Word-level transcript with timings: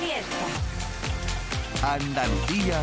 Fiesta. 0.00 0.46
Andalucía 1.94 2.82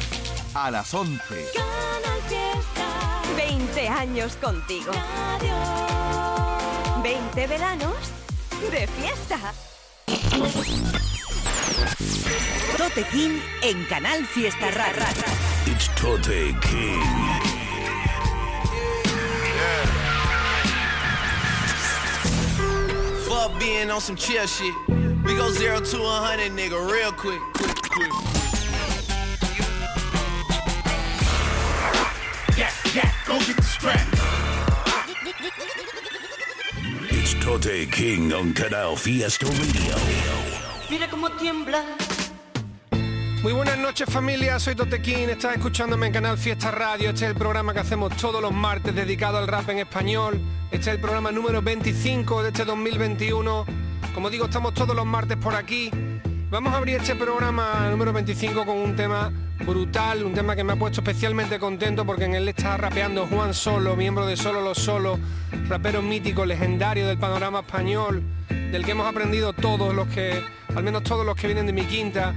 a 0.53 0.71
las 0.71 0.93
11. 0.93 1.19
Canal 1.53 2.21
Fiesta. 2.27 3.21
20 3.35 3.87
años 3.87 4.35
contigo. 4.35 4.91
Radio. 4.91 5.53
20 7.03 7.47
veranos 7.47 7.95
de 8.71 8.87
fiesta. 8.87 9.53
Tote 12.77 13.03
King 13.11 13.39
en 13.63 13.83
Canal 13.85 14.25
Fiesta 14.25 14.69
Rara. 14.71 15.07
It's 15.65 15.89
Tote 15.95 16.55
King. 16.61 17.01
Fuck 23.27 23.59
being 23.59 23.89
on 23.89 24.01
some 24.01 24.15
chill 24.15 24.45
shit. 24.45 25.00
We 25.23 25.35
go 25.35 25.51
zero 25.51 25.79
to 25.79 25.97
a 26.03 26.17
hundred, 26.25 26.51
nigga, 26.53 26.79
real 26.91 27.11
quick. 27.11 27.41
quick, 27.53 27.75
quick. 27.75 28.11
Yeah, 32.57 32.71
yeah, 32.95 33.11
go 33.27 33.37
get 33.39 33.55
the 33.55 33.63
strap. 33.63 34.07
It's 37.11 37.33
Tote 37.35 37.91
King 37.91 38.33
on 38.33 38.53
Canal 38.53 38.95
Fiesta 38.95 39.45
Radio. 39.45 39.95
Mira 40.89 41.07
cómo 41.07 41.29
tiembla. 41.37 41.83
Muy 43.43 43.53
buenas 43.53 43.79
noches 43.79 44.07
familia, 44.07 44.59
soy 44.59 44.75
Totequín, 44.75 45.27
estás 45.31 45.55
escuchándome 45.55 46.05
en 46.05 46.13
Canal 46.13 46.37
Fiesta 46.37 46.69
Radio, 46.69 47.09
este 47.09 47.25
es 47.25 47.31
el 47.31 47.35
programa 47.35 47.73
que 47.73 47.79
hacemos 47.79 48.15
todos 48.15 48.39
los 48.39 48.53
martes 48.53 48.93
dedicado 48.93 49.39
al 49.39 49.47
rap 49.47 49.67
en 49.69 49.79
español, 49.79 50.39
este 50.69 50.91
es 50.91 50.95
el 50.95 50.99
programa 50.99 51.31
número 51.31 51.59
25 51.59 52.43
de 52.43 52.49
este 52.49 52.65
2021, 52.65 53.65
como 54.13 54.29
digo 54.29 54.45
estamos 54.45 54.73
todos 54.73 54.95
los 54.95 55.05
martes 55.05 55.37
por 55.37 55.55
aquí, 55.55 55.89
vamos 56.49 56.73
a 56.73 56.77
abrir 56.77 56.97
este 56.97 57.15
programa 57.15 57.87
número 57.89 58.11
25 58.11 58.65
con 58.65 58.77
un 58.77 58.95
tema 58.95 59.31
brutal, 59.65 60.23
un 60.23 60.33
tema 60.33 60.55
que 60.55 60.63
me 60.63 60.73
ha 60.73 60.75
puesto 60.75 61.01
especialmente 61.01 61.59
contento 61.59 62.05
porque 62.05 62.25
en 62.25 62.35
él 62.35 62.47
está 62.47 62.77
rapeando 62.77 63.27
Juan 63.27 63.53
Solo, 63.53 63.95
miembro 63.95 64.25
de 64.25 64.35
Solo 64.35 64.61
Los 64.61 64.79
Solos, 64.79 65.19
rapero 65.67 66.01
mítico, 66.01 66.45
legendario 66.45 67.07
del 67.07 67.17
panorama 67.17 67.59
español, 67.59 68.23
del 68.49 68.83
que 68.83 68.91
hemos 68.91 69.07
aprendido 69.07 69.53
todos 69.53 69.93
los 69.93 70.07
que, 70.07 70.43
al 70.75 70.83
menos 70.83 71.03
todos 71.03 71.25
los 71.25 71.35
que 71.35 71.47
vienen 71.47 71.65
de 71.65 71.73
mi 71.73 71.83
quinta, 71.83 72.33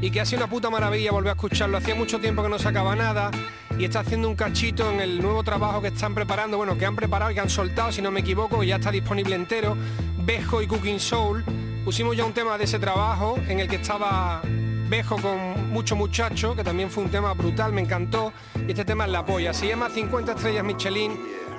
y 0.00 0.10
que 0.10 0.20
ha 0.20 0.24
sido 0.24 0.38
una 0.42 0.50
puta 0.50 0.70
maravilla 0.70 1.12
volver 1.12 1.30
a 1.30 1.32
escucharlo. 1.32 1.76
Hacía 1.76 1.94
mucho 1.94 2.18
tiempo 2.20 2.42
que 2.42 2.48
no 2.48 2.58
sacaba 2.58 2.96
nada 2.96 3.30
y 3.78 3.84
está 3.84 4.00
haciendo 4.00 4.28
un 4.28 4.36
cachito 4.36 4.90
en 4.90 5.00
el 5.00 5.20
nuevo 5.20 5.42
trabajo 5.42 5.80
que 5.82 5.88
están 5.88 6.14
preparando, 6.14 6.56
bueno, 6.56 6.76
que 6.76 6.86
han 6.86 6.96
preparado 6.96 7.30
y 7.30 7.34
que 7.34 7.40
han 7.40 7.50
soltado, 7.50 7.92
si 7.92 8.02
no 8.02 8.10
me 8.10 8.20
equivoco, 8.20 8.62
y 8.62 8.68
ya 8.68 8.76
está 8.76 8.90
disponible 8.90 9.34
entero, 9.36 9.76
Bejo 10.22 10.62
y 10.62 10.66
Cooking 10.66 11.00
Soul. 11.00 11.44
Pusimos 11.84 12.16
ya 12.16 12.24
un 12.24 12.32
tema 12.32 12.58
de 12.58 12.64
ese 12.64 12.78
trabajo 12.78 13.38
en 13.48 13.60
el 13.60 13.68
que 13.68 13.76
estaba 13.76 14.42
Bejo 14.88 15.16
con 15.16 15.70
mucho 15.70 15.94
muchacho, 15.94 16.54
que 16.56 16.64
también 16.64 16.90
fue 16.90 17.04
un 17.04 17.10
tema 17.10 17.32
brutal, 17.32 17.72
me 17.72 17.80
encantó, 17.80 18.32
y 18.66 18.70
este 18.70 18.84
tema 18.84 19.04
es 19.04 19.12
la 19.12 19.24
polla. 19.24 19.54
Se 19.54 19.68
llama 19.68 19.88
50 19.88 20.32
estrellas 20.32 20.64
Michelin, 20.64 21.12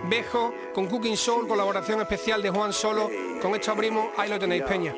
Bejo 0.09 0.53
con 0.73 0.87
Cooking 0.87 1.17
Soul, 1.17 1.47
colaboración 1.47 2.01
especial 2.01 2.41
de 2.41 2.49
Juan 2.49 2.73
Solo. 2.73 3.09
Con 3.41 3.55
esto 3.55 3.71
abrimos, 3.71 4.07
ahí 4.17 4.29
lo 4.29 4.39
tenéis, 4.39 4.63
Peña. 4.63 4.93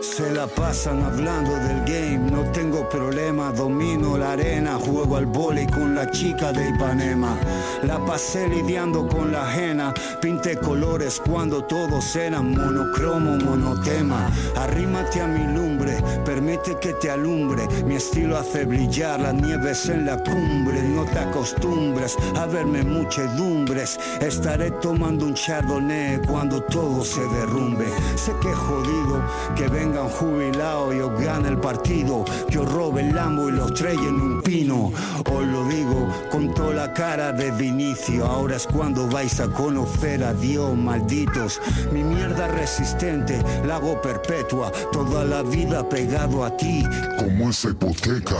Se 0.00 0.30
la 0.32 0.46
pasan 0.46 1.02
hablando 1.02 1.52
del 1.56 1.80
game, 1.86 2.30
no 2.30 2.42
tengo 2.52 2.88
problema, 2.88 3.50
domino 3.52 4.18
la 4.18 4.32
arena, 4.32 4.78
juego 4.78 5.16
al 5.16 5.26
vóley 5.26 5.66
con 5.66 5.94
la 5.94 6.10
chica 6.10 6.52
de 6.52 6.68
Ipanema. 6.68 7.36
La 7.82 7.98
pasé 8.04 8.46
lidiando 8.46 9.08
con 9.08 9.32
la 9.32 9.48
ajena, 9.48 9.94
pinté 10.20 10.56
colores 10.58 11.20
cuando 11.26 11.64
todos 11.64 12.14
eran 12.16 12.50
monocromo, 12.52 13.36
monotema. 13.38 14.30
Arrímate 14.56 15.22
a 15.22 15.26
mi 15.26 15.52
lumbre, 15.54 15.96
permite 16.24 16.78
que 16.78 16.92
te 16.92 17.10
alumbre, 17.10 17.66
mi 17.84 17.96
estilo 17.96 18.36
hace 18.36 18.66
brillar 18.66 19.20
las 19.20 19.34
nieves 19.34 19.88
en 19.88 20.04
la 20.04 20.18
cumbre. 20.18 20.82
No 20.82 21.04
te 21.06 21.18
acostumbres 21.18 22.16
a 22.36 22.46
verme 22.46 22.84
estaré 24.20 24.70
tomando 24.82 25.26
un 25.26 25.34
chardonnay 25.34 26.20
cuando 26.26 26.62
todo 26.62 27.04
se 27.04 27.20
derrumbe. 27.20 27.86
Sé 28.16 28.32
que 28.40 28.50
es 28.50 28.56
jodido 28.56 29.22
que 29.56 29.68
vengan 29.68 30.08
jubilados 30.08 30.94
y 30.94 31.00
os 31.00 31.20
gane 31.20 31.48
el 31.48 31.58
partido, 31.58 32.24
que 32.50 32.58
os 32.58 32.70
robe 32.70 33.02
el 33.02 33.14
lambo 33.14 33.48
y 33.48 33.52
los 33.52 33.72
traiga 33.74 34.02
en 34.02 34.20
un 34.20 34.42
pino. 34.42 34.92
Os 35.30 35.46
lo 35.46 35.64
digo 35.66 36.08
con 36.30 36.52
toda 36.54 36.74
la 36.74 36.92
cara 36.92 37.32
de 37.32 37.50
Vinicio, 37.52 38.26
ahora 38.26 38.56
es 38.56 38.66
cuando 38.66 39.08
vais 39.08 39.40
a 39.40 39.48
conocer 39.48 40.22
a 40.24 40.34
Dios, 40.34 40.76
malditos. 40.76 41.60
Mi 41.92 42.02
mierda 42.02 42.48
resistente, 42.48 43.42
la 43.66 43.76
hago 43.76 44.00
perpetua, 44.00 44.70
toda 44.92 45.24
la 45.24 45.42
vida 45.42 45.88
pegado 45.88 46.44
a 46.44 46.56
ti. 46.56 46.84
Como 47.18 47.50
esa 47.50 47.70
hipoteca. 47.70 48.36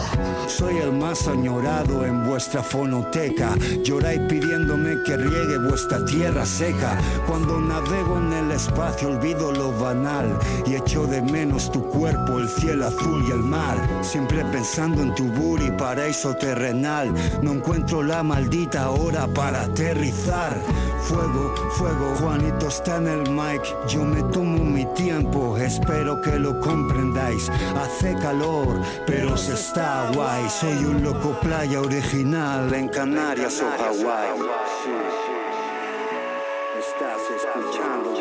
Soy 0.46 0.78
el 0.78 0.92
más 0.92 1.26
añorado 1.28 2.04
en 2.04 2.26
vuestra 2.26 2.62
fonoteca. 2.62 3.54
Lloráis 3.82 4.20
pidiéndome 4.28 5.02
que 5.04 5.13
riegue 5.16 5.58
vuestra 5.58 6.04
tierra 6.04 6.44
seca. 6.44 6.98
Cuando 7.26 7.60
navego 7.60 8.18
en 8.18 8.32
el 8.32 8.50
espacio 8.52 9.08
olvido 9.08 9.52
lo 9.52 9.72
banal 9.78 10.38
y 10.66 10.74
echo 10.74 11.06
de 11.06 11.22
menos 11.22 11.70
tu 11.70 11.82
cuerpo, 11.88 12.38
el 12.38 12.48
cielo 12.48 12.86
azul 12.86 13.24
y 13.26 13.30
el 13.30 13.42
mar. 13.42 13.76
Siempre 14.02 14.44
pensando 14.46 15.02
en 15.02 15.14
tu 15.14 15.24
booty, 15.24 15.70
paraíso 15.72 16.34
terrenal. 16.34 17.12
No 17.42 17.52
encuentro 17.52 18.02
la 18.02 18.22
maldita 18.22 18.90
hora 18.90 19.26
para 19.26 19.62
aterrizar. 19.62 20.60
Fuego, 21.02 21.54
fuego, 21.72 22.14
Juanito 22.18 22.68
está 22.68 22.96
en 22.96 23.08
el 23.08 23.30
mic. 23.30 23.62
Yo 23.88 24.04
me 24.04 24.22
tomo 24.32 24.64
mi 24.64 24.86
tiempo, 24.94 25.56
espero 25.58 26.20
que 26.20 26.38
lo 26.38 26.58
comprendáis. 26.60 27.50
Hace 27.76 28.14
calor, 28.14 28.80
pero 29.06 29.36
se 29.36 29.54
está 29.54 30.10
guay. 30.14 30.48
Soy 30.48 30.84
un 30.84 31.02
loco 31.02 31.38
playa 31.40 31.80
original 31.80 32.72
en 32.72 32.88
Canarias 32.88 33.60
o 33.60 33.82
Hawái. 33.82 35.03
Estás 36.94 37.28
escuchando 37.28 38.13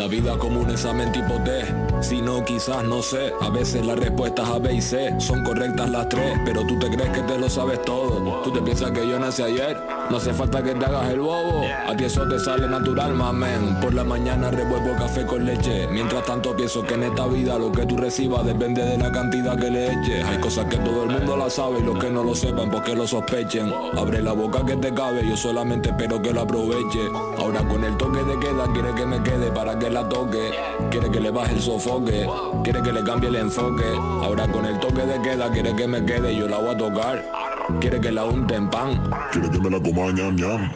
La 0.00 0.06
vida 0.06 0.38
como 0.38 0.60
un 0.60 0.70
examen 0.70 1.12
tipo 1.12 1.34
D, 1.44 1.62
si 2.00 2.22
no 2.22 2.42
quizás 2.42 2.82
no 2.84 3.02
sé, 3.02 3.34
a 3.38 3.50
veces 3.50 3.84
las 3.84 3.98
respuestas 3.98 4.48
A, 4.48 4.58
B 4.58 4.72
y 4.72 4.80
C 4.80 5.14
son 5.20 5.44
correctas 5.44 5.90
las 5.90 6.08
tres, 6.08 6.40
pero 6.42 6.66
tú 6.66 6.78
te 6.78 6.88
crees 6.88 7.10
que 7.10 7.20
te 7.20 7.36
lo 7.36 7.50
sabes 7.50 7.82
todo, 7.82 8.40
tú 8.42 8.50
te 8.50 8.62
piensas 8.62 8.92
que 8.92 9.06
yo 9.06 9.18
nací 9.18 9.42
ayer, 9.42 9.76
no 10.08 10.16
hace 10.16 10.32
falta 10.32 10.62
que 10.62 10.74
te 10.74 10.86
hagas 10.86 11.10
el 11.10 11.20
bobo, 11.20 11.64
a 11.86 11.94
ti 11.94 12.04
eso 12.04 12.26
te 12.26 12.38
sale 12.38 12.66
natural, 12.66 13.12
mamen, 13.12 13.78
por 13.82 13.92
la 13.92 14.02
mañana 14.02 14.50
revuelvo 14.50 14.96
café 14.96 15.26
con 15.26 15.44
leche, 15.44 15.86
mientras 15.88 16.24
tanto 16.24 16.56
pienso 16.56 16.82
que 16.82 16.94
en 16.94 17.02
esta 17.02 17.26
vida 17.26 17.58
lo 17.58 17.70
que 17.70 17.84
tú 17.84 17.98
recibas 17.98 18.46
depende 18.46 18.82
de 18.82 18.96
la 18.96 19.12
cantidad 19.12 19.58
que 19.58 19.70
le 19.70 19.92
eches, 19.92 20.24
hay 20.24 20.38
cosas 20.38 20.64
que 20.64 20.78
todo 20.78 21.04
el 21.04 21.10
mundo 21.10 21.36
la 21.36 21.50
sabe 21.50 21.80
y 21.80 21.82
los 21.82 21.98
que 21.98 22.08
no 22.08 22.24
lo 22.24 22.34
sepan 22.34 22.70
porque 22.70 22.94
lo 22.94 23.06
sospechen, 23.06 23.70
abre 23.98 24.22
la 24.22 24.32
boca 24.32 24.64
que 24.64 24.78
te 24.78 24.94
cabe, 24.94 25.28
yo 25.28 25.36
solamente 25.36 25.90
espero 25.90 26.22
que 26.22 26.32
lo 26.32 26.40
aproveche, 26.40 27.06
ahora 27.36 27.60
con 27.68 27.84
el 27.84 27.98
toque 27.98 28.22
de 28.24 28.38
queda 28.38 28.64
quiere 28.72 28.94
que 28.94 29.04
me 29.04 29.22
quede 29.22 29.50
para 29.50 29.78
que 29.78 29.89
la 29.90 30.08
toque, 30.08 30.50
quiere 30.90 31.10
que 31.10 31.20
le 31.20 31.30
baje 31.30 31.54
el 31.54 31.60
sofoque, 31.60 32.26
quiere 32.64 32.82
que 32.82 32.92
le 32.92 33.02
cambie 33.02 33.28
el 33.28 33.36
enfoque, 33.36 33.84
ahora 34.22 34.46
con 34.48 34.64
el 34.66 34.78
toque 34.78 35.02
de 35.06 35.20
queda 35.22 35.50
quiere 35.50 35.74
que 35.74 35.86
me 35.86 36.04
quede 36.04 36.34
yo 36.36 36.48
la 36.48 36.58
voy 36.58 36.74
a 36.74 36.76
tocar, 36.76 37.24
quiere 37.80 38.00
que 38.00 38.12
la 38.12 38.24
unte 38.24 38.54
en 38.54 38.70
pan, 38.70 39.02
Quiere 39.32 39.50
que 39.50 39.58
me 39.58 39.70
la 39.70 39.80
coma 39.80 40.12
ñam 40.12 40.36
ñam. 40.36 40.70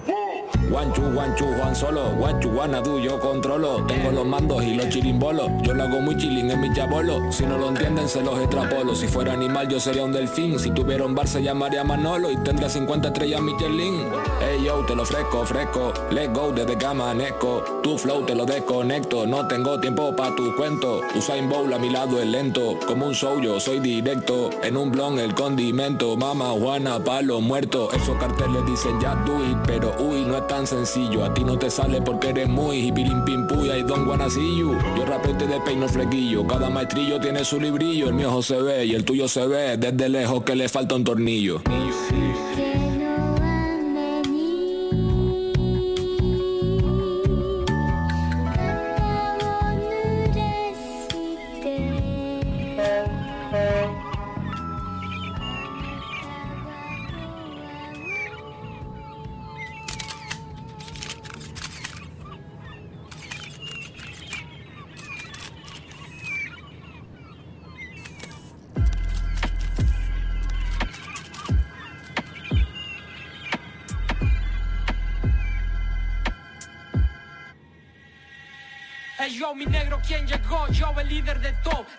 Guanchu, 0.71 1.03
guanchu, 1.13 1.45
Juan 1.57 1.77
solo, 1.77 2.11
guanchu, 2.17 2.51
guanadu, 2.51 2.99
yo 2.99 3.21
controlo. 3.21 3.85
Tengo 3.87 4.11
los 4.11 4.27
mandos 4.27 4.65
y 4.65 4.75
los 4.75 4.89
chirimbolos. 4.89 5.51
Yo 5.63 5.75
lo 5.75 5.85
hago 5.85 6.01
muy 6.01 6.17
chilling 6.17 6.51
en 6.51 6.61
mi 6.61 6.73
chabolo. 6.73 7.21
Si 7.31 7.45
no 7.45 7.59
lo 7.59 7.69
entienden, 7.69 8.09
se 8.09 8.23
los 8.23 8.39
extrapolo. 8.39 8.95
Si 8.95 9.07
fuera 9.07 9.35
animal, 9.35 9.69
yo 9.69 9.79
sería 9.79 10.05
un 10.05 10.13
delfín. 10.13 10.59
Si 10.59 10.71
tuviera 10.71 11.05
un 11.05 11.15
bar, 11.15 11.29
se 11.29 11.43
llamaría 11.43 11.85
Manolo 11.85 12.31
y 12.31 12.37
tendría 12.39 12.69
50 12.69 13.09
estrellas 13.09 13.41
Michelin. 13.43 14.07
Hey 14.41 14.63
yo, 14.65 14.85
te 14.87 14.97
lo 14.97 15.05
fresco, 15.05 15.45
fresco. 15.45 15.93
Let's 16.11 16.33
go 16.33 16.51
desde 16.53 16.77
que 16.77 16.87
amanezco. 16.87 17.63
Tu 17.83 17.99
flow 17.99 18.25
te 18.25 18.35
lo 18.35 18.47
desconecto. 18.47 19.27
No 19.27 19.47
tengo 19.47 19.79
tiempo 19.79 20.17
pa' 20.17 20.35
tu 20.35 20.55
cuento. 20.57 21.01
Usain 21.15 21.49
Bowl 21.49 21.73
a 21.73 21.79
mi 21.79 21.91
lado 21.91 22.21
es 22.21 22.27
lento. 22.27 22.79
Como 22.87 23.07
un 23.07 23.15
show, 23.15 23.41
yo 23.41 23.61
soy 23.61 23.81
directo. 23.81 24.51
En 24.63 24.77
un 24.77 24.91
blon 24.91 25.19
el 25.19 25.35
condimento. 25.35 26.17
Mama 26.17 26.51
Juana, 26.59 26.99
palo 26.99 27.41
muerto. 27.41 27.91
Esos 27.93 28.17
carteles 28.17 28.65
dicen 28.67 28.99
ya 29.01 29.15
do 29.27 29.45
it, 29.45 29.59
pero 29.67 29.95
uy, 29.99 30.25
no 30.25 30.37
es 30.37 30.47
tan 30.55 30.67
sencillo. 30.69 31.25
A 31.25 31.35
ti 31.35 31.43
no 31.43 31.59
te 31.59 31.69
sale 31.69 32.01
porque 32.01 32.29
eres 32.29 32.49
muy 32.49 32.77
hipilim 32.87 33.25
pim 33.25 33.45
puya 33.49 33.77
y 33.77 33.83
don 33.83 34.07
you. 34.07 34.77
Yo 34.97 35.05
rapeo 35.05 35.33
y 35.33 35.35
te 35.35 35.47
despeino 35.49 35.89
flequillo. 35.89 36.47
Cada 36.47 36.71
maestrillo 36.71 37.19
tiene 37.19 37.45
su 37.45 37.59
librillo. 37.59 38.07
El 38.07 38.15
mío 38.15 38.41
se 38.41 38.63
ve 38.63 38.87
y 38.87 38.95
el 38.95 39.05
tuyo 39.05 39.27
se 39.27 39.45
ve 39.49 39.77
desde 39.77 40.09
lejos 40.09 40.45
que 40.45 40.55
le 40.55 40.69
falta 40.69 40.95
un 40.95 41.03
tornillo. 41.03 41.61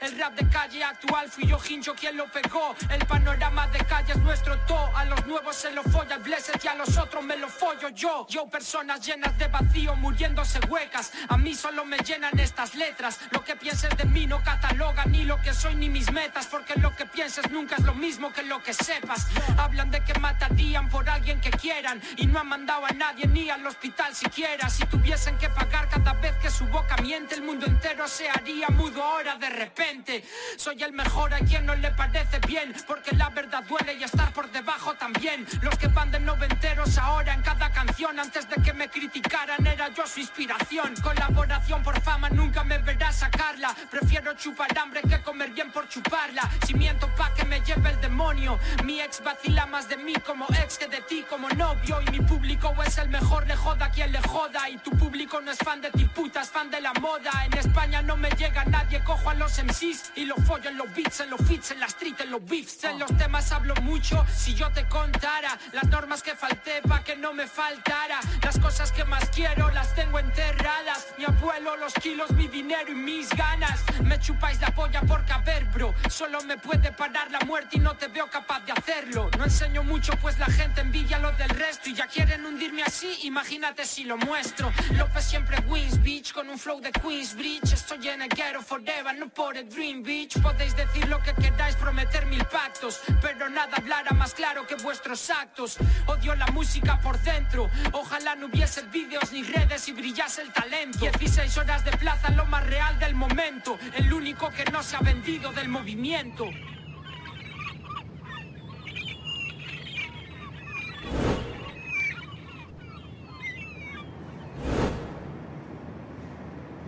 El 0.01 0.19
rap 0.19 0.35
de 0.35 0.47
calle 0.75 0.83
actual 0.83 1.29
fui 1.29 1.47
yo, 1.47 1.57
Hincho, 1.67 1.95
quien 1.95 2.17
lo 2.17 2.25
pegó. 2.27 2.75
El 2.89 3.05
panorama 3.05 3.67
de 3.67 3.79
calle 3.85 4.13
es 4.13 4.19
nuestro 4.19 4.57
to. 4.65 4.77
A 4.95 5.05
los 5.05 5.25
nuevos 5.25 5.55
se 5.55 5.71
lo 5.71 5.83
folla 5.83 6.17
blessed 6.17 6.59
y 6.63 6.67
a 6.67 6.75
los 6.75 6.97
otros 6.97 7.23
me 7.23 7.37
lo 7.37 7.47
follo 7.47 7.89
yo. 7.89 8.25
Yo, 8.29 8.45
personas 8.47 9.05
llenas 9.05 9.37
de 9.37 9.47
vacío, 9.47 9.95
muriéndose 9.95 10.59
huecas. 10.67 11.11
A 11.29 11.37
mí 11.37 11.55
solo 11.55 11.85
me 11.85 11.97
llenan 11.99 12.37
estas 12.39 12.75
letras. 12.75 13.19
Lo 13.31 13.43
que 13.43 13.55
pienses 13.55 13.95
de 13.95 14.05
mí 14.05 14.27
no 14.27 14.43
cataloga 14.43 15.05
ni 15.05 15.23
lo 15.23 15.39
que 15.41 15.53
soy 15.53 15.75
ni 15.75 15.89
mis 15.89 16.11
metas. 16.11 16.47
Porque 16.47 16.75
lo 16.75 16.95
que 16.95 17.05
pienses 17.05 17.49
nunca 17.51 17.75
es 17.75 17.83
lo 17.83 17.93
mismo 17.93 18.33
que 18.33 18.43
lo 18.43 18.61
que 18.61 18.73
sepas. 18.73 19.27
Hablan 19.57 19.91
de 19.91 20.03
que 20.03 20.19
matarían 20.19 20.89
por 20.89 21.09
alguien 21.09 21.39
que 21.39 21.51
quieran. 21.51 22.01
Y 22.17 22.27
no 22.27 22.39
han 22.39 22.47
mandado 22.47 22.85
a 22.85 22.91
nadie 22.91 23.27
ni 23.27 23.49
al 23.49 23.65
hospital 23.65 24.13
siquiera. 24.13 24.69
Si 24.69 24.85
tuviesen 24.85 25.37
que 25.37 25.49
pagar 25.49 25.87
cada 25.89 26.13
vez 26.13 26.35
que 26.41 26.49
su 26.49 26.65
boca 26.65 26.97
miente, 26.97 27.35
el 27.35 27.43
mundo 27.43 27.65
entero 27.65 28.07
se 28.07 28.29
haría 28.29 28.67
mudo 28.69 29.01
ahora 29.01 29.35
de 29.35 29.49
repente. 29.49 30.23
Soy 30.65 30.81
el 30.81 30.93
mejor 30.93 31.31
a 31.31 31.37
quien 31.41 31.63
no 31.67 31.75
le 31.75 31.91
parece 31.91 32.39
bien. 32.39 32.73
Porque 32.87 33.15
la 33.15 33.29
verdad 33.29 33.63
duele 33.65 33.93
y 33.93 34.03
estar 34.03 34.33
por 34.33 34.49
debajo 34.51 34.95
también. 34.95 35.45
Los 35.61 35.77
que 35.77 35.87
van 35.89 36.09
de 36.09 36.19
noventeros 36.19 36.97
ahora 36.97 37.35
en 37.35 37.43
cada 37.43 37.69
canción. 37.69 38.19
Antes 38.19 38.49
de 38.49 38.55
que 38.63 38.73
me 38.73 38.89
criticaran 38.89 39.63
era 39.67 39.89
yo 39.89 40.07
su 40.07 40.21
inspiración. 40.21 40.95
Colaboración 41.03 41.83
por 41.83 42.01
fama 42.01 42.29
nunca 42.31 42.63
me 42.63 42.79
verás 42.79 43.17
sacarla. 43.17 43.75
Prefiero 43.91 44.33
chupar 44.33 44.75
hambre 44.75 45.03
que 45.03 45.21
comer 45.21 45.51
bien 45.51 45.71
por 45.71 45.87
chuparla. 45.87 46.49
Si 46.65 46.73
miento 46.73 47.13
pa' 47.15 47.31
que 47.35 47.45
me 47.45 47.61
lleve 47.61 47.91
el 47.91 48.01
demonio. 48.01 48.57
Mi 48.83 49.01
ex 49.01 49.23
vacila 49.23 49.67
más 49.67 49.87
de 49.87 49.97
mí 49.97 50.15
como 50.25 50.47
ex 50.63 50.79
que 50.79 50.87
de 50.87 51.01
ti 51.01 51.23
como 51.29 51.47
novio. 51.49 52.01
Y 52.01 52.09
mi 52.09 52.21
público 52.21 52.73
es 52.83 52.97
el 52.97 53.09
mejor, 53.09 53.45
le 53.45 53.55
joda 53.55 53.91
quien 53.91 54.11
le 54.11 54.19
joda. 54.23 54.67
Y 54.67 54.79
tu 54.79 54.89
público 54.97 55.39
no 55.41 55.51
es 55.51 55.59
fan 55.59 55.81
de 55.81 55.91
ti, 55.91 56.05
puta, 56.05 56.41
es 56.41 56.49
fan 56.49 56.71
de 56.71 56.81
la 56.81 56.91
moda. 56.93 57.45
En 57.45 57.55
España 57.55 58.01
no 58.01 58.17
me 58.17 58.31
llega 58.31 58.65
nadie, 58.65 59.03
cojo 59.03 59.29
a 59.29 59.35
los 59.35 59.63
MCs 59.63 60.13
y 60.15 60.25
los 60.25 60.39
en 60.63 60.77
los 60.77 60.93
beats, 60.93 61.19
en 61.19 61.29
los 61.29 61.41
fits, 61.41 61.71
en 61.71 61.79
la 61.79 61.87
street, 61.87 62.15
en 62.19 62.31
los 62.31 62.43
beefs. 62.45 62.83
En 62.85 62.99
los 62.99 63.15
temas 63.17 63.51
hablo 63.51 63.75
mucho, 63.81 64.25
si 64.33 64.53
yo 64.53 64.71
te 64.71 64.87
contara 64.87 65.57
las 65.73 65.87
normas 65.87 66.23
que 66.23 66.35
falté 66.35 66.81
pa' 66.87 67.03
que 67.03 67.15
no 67.15 67.33
me 67.33 67.47
faltara. 67.47 68.19
Las 68.41 68.57
cosas 68.59 68.91
que 68.91 69.03
más 69.03 69.29
quiero 69.29 69.69
las 69.71 69.93
tengo 69.95 70.19
enterradas. 70.19 71.07
Mi 71.17 71.25
abuelo, 71.25 71.75
los 71.77 71.93
kilos, 71.95 72.31
mi 72.31 72.47
dinero 72.47 72.91
y 72.91 72.95
mis 72.95 73.29
ganas. 73.29 73.83
Me 74.03 74.19
chupáis 74.19 74.61
la 74.61 74.73
polla 74.73 75.01
por 75.01 75.25
caber, 75.25 75.65
bro. 75.65 75.93
Solo 76.09 76.41
me 76.43 76.57
puede 76.57 76.91
parar 76.91 77.29
la 77.31 77.39
muerte 77.41 77.77
y 77.77 77.79
no 77.79 77.95
te 77.95 78.07
veo 78.07 78.29
capaz 78.29 78.61
de 78.61 78.71
hacerlo. 78.71 79.29
No 79.37 79.43
enseño 79.43 79.83
mucho 79.83 80.13
pues 80.21 80.39
la 80.39 80.47
gente 80.47 80.81
envidia 80.81 81.19
lo 81.19 81.31
del 81.33 81.49
resto 81.49 81.89
y 81.89 81.93
ya 81.93 82.07
quieren 82.07 82.45
hundirme 82.45 82.83
así, 82.83 83.19
imagínate 83.23 83.85
si 83.85 84.03
lo 84.03 84.17
muestro. 84.17 84.71
López 84.97 85.25
siempre 85.25 85.59
wins, 85.67 86.01
bitch, 86.01 86.31
con 86.33 86.49
un 86.49 86.57
flow 86.57 86.79
de 86.79 86.91
Queensbridge. 86.91 87.73
Estoy 87.73 88.07
en 88.07 88.21
el 88.21 88.29
ghetto 88.29 88.61
forever, 88.61 89.17
no 89.17 89.27
por 89.29 89.57
el 89.57 89.67
dream, 89.67 90.03
bitch. 90.03 90.41
Podéis 90.45 90.75
decir 90.75 91.07
lo 91.07 91.19
que 91.23 91.33
queráis, 91.33 91.75
prometer 91.75 92.27
mil 92.27 92.45
pactos, 92.45 93.01
pero 93.19 93.49
nada 93.49 93.77
hablará 93.77 94.11
más 94.11 94.35
claro 94.35 94.67
que 94.67 94.75
vuestros 94.75 95.31
actos. 95.31 95.77
Odio 96.05 96.35
la 96.35 96.45
música 96.47 97.01
por 97.01 97.19
dentro, 97.21 97.67
ojalá 97.93 98.35
no 98.35 98.45
hubiese 98.45 98.83
vídeos 98.83 99.31
ni 99.31 99.41
redes 99.41 99.87
y 99.87 99.93
brillase 99.93 100.43
el 100.43 100.53
talento. 100.53 100.99
16 100.99 101.57
horas 101.57 101.83
de 101.83 101.91
plaza, 101.97 102.29
lo 102.29 102.45
más 102.45 102.63
real 102.67 102.99
del 102.99 103.15
momento, 103.15 103.79
el 103.95 104.13
único 104.13 104.51
que 104.51 104.65
no 104.65 104.83
se 104.83 104.95
ha 104.95 104.99
vendido 104.99 105.51
del 105.51 105.67
movimiento. 105.67 106.45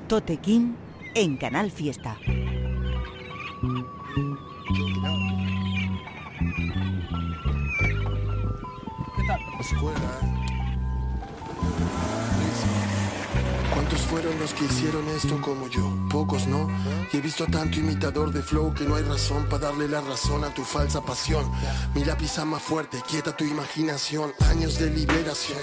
Totequín 0.08 0.78
en 1.16 1.38
Canal 1.38 1.72
Fiesta. 1.72 2.18
¿Qué 9.58 9.64
tal? 9.64 9.78
Escuela. 9.78 10.38
¿Cuántos 13.88 14.06
fueron 14.08 14.38
los 14.38 14.54
que 14.54 14.66
hicieron 14.66 15.08
esto 15.08 15.40
como 15.40 15.70
yo? 15.70 15.90
Pocos, 16.10 16.46
¿no? 16.46 16.68
Y 17.14 17.18
he 17.18 17.22
visto 17.22 17.46
tanto 17.46 17.80
imitador 17.80 18.34
de 18.34 18.42
flow 18.42 18.74
que 18.74 18.84
no 18.84 18.96
hay 18.96 19.04
razón 19.04 19.46
para 19.46 19.68
darle 19.68 19.88
la 19.88 20.02
razón 20.02 20.44
a 20.44 20.54
tu 20.54 20.66
falsa 20.66 21.00
pasión. 21.00 21.50
Mi 21.96 22.04
lápiz 22.04 22.38
más 22.44 22.62
fuerte, 22.62 23.02
quieta 23.10 23.34
tu 23.34 23.46
imaginación. 23.46 24.34
Años 24.50 24.78
de 24.78 24.90
liberación, 24.90 25.60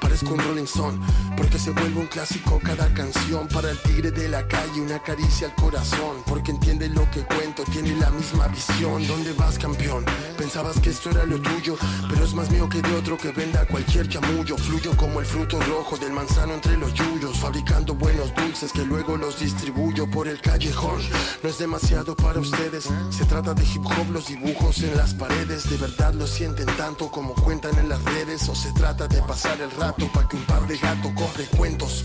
parezco 0.00 0.34
un 0.34 0.40
Rolling 0.40 0.64
Stone. 0.64 0.98
Porque 1.36 1.56
se 1.56 1.70
vuelve 1.70 2.00
un 2.00 2.08
clásico 2.08 2.58
cada 2.64 2.92
canción. 2.94 3.46
Para 3.46 3.70
el 3.70 3.78
tigre 3.78 4.10
de 4.10 4.28
la 4.28 4.48
calle, 4.48 4.80
una 4.80 5.00
caricia 5.00 5.46
al 5.46 5.54
corazón. 5.54 6.16
Porque 6.26 6.50
entiende 6.50 6.88
lo 6.88 7.08
que 7.12 7.22
cuento, 7.22 7.62
tiene 7.70 7.94
la 7.94 8.10
misma 8.10 8.48
visión. 8.48 9.06
¿Dónde 9.06 9.32
vas, 9.34 9.56
campeón? 9.56 10.04
Pensabas 10.36 10.80
que 10.80 10.90
esto 10.90 11.10
era 11.10 11.24
lo 11.24 11.40
tuyo, 11.40 11.76
pero 12.08 12.24
es 12.24 12.34
más 12.34 12.50
mío 12.50 12.68
que 12.68 12.82
de 12.82 12.92
otro 12.96 13.16
que 13.16 13.30
venda 13.30 13.64
cualquier 13.68 14.08
chamullo. 14.08 14.56
Fluyo 14.56 14.96
como 14.96 15.20
el 15.20 15.26
fruto 15.26 15.60
rojo 15.60 15.96
del 15.96 16.12
manzano 16.12 16.54
entre 16.54 16.76
los 16.76 16.92
yuyos, 16.92 17.38
fabricando 17.68 17.94
buenos 17.94 18.34
dulces 18.34 18.72
que 18.72 18.84
luego 18.84 19.16
los 19.16 19.38
distribuyo 19.38 20.10
por 20.10 20.26
el 20.26 20.40
callejón. 20.40 21.00
No 21.42 21.48
es 21.48 21.58
demasiado 21.58 22.16
para 22.16 22.40
ustedes, 22.40 22.88
se 23.10 23.24
trata 23.26 23.54
de 23.54 23.62
hip 23.62 23.84
hop, 23.84 24.10
los 24.10 24.28
dibujos 24.28 24.82
en 24.82 24.96
las 24.96 25.14
paredes. 25.14 25.68
De 25.68 25.76
verdad 25.76 26.14
lo 26.14 26.26
sienten 26.26 26.66
tanto 26.76 27.10
como 27.10 27.34
cuentan 27.34 27.78
en 27.78 27.88
las 27.88 28.02
redes, 28.04 28.48
o 28.48 28.54
se 28.54 28.72
trata 28.72 29.06
de 29.06 29.20
pasar 29.22 29.60
el 29.60 29.70
rato 29.72 30.10
para 30.12 30.28
que 30.28 30.36
un 30.36 30.44
par 30.44 30.66
de 30.66 30.78
gatos 30.78 31.12
corre 31.14 31.44
cuentos. 31.56 32.04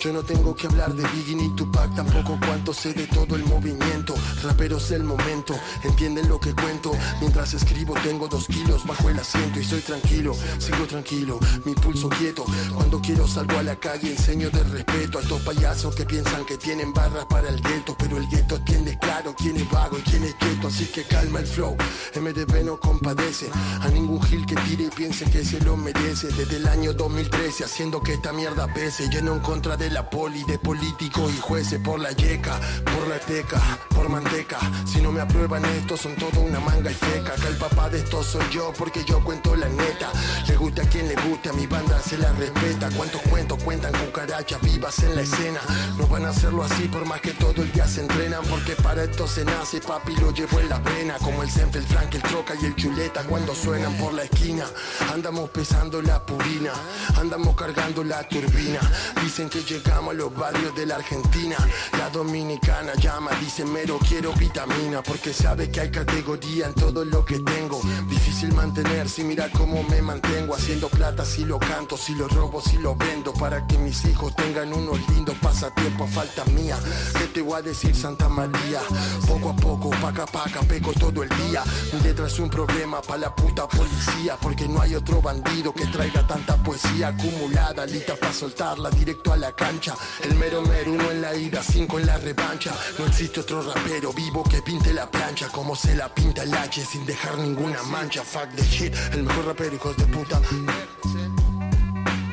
Yo 0.00 0.12
no 0.12 0.22
tengo 0.22 0.54
que 0.54 0.66
hablar 0.66 0.94
de 0.94 1.06
Biggie 1.08 1.36
ni 1.36 1.54
Tupac, 1.54 1.94
tampoco 1.94 2.38
cuánto 2.46 2.72
sé 2.72 2.92
de 2.92 3.06
todo 3.06 3.36
el 3.36 3.44
movimiento. 3.44 4.14
Raperos 4.42 4.88
del 4.88 5.04
momento, 5.04 5.54
entienden 5.84 6.28
lo 6.28 6.40
que 6.40 6.54
cuento. 6.54 6.92
Mientras 7.20 7.54
escribo 7.54 7.94
tengo 8.02 8.28
dos 8.28 8.46
kilos 8.46 8.84
bajo 8.86 9.10
el 9.10 9.18
asiento 9.18 9.58
y 9.58 9.62
estoy 9.62 9.80
tranquilo, 9.80 10.34
sigo 10.58 10.86
tranquilo, 10.86 11.38
mi 11.64 11.74
pulso 11.74 12.08
quieto. 12.08 12.44
Cuando 12.74 13.00
quiero 13.00 13.28
salgo 13.28 13.58
a 13.58 13.62
la 13.62 13.76
calle, 13.76 14.10
enseño 14.10 14.50
de 14.50 14.64
respeto 14.64 15.01
a 15.02 15.20
estos 15.20 15.40
payasos 15.42 15.94
que 15.96 16.04
piensan 16.04 16.44
que 16.44 16.56
tienen 16.56 16.92
barras 16.92 17.26
para 17.26 17.48
el 17.48 17.60
gueto. 17.60 17.96
Pero 17.98 18.18
el 18.18 18.28
gueto 18.28 18.56
entiende 18.56 18.96
claro 18.98 19.34
quién 19.36 19.56
es 19.56 19.68
vago 19.70 19.98
y 19.98 20.02
quién 20.02 20.22
es 20.24 20.34
quieto, 20.36 20.68
así 20.68 20.86
que 20.86 21.02
calma 21.04 21.40
el 21.40 21.46
flow. 21.46 21.76
MDB 22.14 22.64
no 22.64 22.78
compadece 22.78 23.50
a 23.80 23.88
ningún 23.88 24.22
gil 24.22 24.46
que 24.46 24.54
tire 24.54 24.84
y 24.84 24.90
piense 24.90 25.24
que 25.24 25.44
se 25.44 25.60
lo 25.60 25.76
merece. 25.76 26.28
Desde 26.28 26.56
el 26.56 26.68
año 26.68 26.92
2013 26.92 27.64
haciendo 27.64 28.00
que 28.00 28.14
esta 28.14 28.32
mierda 28.32 28.72
pese, 28.72 29.08
lleno 29.08 29.34
en 29.34 29.40
contra 29.40 29.76
de 29.76 29.90
la 29.90 30.08
poli, 30.08 30.44
de 30.44 30.58
políticos 30.58 31.32
y 31.36 31.40
jueces 31.40 31.80
por 31.80 31.98
la 31.98 32.12
yeca, 32.12 32.60
por 32.84 33.08
la 33.08 33.18
teca, 33.18 33.60
por 33.94 34.08
manteca. 34.08 34.58
Si 34.86 35.00
no 35.00 35.10
me 35.10 35.20
aprueban 35.20 35.64
esto, 35.64 35.96
son 35.96 36.14
todo 36.14 36.40
una 36.40 36.60
manga 36.60 36.90
y 36.90 36.94
feca. 36.94 37.34
Que 37.34 37.48
el 37.48 37.56
papá 37.56 37.90
de 37.90 37.98
esto 37.98 38.22
soy 38.22 38.44
yo, 38.52 38.72
porque 38.78 39.04
yo 39.04 39.22
cuento 39.24 39.56
la 39.56 39.68
neta. 39.68 40.12
Le 40.46 40.56
gusta 40.56 40.82
a 40.82 40.86
quien 40.86 41.08
le 41.08 41.16
guste, 41.26 41.48
a 41.48 41.52
mi 41.52 41.66
banda 41.66 42.00
se 42.00 42.18
la 42.18 42.32
respeta. 42.32 42.88
¿Cuántos 42.96 43.20
cuentos 43.22 43.62
cuentan 43.64 43.92
cucarachas 43.92 44.60
vivas 44.62 44.91
en 45.00 45.14
la 45.14 45.22
escena? 45.22 45.60
No 45.96 46.06
van 46.06 46.24
a 46.24 46.30
hacerlo 46.30 46.62
así 46.62 46.88
por 46.88 47.04
más 47.06 47.20
que 47.20 47.32
todo 47.32 47.62
el 47.62 47.72
día 47.72 47.86
se 47.86 48.02
entrenan, 48.02 48.42
porque 48.44 48.74
para 48.76 49.04
esto 49.04 49.26
se 49.26 49.44
nace, 49.44 49.80
papi 49.80 50.14
lo 50.16 50.32
llevo 50.32 50.60
en 50.60 50.68
la 50.68 50.78
vena. 50.78 51.16
Como 51.18 51.42
el 51.42 51.50
Senfe, 51.50 51.78
el 51.78 51.86
Frank, 51.86 52.14
el 52.14 52.22
Troca 52.22 52.54
y 52.60 52.66
el 52.66 52.76
Chuleta 52.76 53.22
cuando 53.24 53.54
suenan 53.54 53.96
por 53.96 54.12
la 54.12 54.24
esquina. 54.24 54.64
Andamos 55.12 55.50
pesando 55.50 56.02
la 56.02 56.24
purina, 56.24 56.72
andamos 57.16 57.56
cargando 57.56 58.04
la 58.04 58.26
turbina. 58.28 58.80
Dicen 59.22 59.48
que 59.48 59.62
llegamos 59.62 60.14
a 60.14 60.14
los 60.14 60.34
barrios 60.34 60.74
de 60.74 60.86
la 60.86 60.96
Argentina. 60.96 61.56
La 61.98 62.10
dominicana 62.10 62.94
llama, 62.94 63.30
dice 63.40 63.64
mero 63.64 63.98
quiero 64.06 64.32
vitamina, 64.34 65.02
porque 65.02 65.32
sabe 65.32 65.70
que 65.70 65.80
hay 65.80 65.90
categoría 65.90 66.66
en 66.66 66.74
todo 66.74 67.04
lo 67.04 67.24
que 67.24 67.38
tengo. 67.38 67.80
Difícil 68.08 68.52
mantenerse, 68.54 69.24
mira 69.24 69.48
cómo 69.50 69.82
me 69.84 70.02
mantengo 70.02 70.54
haciendo 70.54 70.88
plata 70.88 71.24
si 71.24 71.44
lo 71.44 71.58
canto, 71.58 71.96
si 71.96 72.14
lo 72.14 72.28
robo, 72.28 72.60
si 72.60 72.78
lo 72.78 72.96
vendo, 72.96 73.32
para 73.32 73.66
que 73.66 73.78
mis 73.78 74.04
hijos 74.04 74.34
tengan 74.36 74.72
unos 74.82 75.08
lindos 75.10 75.36
pasatiempos 75.36 76.10
a 76.10 76.12
falta 76.12 76.44
mía. 76.46 76.78
¿Qué 77.18 77.26
te 77.26 77.42
voy 77.42 77.58
a 77.58 77.62
decir 77.62 77.94
Santa 77.94 78.28
María? 78.28 78.80
Poco 79.26 79.50
a 79.50 79.56
poco, 79.56 79.90
paca 80.00 80.26
paca, 80.26 80.60
peco 80.60 80.92
todo 80.92 81.22
el 81.22 81.28
día. 81.28 81.62
Mi 81.92 82.00
letra 82.00 82.26
es 82.26 82.38
un 82.38 82.50
problema 82.50 83.00
para 83.02 83.20
la 83.20 83.34
puta 83.34 83.68
policía, 83.68 84.36
porque 84.40 84.68
no 84.68 84.80
hay 84.80 84.94
otro 84.94 85.20
bandido 85.20 85.72
que 85.72 85.86
traiga 85.86 86.26
tanta 86.26 86.56
poesía 86.56 87.08
acumulada, 87.08 87.86
lista 87.86 88.14
para 88.16 88.32
soltarla 88.32 88.90
directo 88.90 89.32
a 89.32 89.36
la 89.36 89.52
cancha. 89.52 89.94
El 90.22 90.34
mero 90.36 90.62
mero, 90.62 90.92
uno 90.92 91.10
en 91.10 91.22
la 91.22 91.34
ida, 91.34 91.62
cinco 91.62 91.98
en 91.98 92.06
la 92.06 92.18
revancha. 92.18 92.72
No 92.98 93.06
existe 93.06 93.40
otro 93.40 93.62
rapero 93.62 94.12
vivo 94.12 94.42
que 94.44 94.62
pinte 94.62 94.92
la 94.92 95.10
plancha 95.10 95.48
como 95.48 95.76
se 95.76 95.94
la 95.94 96.12
pinta 96.12 96.42
el 96.42 96.54
H 96.54 96.84
sin 96.84 97.06
dejar 97.06 97.38
ninguna 97.38 97.82
mancha. 97.84 98.22
Fuck 98.22 98.54
the 98.56 98.62
shit, 98.62 98.94
el 99.12 99.22
mejor 99.22 99.46
rapero, 99.46 99.76
hijos 99.76 99.96
de 99.96 100.06
puta. 100.06 100.40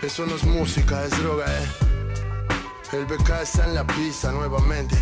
Eso 0.01 0.25
no 0.25 0.35
es 0.35 0.43
música, 0.45 1.03
es 1.03 1.11
droga, 1.19 1.45
eh. 1.45 1.88
El 2.91 3.05
BK 3.05 3.29
está 3.43 3.65
en 3.65 3.75
la 3.75 3.85
pista 3.85 4.31
nuevamente. 4.31 4.95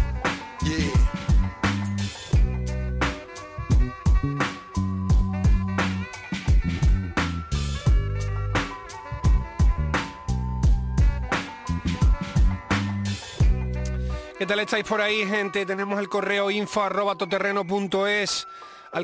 ¿Qué 14.38 14.46
tal 14.46 14.60
estáis 14.60 14.84
por 14.84 15.00
ahí, 15.00 15.25
gente? 15.25 15.65
Tenemos 15.65 15.98
el 15.98 16.10
correo 16.10 16.51
info 16.51 16.84
al 16.84 16.91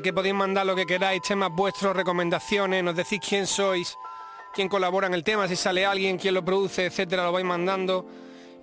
que 0.02 0.12
podéis 0.12 0.36
mandar 0.36 0.66
lo 0.66 0.75
que 0.75 0.86
queráis, 0.86 1.22
temas 1.22 1.52
vuestros, 1.52 1.96
recomendaciones, 1.96 2.84
nos 2.84 2.98
decís 2.98 3.22
quién 3.25 3.48
sois, 3.48 3.98
quién 4.54 4.68
colabora 4.68 5.08
en 5.08 5.13
el 5.13 5.24
tema, 5.24 5.48
si 5.48 5.56
sale 5.56 5.86
alguien, 5.86 6.18
quién 6.18 6.34
lo 6.34 6.44
produce, 6.44 6.88
etcétera, 6.88 7.24
lo 7.24 7.32
vais 7.32 7.46
mandando 7.46 8.06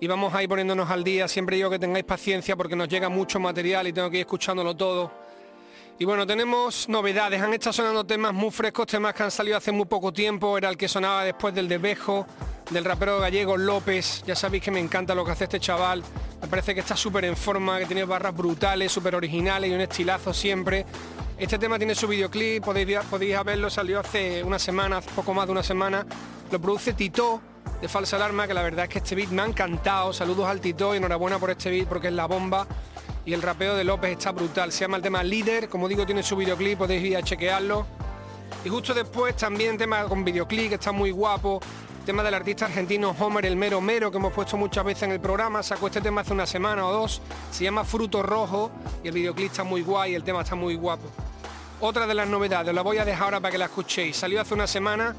y 0.01 0.07
vamos 0.07 0.33
a 0.33 0.41
ir 0.41 0.49
poniéndonos 0.49 0.89
al 0.89 1.03
día. 1.03 1.27
Siempre 1.27 1.55
digo 1.55 1.69
que 1.69 1.77
tengáis 1.77 2.03
paciencia 2.03 2.55
porque 2.55 2.75
nos 2.75 2.89
llega 2.89 3.07
mucho 3.07 3.39
material 3.39 3.87
y 3.87 3.93
tengo 3.93 4.09
que 4.09 4.17
ir 4.17 4.21
escuchándolo 4.21 4.75
todo. 4.75 5.11
Y 5.99 6.05
bueno, 6.05 6.25
tenemos 6.25 6.89
novedades, 6.89 7.39
han 7.39 7.53
estado 7.53 7.73
sonando 7.73 8.03
temas 8.03 8.33
muy 8.33 8.49
frescos, 8.49 8.87
temas 8.87 9.13
que 9.13 9.21
han 9.21 9.29
salido 9.29 9.57
hace 9.57 9.71
muy 9.71 9.85
poco 9.85 10.11
tiempo, 10.11 10.57
era 10.57 10.69
el 10.69 10.75
que 10.75 10.87
sonaba 10.87 11.23
después 11.23 11.53
del 11.53 11.67
de 11.67 11.77
Bejo, 11.77 12.25
del 12.71 12.83
rapero 12.83 13.19
gallego 13.19 13.55
López, 13.55 14.23
ya 14.25 14.35
sabéis 14.35 14.63
que 14.63 14.71
me 14.71 14.79
encanta 14.79 15.13
lo 15.13 15.23
que 15.23 15.33
hace 15.33 15.43
este 15.43 15.59
chaval, 15.59 16.01
me 16.41 16.47
parece 16.47 16.73
que 16.73 16.79
está 16.79 16.95
súper 16.95 17.25
en 17.25 17.37
forma, 17.37 17.77
que 17.77 17.85
tiene 17.85 18.03
barras 18.03 18.35
brutales, 18.35 18.91
súper 18.91 19.13
originales 19.13 19.69
y 19.69 19.73
un 19.75 19.81
estilazo 19.81 20.33
siempre. 20.33 20.83
Este 21.37 21.59
tema 21.59 21.77
tiene 21.77 21.93
su 21.93 22.07
videoclip, 22.07 22.63
podéis, 22.63 22.97
podéis 23.07 23.43
verlo, 23.43 23.69
salió 23.69 23.99
hace 23.99 24.43
una 24.43 24.57
semana, 24.57 25.01
poco 25.01 25.35
más 25.35 25.45
de 25.45 25.51
una 25.51 25.63
semana, 25.63 26.03
lo 26.49 26.59
produce 26.59 26.93
Tito, 26.93 27.39
de 27.81 27.87
Falsa 27.87 28.15
Alarma, 28.15 28.47
que 28.47 28.53
la 28.53 28.61
verdad 28.61 28.85
es 28.85 28.89
que 28.89 28.99
este 28.99 29.15
beat 29.15 29.29
me 29.29 29.41
ha 29.41 29.45
encantado, 29.45 30.13
saludos 30.13 30.47
al 30.47 30.61
Tito 30.61 30.93
y 30.93 30.97
enhorabuena 30.97 31.39
por 31.39 31.49
este 31.49 31.71
beat 31.71 31.87
porque 31.87 32.07
es 32.07 32.13
la 32.13 32.27
bomba 32.27 32.67
y 33.25 33.33
el 33.33 33.41
rapeo 33.41 33.75
de 33.75 33.83
López 33.83 34.11
está 34.11 34.31
brutal. 34.31 34.71
Se 34.71 34.81
llama 34.81 34.97
el 34.97 35.03
tema 35.03 35.23
Líder, 35.23 35.67
como 35.67 35.87
digo, 35.87 36.05
tiene 36.05 36.23
su 36.23 36.35
videoclip, 36.35 36.77
podéis 36.77 37.03
ir 37.03 37.17
a 37.17 37.23
chequearlo. 37.23 37.85
Y 38.63 38.69
justo 38.69 38.93
después 38.93 39.35
también 39.35 39.77
tema 39.77 40.03
con 40.05 40.23
videoclip, 40.23 40.69
que 40.69 40.75
está 40.75 40.91
muy 40.91 41.11
guapo. 41.11 41.59
Tema 42.05 42.23
del 42.23 42.33
artista 42.33 42.65
argentino 42.65 43.15
Homer 43.19 43.45
el 43.45 43.55
Mero 43.55 43.79
Mero, 43.79 44.09
que 44.09 44.17
hemos 44.17 44.33
puesto 44.33 44.57
muchas 44.57 44.83
veces 44.83 45.03
en 45.03 45.11
el 45.11 45.19
programa. 45.19 45.61
Sacó 45.61 45.87
este 45.87 46.01
tema 46.01 46.21
hace 46.21 46.33
una 46.33 46.47
semana 46.47 46.85
o 46.87 46.91
dos. 46.91 47.21
Se 47.51 47.63
llama 47.63 47.83
Fruto 47.83 48.23
Rojo 48.23 48.71
y 49.03 49.07
el 49.07 49.13
videoclip 49.13 49.51
está 49.51 49.63
muy 49.63 49.81
guay 49.81 50.15
el 50.15 50.23
tema 50.23 50.41
está 50.41 50.55
muy 50.55 50.75
guapo. 50.75 51.05
Otra 51.79 52.05
de 52.05 52.13
las 52.13 52.27
novedades, 52.27 52.73
la 52.73 52.81
voy 52.81 52.97
a 52.97 53.05
dejar 53.05 53.25
ahora 53.25 53.39
para 53.39 53.51
que 53.51 53.57
la 53.57 53.65
escuchéis. 53.65 54.17
Salió 54.17 54.41
hace 54.41 54.53
una 54.53 54.67
semana, 54.67 55.15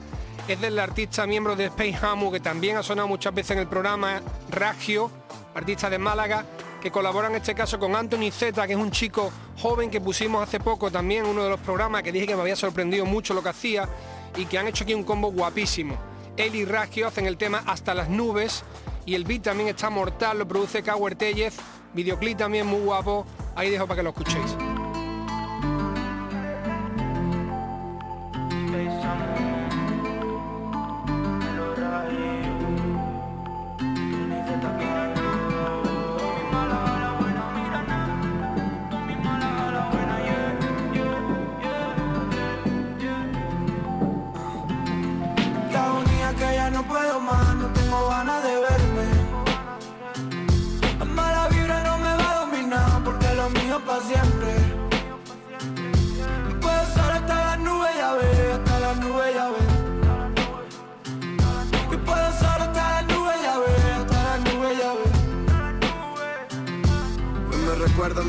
es 0.48 0.60
del 0.60 0.78
artista 0.78 1.26
miembro 1.26 1.54
de 1.56 1.66
Space 1.66 1.98
Hamu, 2.02 2.32
que 2.32 2.40
también 2.40 2.76
ha 2.76 2.82
sonado 2.82 3.08
muchas 3.08 3.34
veces 3.34 3.52
en 3.52 3.58
el 3.58 3.68
programa, 3.68 4.20
Ragio, 4.50 5.10
artista 5.54 5.88
de 5.88 5.98
Málaga, 5.98 6.44
que 6.80 6.90
colabora 6.90 7.28
en 7.28 7.36
este 7.36 7.54
caso 7.54 7.78
con 7.78 7.94
Anthony 7.94 8.30
Z, 8.32 8.66
que 8.66 8.72
es 8.72 8.78
un 8.78 8.90
chico 8.90 9.32
joven 9.58 9.90
que 9.90 10.00
pusimos 10.00 10.42
hace 10.42 10.58
poco 10.58 10.90
también 10.90 11.24
en 11.24 11.30
uno 11.30 11.44
de 11.44 11.50
los 11.50 11.60
programas, 11.60 12.02
que 12.02 12.10
dije 12.10 12.26
que 12.26 12.34
me 12.34 12.42
había 12.42 12.56
sorprendido 12.56 13.06
mucho 13.06 13.34
lo 13.34 13.42
que 13.42 13.50
hacía 13.50 13.88
y 14.36 14.46
que 14.46 14.58
han 14.58 14.66
hecho 14.66 14.84
aquí 14.84 14.94
un 14.94 15.04
combo 15.04 15.30
guapísimo. 15.30 15.96
Él 16.36 16.54
y 16.54 16.64
Raggio 16.64 17.06
hacen 17.06 17.26
el 17.26 17.36
tema 17.36 17.62
Hasta 17.66 17.94
las 17.94 18.08
nubes 18.08 18.64
y 19.06 19.14
el 19.14 19.24
beat 19.24 19.42
también 19.42 19.68
está 19.68 19.90
mortal, 19.90 20.38
lo 20.38 20.48
produce 20.48 20.82
Cower 20.82 21.14
Tellez, 21.14 21.54
videoclip 21.94 22.38
también 22.38 22.66
muy 22.66 22.80
guapo, 22.80 23.26
ahí 23.54 23.70
dejo 23.70 23.86
para 23.86 23.98
que 23.98 24.02
lo 24.02 24.10
escuchéis. 24.10 24.56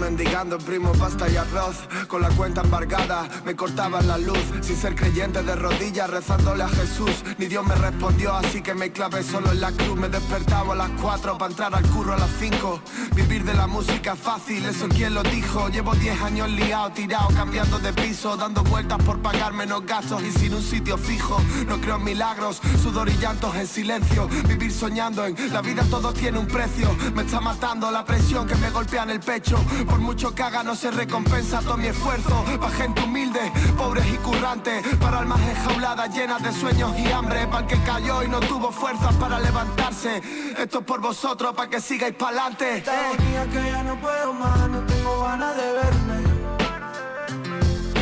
Mendigando 0.03 0.57
primo 0.57 0.91
pasta 0.93 1.29
y 1.29 1.37
arroz. 1.37 1.87
Con 2.07 2.21
la 2.21 2.29
cuenta 2.29 2.61
embargada 2.61 3.29
me 3.45 3.55
cortaban 3.55 4.05
la 4.05 4.17
luz. 4.17 4.43
Sin 4.61 4.75
ser 4.75 4.95
creyente 4.95 5.41
de 5.41 5.55
rodillas 5.55 6.09
rezándole 6.09 6.63
a 6.63 6.67
Jesús. 6.67 7.23
Ni 7.37 7.45
Dios 7.45 7.65
me 7.65 7.75
respondió 7.75 8.33
así 8.33 8.61
que 8.61 8.73
me 8.73 8.91
clavé 8.91 9.23
solo 9.23 9.51
en 9.51 9.61
la 9.61 9.71
cruz. 9.71 9.95
Me 9.95 10.09
despertaba 10.09 10.73
a 10.73 10.75
las 10.75 10.89
4 11.01 11.37
para 11.37 11.51
entrar 11.51 11.73
al 11.73 11.85
curro 11.89 12.13
a 12.13 12.17
las 12.17 12.29
5 12.39 12.81
Vivir 13.15 13.43
de 13.45 13.53
la 13.53 13.67
música 13.67 14.15
fácil, 14.15 14.65
eso 14.65 14.87
quién 14.89 15.13
lo 15.13 15.23
dijo. 15.23 15.69
Llevo 15.69 15.93
10 15.95 16.21
años 16.21 16.49
liado, 16.49 16.91
tirado, 16.91 17.29
cambiando 17.29 17.79
de 17.79 17.93
piso 17.93 18.35
Dando 18.35 18.63
vueltas 18.63 19.01
por 19.03 19.21
pagar 19.21 19.53
menos 19.53 19.85
gastos 19.85 20.21
y 20.23 20.31
sin 20.31 20.53
un 20.53 20.63
sitio 20.63 20.97
fijo. 20.97 21.41
No 21.67 21.79
creo 21.79 21.95
en 21.95 22.03
milagros, 22.03 22.61
sudor 22.81 23.07
y 23.07 23.17
llantos 23.17 23.55
en 23.55 23.67
silencio. 23.67 24.27
Vivir 24.47 24.71
soñando 24.71 25.25
en 25.25 25.53
la 25.53 25.61
vida 25.61 25.83
todo 25.89 26.13
tiene 26.13 26.39
un 26.39 26.47
precio. 26.47 26.89
Me 27.15 27.23
está 27.23 27.39
matando 27.39 27.89
la 27.89 28.03
presión 28.03 28.45
que 28.45 28.55
me 28.55 28.69
golpea 28.69 29.03
en 29.03 29.11
el 29.11 29.19
pecho 29.21 29.57
por 29.93 30.01
mucho 30.01 30.33
que 30.33 30.41
haga 30.41 30.63
no 30.63 30.75
se 30.75 30.89
recompensa 30.89 31.61
todo 31.61 31.77
mi 31.77 31.85
esfuerzo. 31.85 32.43
Pa' 32.59 32.71
gente 32.71 33.03
humilde, 33.03 33.51
pobres 33.77 34.05
y 34.11 34.17
currantes 34.17 34.83
Para 34.97 35.19
almas 35.19 35.39
enjauladas 35.39 36.09
llenas 36.15 36.41
de 36.41 36.51
sueños 36.51 36.97
y 36.97 37.11
hambre. 37.11 37.45
Para 37.45 37.59
el 37.59 37.67
que 37.67 37.77
cayó 37.83 38.23
y 38.23 38.27
no 38.27 38.39
tuvo 38.39 38.71
fuerzas 38.71 39.13
para 39.15 39.39
levantarse. 39.39 40.21
Esto 40.57 40.79
es 40.79 40.85
por 40.85 40.99
vosotros, 40.99 41.53
para 41.53 41.69
que 41.69 41.79
sigáis 41.79 42.15
pa'lante. 42.15 42.81
Tenía 42.81 43.45
que 43.51 43.71
ya 43.71 43.83
no 43.83 43.95
puedo 44.01 44.33
más, 44.33 44.67
no 44.67 44.79
tengo 44.81 45.23
ganas 45.25 45.55
de 45.57 45.73
verme. 45.79 46.17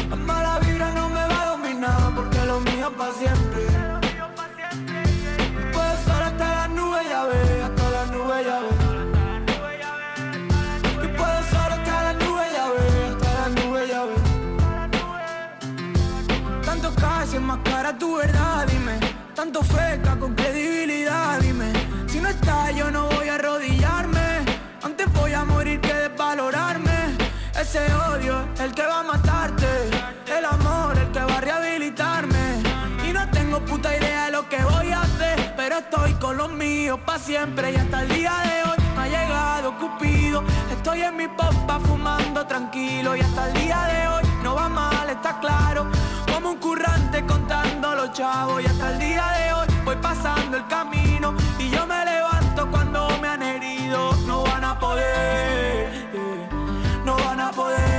La 0.10 0.16
mala 0.16 0.60
vibra 0.60 0.92
no 0.92 1.10
me 1.10 1.28
va 1.28 1.42
a 1.42 1.46
dominar 1.52 2.16
Porque 2.16 2.46
lo 2.46 2.60
mío 2.62 2.92
para 2.98 3.14
siempre 3.14 3.71
Tanto 19.42 19.64
feca 19.64 20.16
con 20.20 20.36
credibilidad, 20.36 21.40
dime. 21.40 21.74
Si 22.06 22.20
no 22.20 22.30
está, 22.30 22.70
yo 22.70 22.92
no 22.92 23.08
voy 23.08 23.28
a 23.28 23.34
arrodillarme. 23.34 24.46
Antes 24.84 25.12
voy 25.14 25.34
a 25.34 25.44
morir 25.44 25.82
que 25.82 25.92
desvalorarme. 25.92 27.18
Ese 27.60 27.80
odio, 27.92 28.48
el 28.64 28.72
que 28.72 28.86
va 28.86 29.00
a 29.00 29.04
matarte. 29.04 29.66
El 30.28 30.46
amor, 30.46 30.96
el 30.96 31.12
que 31.12 31.22
va 31.22 31.38
a 31.40 31.42
rehabilitarme. 31.42 32.62
Y 33.10 33.14
no 33.14 33.28
tengo 33.32 33.66
puta 33.66 33.98
idea 33.98 34.26
de 34.26 34.32
lo 34.32 34.48
que 34.48 34.58
voy 34.58 34.92
a 34.92 35.02
hacer. 35.02 35.56
Pero 35.58 35.80
estoy 35.80 36.14
con 36.20 36.38
los 36.38 36.52
míos 36.52 37.00
pa' 37.04 37.18
siempre. 37.18 37.72
Y 37.72 37.78
hasta 37.78 38.04
el 38.04 38.10
día 38.10 38.34
de 38.46 38.70
hoy 38.70 38.78
me 38.96 39.02
ha 39.02 39.08
llegado 39.08 39.76
Cupido. 39.80 40.44
Estoy 40.72 41.02
en 41.02 41.16
mi 41.18 41.28
popa 41.28 41.80
fumando 41.80 42.46
tranquilo. 42.46 43.16
Y 43.16 43.22
hasta 43.22 43.48
el 43.48 43.54
día 43.56 43.88
de 43.92 44.08
hoy 44.08 44.31
mal, 44.70 45.10
está 45.10 45.40
claro 45.40 45.88
un 46.46 46.58
currante 46.58 47.26
contando 47.26 47.96
los 47.96 48.12
chavos 48.14 48.62
y 48.64 48.66
hasta 48.66 48.92
el 48.92 49.00
día 49.00 49.26
de 49.38 49.54
hoy 49.54 49.68
voy 49.86 49.96
pasando 49.98 50.58
el 50.58 50.68
camino 50.68 51.34
y 51.60 51.70
yo 51.70 51.86
me 51.86 52.04
levanto 52.04 52.70
cuando 52.70 53.10
me 53.22 53.28
han 53.28 53.44
herido. 53.44 54.14
No 54.26 54.44
van 54.44 54.64
a 54.64 54.80
poder, 54.80 56.10
no 57.06 57.16
van 57.16 57.40
a 57.40 57.52
poder. 57.52 57.91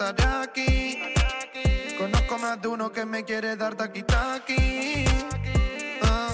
Aquí. 0.00 0.98
Conozco 1.98 2.38
más 2.38 2.60
de 2.60 2.68
uno 2.68 2.90
que 2.90 3.04
me 3.04 3.24
quiere 3.24 3.56
dar 3.56 3.74
taqui 3.74 4.02
taqui. 4.02 5.04
Ah, 6.02 6.30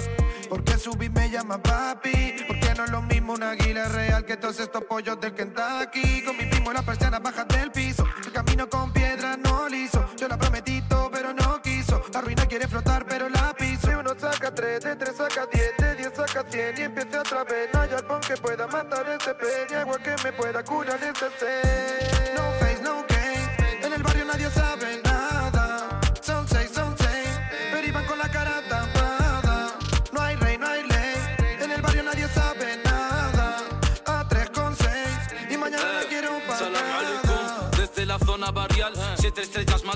porque 0.49 0.79
subí 0.79 1.09
me 1.09 1.29
llama 1.31 1.62
papi. 1.62 2.45
Porque 2.47 2.75
no 2.76 2.85
es 2.85 2.90
lo 2.90 3.02
mismo 3.02 3.35
una 3.35 3.50
águila 3.50 3.88
real 3.88 4.25
que 4.25 4.37
todos 4.37 4.61
estos 4.61 4.85
pollos 4.85 5.21
del 5.21 5.35
Kentucky. 5.35 6.23
Con 6.25 6.37
mi 6.37 6.47
primo 6.47 6.71
en 6.71 6.76
la 6.76 6.83
persiana 6.83 7.19
bajas 7.19 7.47
del 7.49 7.71
piso. 7.71 8.05
El 8.25 8.33
camino 8.33 8.69
con 8.69 8.93
piedra 8.93 9.37
no 9.37 9.69
liso. 9.69 10.05
Yo 10.17 10.29
la 10.29 10.38
prometí 10.38 10.83
todo, 10.88 11.11
pero 11.11 11.33
no 11.33 11.61
quiso. 11.62 12.02
La 12.12 12.21
ruina 12.21 12.47
quiere 12.47 12.67
flotar, 12.67 13.07
pero 13.07 13.29
la 13.29 13.55
piso. 13.55 13.88
De 13.88 13.97
uno 13.97 14.14
saca 14.19 14.55
tres, 14.55 14.83
de 14.83 14.97
tres 14.97 15.17
saca 15.17 15.47
diez, 15.52 15.76
de 15.79 15.95
diez 15.97 16.12
saca 16.14 16.45
cien 16.49 16.75
y 16.79 16.83
empieza 16.83 17.21
otra 17.21 17.45
vez. 17.45 17.69
No 17.73 17.81
hay 17.81 17.90
algo 17.93 18.21
que 18.21 18.37
pueda 18.37 18.67
matar 18.67 19.09
este 19.11 19.35
pez, 19.35 19.71
ni 19.71 19.76
agua 19.76 19.99
que 19.99 20.17
me 20.25 20.33
pueda 20.33 20.62
curar 20.64 21.02
este 21.02 21.26
sed. 21.38 22.20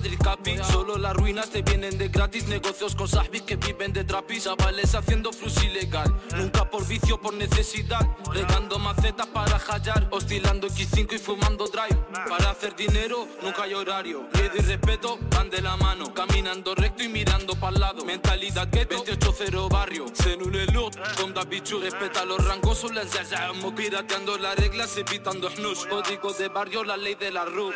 Madrid 0.04 0.18
Capi. 0.22 0.58
Solo 0.70 0.98
las 0.98 1.14
ruinas 1.14 1.48
te 1.48 1.62
vienen 1.62 1.96
de 1.96 2.08
gratis, 2.08 2.46
negocios 2.46 2.94
con 2.94 3.08
sahbis 3.08 3.40
que 3.40 3.56
viven 3.56 3.90
de 3.90 4.04
trapis. 4.04 4.44
Chavales 4.44 4.94
haciendo 4.94 5.32
flux 5.32 5.64
ilegal, 5.64 6.14
nunca 6.36 6.68
por 6.68 6.86
vicio, 6.86 7.18
por 7.18 7.32
necesidad. 7.32 8.06
Regando 8.30 8.78
macetas 8.78 9.26
para 9.28 9.58
hallar, 9.58 10.06
oscilando 10.10 10.68
X5 10.68 11.14
y 11.14 11.18
fumando 11.18 11.66
drive. 11.68 11.98
Para 12.28 12.50
hacer 12.50 12.76
dinero 12.76 13.26
nunca 13.42 13.62
hay 13.62 13.72
horario. 13.72 14.28
Miedo 14.34 14.56
y 14.58 14.60
respeto 14.60 15.18
van 15.30 15.48
de 15.48 15.62
la 15.62 15.74
mano, 15.78 16.12
caminando 16.12 16.74
recto 16.74 17.02
y 17.02 17.08
mirando 17.08 17.54
para 17.54 17.78
lado. 17.78 18.04
Mentalidad 18.04 18.68
que 18.68 18.86
28-0 18.86 19.70
barrio, 19.70 20.04
cénule 20.12 20.66
look, 20.66 20.92
con 21.18 21.32
da 21.32 21.44
bichu 21.44 21.80
respeta 21.80 22.26
los 22.26 22.46
rangos, 22.46 22.76
solo 22.76 23.00
el 23.00 23.08
zazamo, 23.08 23.74
pirateando 23.74 24.36
las 24.36 24.54
reglas, 24.56 24.94
evitando 24.98 25.48
snus. 25.48 25.86
Código 25.86 26.30
de 26.34 26.48
barrio, 26.48 26.84
la 26.84 26.98
ley 26.98 27.14
de 27.14 27.30
la 27.30 27.46
RUF. 27.46 27.74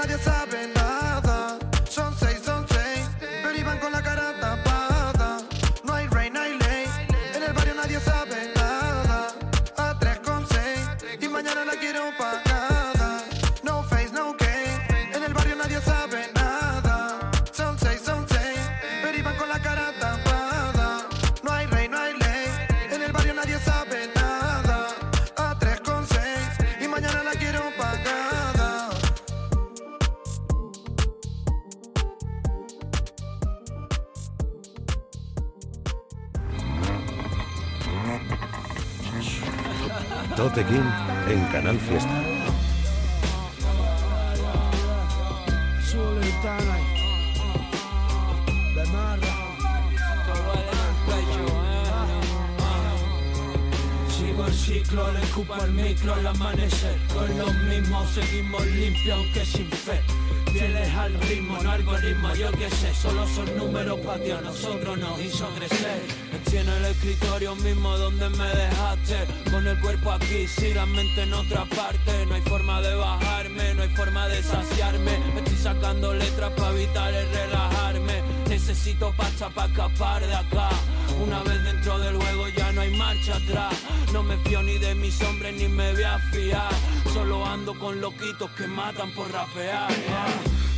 Nadie 0.00 0.18
sabe 0.18 0.66
nada. 0.68 0.79
Limpios 59.00 59.18
aunque 59.18 59.44
sin 59.44 59.70
fe. 59.70 60.00
Fieles 60.52 60.94
al 60.94 61.14
ritmo, 61.20 61.58
no 61.62 61.70
algoritmo, 61.70 62.34
yo 62.34 62.50
qué 62.52 62.68
sé, 62.70 62.92
solo 62.94 63.26
son 63.28 63.56
números 63.56 64.00
para 64.00 64.22
ti, 64.22 64.30
a 64.32 64.40
nosotros 64.40 64.98
nos 64.98 65.20
hizo 65.20 65.48
crecer. 65.54 66.02
Estoy 66.32 66.58
en 66.58 66.68
el 66.68 66.84
escritorio 66.86 67.54
mismo 67.56 67.96
donde 67.96 68.28
me 68.30 68.48
dejaste, 68.48 69.26
con 69.50 69.66
el 69.66 69.78
cuerpo 69.78 70.10
aquí, 70.10 70.48
si 70.48 70.74
la 70.74 70.86
mente 70.86 71.22
en 71.22 71.32
otra 71.34 71.64
parte. 71.66 72.26
No 72.26 72.34
hay 72.34 72.42
forma 72.42 72.80
de 72.82 72.94
bajarme, 72.96 73.74
no 73.74 73.82
hay 73.82 73.90
forma 73.90 74.26
de 74.26 74.42
saciarme. 74.42 75.18
Estoy 75.36 75.56
sacando 75.56 76.14
letras 76.14 76.50
para 76.56 76.70
evitar 76.72 77.14
el 77.14 77.28
relajarme. 77.30 78.22
Necesito 78.48 79.14
pasta 79.16 79.48
para 79.50 79.68
escapar 79.68 80.26
de 80.26 80.34
acá. 80.34 80.70
Una 81.24 81.42
vez 81.44 81.62
dentro 81.62 81.98
del 81.98 82.16
juego 82.16 82.48
ya 82.48 82.72
no 82.72 82.80
hay 82.80 82.96
marcha 82.96 83.36
atrás. 83.36 83.74
No 84.12 84.24
me 84.24 84.36
fío 84.38 84.62
ni 84.62 84.78
de 84.78 84.96
mis 84.96 85.20
hombres 85.22 85.54
ni 85.54 85.68
me 85.68 85.92
voy 85.92 86.02
a 86.02 86.18
fiar. 86.32 86.70
Con 87.78 88.00
loquitos 88.00 88.50
que 88.58 88.66
matan 88.66 89.10
por 89.12 89.30
rapear. 89.30 89.90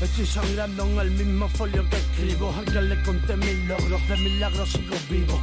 Estoy 0.00 0.26
sangrando 0.26 0.85
en 0.85 0.98
el 0.98 1.11
mismo 1.12 1.48
folio 1.48 1.88
que 1.88 1.96
escribo. 1.96 2.55
Al 2.57 2.64
que 2.66 2.83
le 2.83 3.02
conté 3.02 3.35
mis 3.37 3.57
logros, 3.66 4.09
de 4.09 4.16
milagros 4.18 4.72
sigo 4.72 4.94
vivo. 5.09 5.40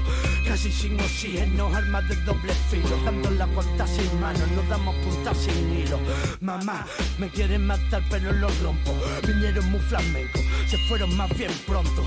Casi 0.48 0.72
sin 0.72 1.00
oxígeno, 1.00 1.74
armas 1.76 2.08
de 2.08 2.16
doble 2.18 2.54
filo. 2.70 2.96
Dando 3.04 3.32
la 3.32 3.48
vuelta 3.48 3.88
sin 3.88 4.22
manos, 4.22 4.48
no 4.52 4.62
damos 4.70 4.96
puntas 4.98 5.38
sin 5.38 5.78
hilo. 5.80 6.00
Mamá, 6.40 6.86
me 7.18 7.30
quieren 7.30 7.66
matar 7.66 8.04
pero 8.10 8.32
lo 8.32 8.48
rompo. 8.62 8.94
Vinieron 9.28 9.70
muy 9.72 9.80
flamencos, 9.80 10.42
se 10.68 10.78
fueron 10.88 11.18
más 11.18 11.36
bien 11.36 11.52
pronto. 11.66 12.04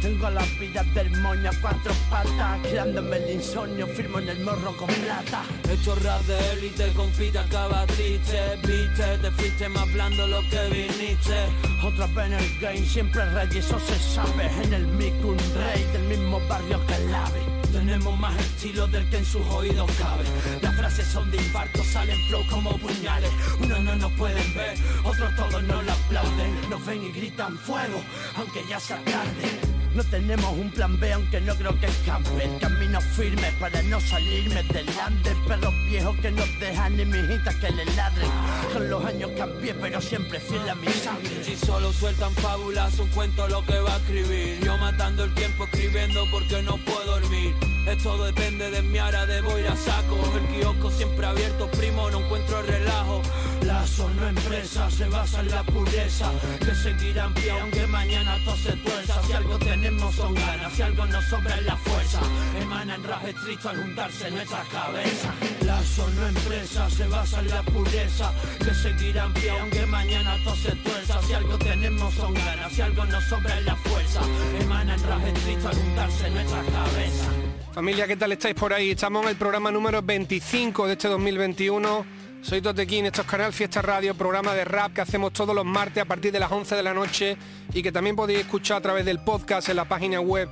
Tengo 0.00 0.30
las 0.30 0.58
vidas 0.58 0.94
del 0.94 1.10
moño 1.20 1.50
a 1.50 1.60
cuatro 1.60 1.92
patas 2.08 2.58
Creándome 2.62 3.16
el 3.18 3.30
insomnio, 3.32 3.86
firmo 3.86 4.18
en 4.18 4.30
el 4.30 4.40
morro 4.40 4.74
con 4.76 4.88
plata 4.88 5.42
Hecho 5.70 5.94
rap 5.96 6.22
de 6.22 6.52
élite, 6.52 6.90
compita 6.94 7.42
acaba 7.42 7.86
triste 7.86 8.58
Viste, 8.62 9.18
te 9.18 9.30
fuiste 9.32 9.68
más 9.68 9.92
blando 9.92 10.26
lo 10.26 10.40
que 10.48 10.68
viniste 10.70 11.36
Otra 11.84 12.06
vez 12.06 12.26
en 12.26 12.32
el 12.32 12.60
game, 12.60 12.86
siempre 12.86 13.24
rey, 13.26 13.58
eso 13.58 13.78
se 13.78 13.98
sabe 13.98 14.50
En 14.62 14.72
el 14.72 14.86
mic 14.86 15.14
un 15.22 15.36
rey 15.38 15.84
del 15.92 16.02
mismo 16.04 16.40
barrio 16.48 16.80
que 16.86 16.94
el 16.94 17.14
ave 17.14 17.60
tenemos 17.72 18.18
más 18.18 18.36
estilo 18.36 18.88
del 18.88 19.08
que 19.10 19.18
en 19.18 19.24
sus 19.24 19.46
oídos 19.46 19.88
cabe. 19.92 20.24
Las 20.60 20.74
frases 20.74 21.06
son 21.06 21.30
de 21.30 21.36
infarto, 21.36 21.82
salen 21.84 22.18
flow 22.28 22.42
como 22.50 22.76
puñales. 22.78 23.30
Unos 23.60 23.80
no 23.80 23.94
nos 23.94 24.12
pueden 24.12 24.54
ver, 24.54 24.76
otros 25.04 25.36
todos 25.36 25.62
no 25.62 25.80
lo 25.80 25.92
aplauden. 25.92 26.68
Nos 26.68 26.84
ven 26.84 27.04
y 27.04 27.12
gritan 27.12 27.56
fuego, 27.58 28.02
aunque 28.36 28.64
ya 28.68 28.80
sea 28.80 28.98
tarde. 29.04 29.69
No 29.94 30.04
tenemos 30.04 30.52
un 30.56 30.70
plan 30.70 30.98
B, 31.00 31.12
aunque 31.12 31.40
no 31.40 31.54
creo 31.56 31.78
que 31.80 31.86
escape. 31.86 32.44
El 32.44 32.58
camino 32.58 33.00
firme 33.00 33.52
para 33.58 33.82
no 33.82 34.00
salirme 34.00 34.62
del 34.62 34.88
ande. 34.98 35.34
Perros 35.48 35.74
viejos 35.88 36.16
que 36.18 36.30
nos 36.30 36.48
dejan 36.60 36.96
ni 36.96 37.04
mijitas 37.04 37.56
que 37.56 37.70
le 37.70 37.84
ladren. 37.96 38.30
Con 38.72 38.88
los 38.88 39.04
años 39.04 39.30
cambié, 39.36 39.74
pero 39.74 40.00
siempre 40.00 40.38
fiel 40.38 40.62
mi 40.80 40.92
sangre. 40.92 41.44
Si 41.44 41.56
solo 41.56 41.92
sueltan 41.92 42.32
fábulas, 42.34 42.98
un 43.00 43.08
cuento 43.08 43.48
lo 43.48 43.64
que 43.66 43.78
va 43.80 43.94
a 43.94 43.96
escribir. 43.98 44.60
Yo 44.64 44.78
matando 44.78 45.24
el 45.24 45.34
tiempo 45.34 45.64
escribiendo 45.64 46.24
porque 46.30 46.62
no 46.62 46.76
puedo 46.78 47.20
dormir. 47.20 47.69
Esto 47.86 48.24
depende 48.24 48.70
de 48.70 48.82
mi 48.82 48.98
ara 48.98 49.26
de 49.26 49.40
boira 49.40 49.74
saco. 49.76 50.16
El 50.36 50.46
kiosco 50.54 50.90
siempre 50.90 51.26
abierto, 51.26 51.66
primo, 51.70 52.10
no 52.10 52.20
encuentro 52.20 52.62
relajo. 52.62 53.22
La 53.62 53.84
no 54.16 54.28
empresa 54.28 54.90
se 54.90 55.06
basa 55.08 55.40
en 55.40 55.50
la 55.50 55.62
pureza. 55.62 56.30
Que 56.58 56.74
seguirán 56.74 57.32
pie 57.34 57.50
aunque 57.52 57.86
mañana 57.86 58.36
todo 58.44 58.56
se 58.56 58.72
tuerza. 58.72 59.22
Si 59.26 59.32
algo 59.32 59.58
tenemos 59.58 60.14
son 60.14 60.34
ganas, 60.34 60.72
si 60.72 60.82
algo 60.82 61.06
nos 61.06 61.24
sobra 61.26 61.56
es 61.56 61.64
la 61.64 61.76
fuerza. 61.76 62.20
Emanan 62.60 63.02
ras 63.04 63.24
estricto 63.24 63.68
al 63.70 63.76
juntarse 63.76 64.28
en 64.28 64.34
nuestras 64.34 64.68
cabezas. 64.68 65.34
La 65.64 65.80
no 66.14 66.26
empresa 66.26 66.90
se 66.90 67.06
basa 67.06 67.40
en 67.40 67.48
la 67.48 67.62
pureza. 67.62 68.32
Que 68.58 68.74
seguirán 68.74 69.32
pie 69.34 69.50
aunque 69.50 69.86
mañana 69.86 70.36
todo 70.44 70.56
se 70.56 70.72
tuerza. 70.76 71.20
Si 71.22 71.32
algo 71.32 71.58
tenemos 71.58 72.14
son 72.14 72.34
ganas, 72.34 72.72
si 72.72 72.82
algo 72.82 73.04
nos 73.06 73.24
sobra 73.24 73.58
es 73.58 73.64
la 73.64 73.76
fuerza. 73.76 74.20
Emanan 74.60 75.02
ras 75.02 75.24
estricto 75.24 75.68
al 75.68 75.76
juntarse 75.76 76.26
en 76.26 76.34
nuestras 76.34 76.66
cabezas. 76.66 77.49
Familia, 77.80 78.06
¿qué 78.06 78.16
tal 78.16 78.30
estáis 78.32 78.54
por 78.54 78.74
ahí? 78.74 78.90
Estamos 78.90 79.22
en 79.22 79.30
el 79.30 79.36
programa 79.36 79.70
número 79.70 80.02
25 80.02 80.86
de 80.86 80.92
este 80.92 81.08
2021. 81.08 82.04
Soy 82.42 82.60
Totequín, 82.60 83.06
esto 83.06 83.22
es 83.22 83.26
Canal 83.26 83.54
Fiesta 83.54 83.80
Radio, 83.80 84.14
programa 84.14 84.52
de 84.52 84.66
rap 84.66 84.92
que 84.92 85.00
hacemos 85.00 85.32
todos 85.32 85.54
los 85.54 85.64
martes 85.64 86.02
a 86.02 86.04
partir 86.04 86.30
de 86.30 86.40
las 86.40 86.52
11 86.52 86.76
de 86.76 86.82
la 86.82 86.92
noche 86.92 87.38
y 87.72 87.82
que 87.82 87.90
también 87.90 88.16
podéis 88.16 88.40
escuchar 88.40 88.76
a 88.76 88.80
través 88.82 89.06
del 89.06 89.20
podcast 89.20 89.70
en 89.70 89.76
la 89.76 89.86
página 89.86 90.20
web. 90.20 90.46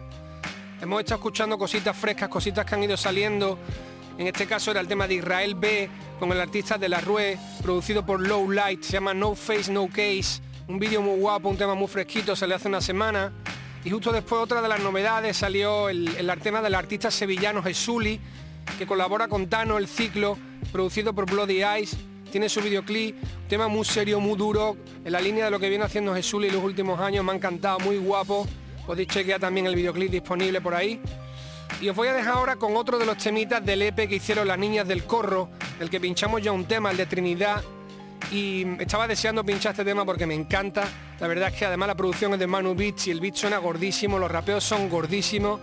Hemos 0.80 1.00
estado 1.00 1.16
escuchando 1.16 1.58
cositas 1.58 1.94
frescas, 1.94 2.30
cositas 2.30 2.64
que 2.64 2.74
han 2.74 2.84
ido 2.84 2.96
saliendo. 2.96 3.58
En 4.16 4.26
este 4.26 4.46
caso 4.46 4.70
era 4.70 4.80
el 4.80 4.88
tema 4.88 5.06
de 5.06 5.16
Israel 5.16 5.54
B 5.54 5.90
con 6.18 6.32
el 6.32 6.40
artista 6.40 6.78
de 6.78 6.88
La 6.88 7.02
Rue, 7.02 7.38
producido 7.62 8.06
por 8.06 8.26
Low 8.26 8.50
Light, 8.50 8.82
se 8.82 8.92
llama 8.94 9.12
No 9.12 9.34
Face 9.34 9.70
No 9.70 9.86
Case. 9.88 10.40
Un 10.66 10.78
vídeo 10.78 11.02
muy 11.02 11.20
guapo, 11.20 11.50
un 11.50 11.58
tema 11.58 11.74
muy 11.74 11.88
fresquito, 11.88 12.34
salió 12.34 12.56
hace 12.56 12.68
una 12.68 12.80
semana. 12.80 13.34
Y 13.84 13.90
justo 13.90 14.12
después 14.12 14.42
otra 14.42 14.60
de 14.60 14.68
las 14.68 14.80
novedades 14.80 15.36
salió 15.36 15.88
el, 15.88 16.08
el 16.16 16.40
tema 16.40 16.60
del 16.60 16.74
artista 16.74 17.10
sevillano 17.10 17.62
Jesuli, 17.62 18.20
que 18.76 18.86
colabora 18.86 19.28
con 19.28 19.48
Tano, 19.48 19.78
el 19.78 19.86
ciclo, 19.86 20.36
producido 20.72 21.12
por 21.12 21.30
Bloody 21.30 21.62
Eyes. 21.62 21.96
Tiene 22.30 22.48
su 22.48 22.60
videoclip, 22.60 23.16
tema 23.48 23.68
muy 23.68 23.84
serio, 23.84 24.20
muy 24.20 24.36
duro, 24.36 24.76
en 25.04 25.12
la 25.12 25.20
línea 25.20 25.46
de 25.46 25.50
lo 25.50 25.58
que 25.58 25.68
viene 25.70 25.84
haciendo 25.84 26.14
Jesuli 26.14 26.50
los 26.50 26.62
últimos 26.62 27.00
años, 27.00 27.24
me 27.24 27.32
ha 27.32 27.34
encantado, 27.34 27.78
muy 27.78 27.96
guapo. 27.96 28.46
Podéis 28.86 29.08
chequear 29.08 29.40
también 29.40 29.66
el 29.66 29.74
videoclip 29.74 30.10
disponible 30.10 30.60
por 30.60 30.74
ahí. 30.74 31.00
Y 31.80 31.88
os 31.88 31.96
voy 31.96 32.08
a 32.08 32.12
dejar 32.12 32.34
ahora 32.34 32.56
con 32.56 32.76
otro 32.76 32.98
de 32.98 33.06
los 33.06 33.16
temitas 33.18 33.64
del 33.64 33.82
EP 33.82 34.08
que 34.08 34.16
hicieron 34.16 34.48
las 34.48 34.58
niñas 34.58 34.86
del 34.88 35.04
corro, 35.04 35.48
del 35.78 35.88
que 35.88 36.00
pinchamos 36.00 36.42
ya 36.42 36.52
un 36.52 36.64
tema, 36.64 36.90
el 36.90 36.96
de 36.96 37.06
Trinidad, 37.06 37.62
y 38.30 38.66
estaba 38.80 39.06
deseando 39.06 39.44
pinchar 39.44 39.72
este 39.72 39.84
tema 39.84 40.04
porque 40.04 40.26
me 40.26 40.34
encanta. 40.34 40.84
La 41.20 41.26
verdad 41.26 41.48
es 41.48 41.58
que 41.58 41.66
además 41.66 41.88
la 41.88 41.94
producción 41.94 42.32
es 42.34 42.38
de 42.38 42.46
Manu 42.46 42.76
y 42.78 43.10
el 43.10 43.20
beat 43.20 43.34
suena 43.34 43.58
gordísimo, 43.58 44.18
los 44.18 44.30
rapeos 44.30 44.64
son 44.64 44.88
gordísimos. 44.88 45.60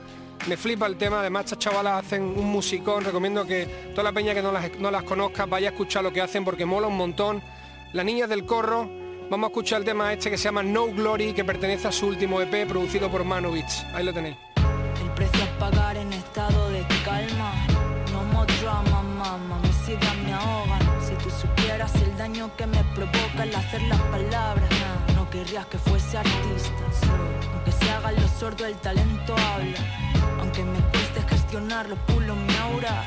Me 0.48 0.58
flipa 0.58 0.86
el 0.86 0.98
tema, 0.98 1.22
además 1.22 1.46
estas 1.46 1.60
chavalas 1.60 2.06
hacen 2.06 2.24
un 2.24 2.46
musicón, 2.46 3.04
recomiendo 3.04 3.46
que 3.46 3.66
toda 3.92 4.04
la 4.04 4.12
peña 4.12 4.34
que 4.34 4.42
no 4.42 4.52
las, 4.52 4.78
no 4.78 4.92
las 4.92 5.04
conozca 5.04 5.46
vaya 5.46 5.70
a 5.70 5.72
escuchar 5.72 6.04
lo 6.04 6.12
que 6.12 6.22
hacen 6.22 6.44
porque 6.44 6.66
mola 6.66 6.88
un 6.88 6.98
montón. 6.98 7.42
Las 7.94 8.06
niñas 8.06 8.30
del 8.30 8.46
corro, 8.46 8.90
vamos 9.30 9.48
a 9.48 9.52
escuchar 9.52 9.80
el 9.80 9.86
tema 9.86 10.12
este 10.12 10.30
que 10.30 10.38
se 10.38 10.46
llama 10.46 10.62
No 10.62 10.88
Glory, 10.88 11.34
que 11.34 11.46
pertenece 11.46 11.88
a 11.88 11.92
su 11.92 12.08
último 12.08 12.42
EP 12.42 12.68
producido 12.68 13.10
por 13.10 13.24
Manu. 13.24 13.54
Ahí 13.94 14.04
lo 14.04 14.14
tenéis. 14.14 14.36
El 15.02 15.10
precio 15.12 15.44
a 15.44 15.60
pagar 15.60 15.98
en 15.98 16.12
estado 16.12 16.70
de 16.70 16.86
calma, 17.06 17.54
no 18.12 18.24
more 18.34 18.54
que 22.52 22.68
me 22.68 22.84
provoca 22.96 23.44
el 23.44 23.56
hacer 23.56 23.82
las 23.84 24.00
palabras. 24.02 24.70
no 25.16 25.30
querrías 25.30 25.66
que 25.66 25.78
fuese 25.78 26.18
artista. 26.18 26.74
aunque 27.54 27.72
se 27.72 27.92
haga 27.92 28.12
lo 28.12 28.28
sordo, 28.28 28.66
el 28.66 28.76
talento 28.76 29.36
habla. 29.36 29.80
Aunque 30.40 30.64
me 30.64 30.80
cueste 30.92 31.22
gestionarlo, 31.28 31.96
pulo 32.08 32.36
mi 32.36 32.56
aura. 32.58 33.04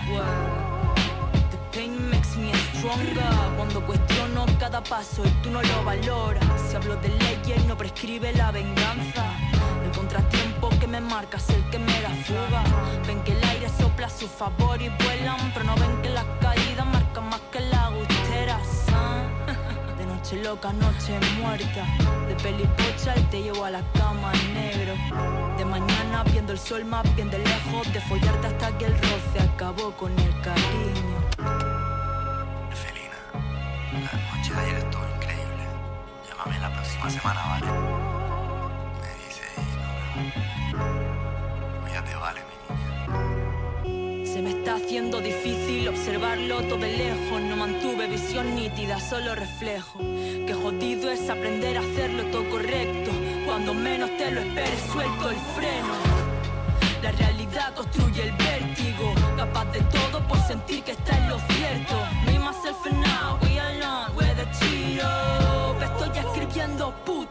The 1.50 1.58
pain 1.72 2.10
makes 2.10 2.36
me 2.36 2.52
stronger. 2.74 3.22
Cuando 3.56 3.86
cuestiono 3.86 4.46
cada 4.58 4.82
paso 4.82 5.22
y 5.24 5.30
tú 5.42 5.50
no 5.50 5.62
lo 5.62 5.84
valoras. 5.84 6.44
Si 6.68 6.76
hablo 6.76 6.96
de 6.96 7.08
leyes, 7.08 7.64
no 7.66 7.76
prescribe 7.76 8.32
la 8.32 8.50
venganza. 8.50 9.24
El 9.84 9.92
contratiempo 9.92 10.68
que 10.80 10.86
me 10.86 11.00
marca 11.00 11.36
es 11.36 11.48
el 11.50 11.62
que 11.70 11.78
me 11.78 12.00
da 12.00 12.10
fuga. 12.26 12.64
Ven 13.06 13.22
que 13.22 13.32
el 13.32 13.44
aire 13.44 13.68
sopla 13.68 14.08
a 14.08 14.10
su 14.10 14.26
favor 14.26 14.82
y 14.82 14.88
vuelan, 14.88 15.52
pero 15.52 15.64
no 15.64 15.76
ven 15.76 16.02
que 16.02 16.08
las 16.10 16.24
caídas 16.40 16.86
marcan 16.86 17.28
más 17.28 17.40
que 17.52 17.57
noche 20.28 20.44
loca, 20.44 20.72
noche 20.74 21.18
muerta. 21.40 21.86
De 22.28 22.34
pelipocha 22.42 23.14
y 23.16 23.22
te 23.30 23.42
llevo 23.42 23.64
a 23.64 23.70
la 23.70 23.82
cama 23.94 24.30
negro. 24.52 24.94
De 25.56 25.64
mañana 25.64 26.22
viendo 26.24 26.52
el 26.52 26.58
sol 26.58 26.84
más 26.84 27.02
bien 27.16 27.30
de 27.30 27.38
lejos. 27.38 27.90
De 27.92 28.00
follarte 28.02 28.46
hasta 28.48 28.76
que 28.76 28.86
el 28.86 28.92
roce 28.92 29.40
acabó 29.54 29.92
con 29.92 30.12
el 30.18 30.40
cariño. 30.42 31.18
Felina, 32.74 33.18
la 34.04 34.36
noche 34.36 34.52
de 34.52 34.60
ayer 34.60 34.76
estuvo 34.76 35.02
increíble. 35.16 35.64
Llámame 36.28 36.58
la 36.60 36.72
próxima 36.74 37.10
semana, 37.10 37.40
¿vale? 37.46 37.66
Me 39.00 39.10
dice 39.24 39.44
y 39.56 39.60
nos 39.80 39.92
vemos. 40.74 41.00
Cuídate, 41.82 42.14
vale. 42.16 42.47
Se 44.38 44.42
me 44.42 44.50
está 44.50 44.76
haciendo 44.76 45.20
difícil 45.20 45.88
observarlo 45.88 46.62
todo 46.62 46.78
de 46.78 46.96
lejos. 46.96 47.40
No 47.42 47.56
mantuve 47.56 48.06
visión 48.06 48.54
nítida, 48.54 49.00
solo 49.00 49.34
reflejo. 49.34 49.98
Qué 49.98 50.54
jodido 50.54 51.10
es 51.10 51.28
aprender 51.28 51.76
a 51.76 51.80
hacerlo 51.80 52.22
todo 52.30 52.48
correcto. 52.48 53.10
Cuando 53.44 53.74
menos 53.74 54.16
te 54.16 54.30
lo 54.30 54.40
esperes, 54.40 54.80
suelto 54.92 55.30
el 55.30 55.36
freno. 55.56 55.94
La 57.02 57.10
realidad 57.10 57.74
construye 57.74 58.28
el 58.28 58.32
vértigo. 58.36 59.12
Capaz 59.36 59.64
de 59.72 59.80
todo 59.80 60.22
por 60.28 60.38
sentir 60.46 60.84
que 60.84 60.92
está 60.92 61.18
en 61.18 61.30
lo 61.30 61.38
cierto. 61.40 61.94
Me 62.24 62.38
myself 62.38 62.86
and 62.86 63.00
now, 63.00 63.40
we 63.42 63.58
alone, 63.58 64.14
we're 64.16 64.36
the 64.36 64.46
chido. 64.60 65.76
Estoy 65.82 66.16
escribiendo 66.16 66.94
puto 67.04 67.27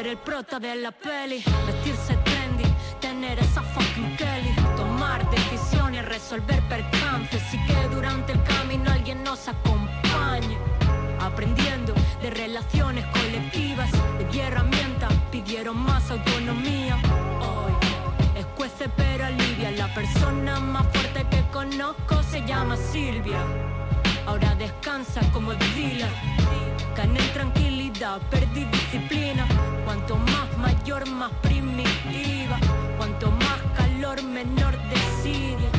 con 0.00 0.04
ser 0.04 0.12
el 0.12 0.18
prota 0.18 0.58
de 0.58 0.76
la 0.76 0.92
peli, 0.92 1.42
vestirse 1.66 2.16
trendy, 2.24 2.64
tener 3.00 3.38
esa 3.38 3.62
fucking 3.62 4.16
Kelly, 4.16 4.54
tomar 4.76 5.28
decisiones, 5.30 6.06
resolver 6.06 6.62
percances 6.68 7.42
y 7.52 7.58
que 7.66 7.94
durante 7.94 8.32
el 8.32 8.42
camino 8.44 8.90
alguien 8.90 9.22
nos 9.22 9.46
acompañe. 9.48 10.56
Aprendiendo 11.20 11.92
de 12.22 12.30
relaciones 12.30 13.04
colectivas, 13.06 13.90
de 14.18 14.40
herramientas, 14.40 15.12
pidieron 15.30 15.76
más 15.76 16.10
autonomía. 16.10 16.96
Hoy 17.40 17.72
escuece 18.38 18.88
pero 18.96 19.26
alivia, 19.26 19.70
la 19.72 19.92
persona 19.94 20.60
más 20.60 20.86
fuerte 20.92 21.26
que 21.30 21.42
conozco 21.52 22.22
se 22.22 22.40
llama 22.46 22.76
Silvia. 22.76 23.40
Ahora 24.26 24.54
descansa 24.54 25.20
como 25.32 25.52
Dila, 25.52 26.08
gané 26.96 27.20
perdí 28.30 28.64
disciplina. 28.64 29.46
Cuanto 29.84 30.16
más 30.16 30.56
mayor, 30.56 31.06
más 31.08 31.30
primitiva. 31.42 32.58
Cuanto 32.96 33.30
más 33.30 33.60
calor, 33.76 34.22
menor 34.22 34.74
Siria 35.22 35.70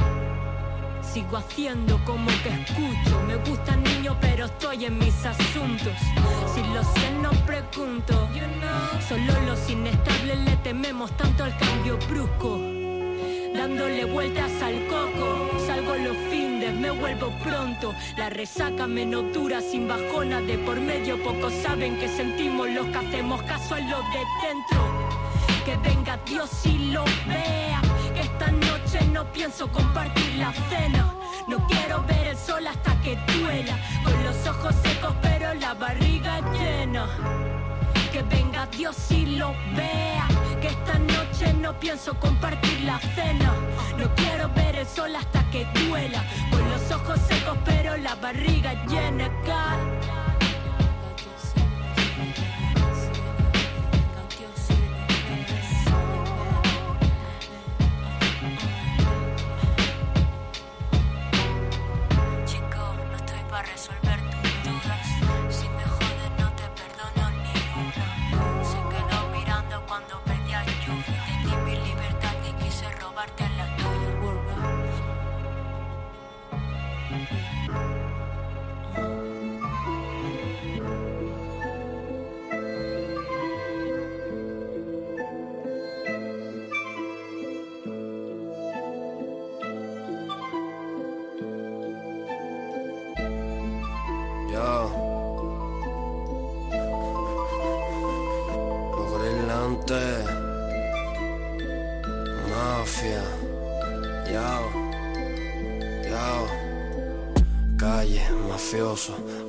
Sigo 1.01 1.37
haciendo 1.37 1.99
como 2.05 2.27
que 2.43 2.49
escucho. 2.49 3.21
Me 3.27 3.35
gusta 3.37 3.75
niño, 3.75 4.15
pero 4.21 4.45
estoy 4.45 4.85
en 4.85 4.99
mis 4.99 5.25
asuntos. 5.25 5.93
Si 6.53 6.61
lo 6.73 6.83
sé, 6.83 7.11
no 7.21 7.31
pregunto. 7.45 8.29
Solo 9.07 9.33
los 9.47 9.69
inestables 9.69 10.37
le 10.39 10.55
tememos 10.57 11.11
tanto 11.17 11.43
al 11.43 11.57
cambio 11.57 11.97
brusco 12.07 12.59
dándole 13.53 14.05
vueltas 14.05 14.51
al 14.61 14.87
coco. 14.87 15.40
Vuelvo 17.13 17.37
pronto. 17.43 17.93
La 18.17 18.29
resaca 18.29 18.87
menos 18.87 19.33
dura, 19.33 19.61
sin 19.61 19.87
bajona 19.87 20.41
de 20.41 20.57
por 20.59 20.79
medio. 20.79 21.21
Pocos 21.23 21.53
saben 21.53 21.97
que 21.97 22.07
sentimos 22.07 22.69
los 22.69 22.87
que 22.87 22.97
hacemos 22.97 23.41
caso 23.43 23.75
a 23.75 23.79
los 23.79 24.03
de 24.13 24.23
dentro. 24.47 25.09
Que 25.65 25.75
venga 25.77 26.17
Dios 26.25 26.49
y 26.65 26.91
lo 26.91 27.03
vea. 27.27 27.81
Que 28.13 28.21
esta 28.21 28.51
noche 28.51 29.05
no 29.11 29.25
pienso 29.31 29.71
compartir 29.71 30.35
la 30.35 30.53
cena. 30.69 31.13
No 31.47 31.65
quiero 31.67 32.03
ver 32.03 32.27
el 32.27 32.37
sol 32.37 32.65
hasta 32.67 32.99
que 33.01 33.17
duela. 33.39 33.77
Con 34.03 34.23
los 34.23 34.47
ojos 34.47 34.75
secos, 34.83 35.13
pero 35.21 35.53
la 35.55 35.73
barriga 35.73 36.39
llena. 36.53 37.07
Que 38.11 38.23
venga 38.23 38.65
Dios 38.67 38.95
y 39.11 39.25
lo 39.37 39.53
vea 39.75 40.27
que 40.61 40.67
esta 40.67 40.99
noche 40.99 41.20
no 41.59 41.79
pienso 41.79 42.13
compartir 42.19 42.81
la 42.81 42.99
cena. 42.99 43.53
No 43.97 44.13
quiero 44.15 44.49
ver 44.49 44.75
el 44.75 44.87
sol 44.87 45.15
hasta 45.15 45.49
que 45.49 45.65
duela. 45.87 46.23
Con 46.51 46.69
los 46.69 46.91
ojos 46.91 47.19
secos, 47.27 47.57
pero 47.65 47.97
la 47.97 48.15
barriga 48.15 48.73
llena. 48.85 49.29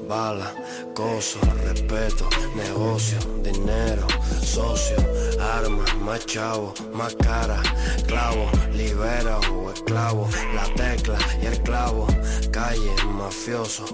Bala, 0.09 0.55
coso, 0.95 1.39
respeto, 1.65 2.29
negocio, 2.55 3.19
dinero, 3.43 4.07
socio, 4.43 4.97
armas, 5.55 5.95
más 5.99 6.25
chavo, 6.27 6.73
más 6.93 7.15
cara, 7.17 7.61
clavo, 8.07 8.51
libera 8.73 9.39
o 9.39 9.71
esclavo, 9.71 10.29
la 10.55 10.65
tecla 10.75 11.19
y 11.43 11.47
el 11.47 11.61
clavo, 11.63 12.07
calle, 12.51 12.95
mafioso, 13.07 13.85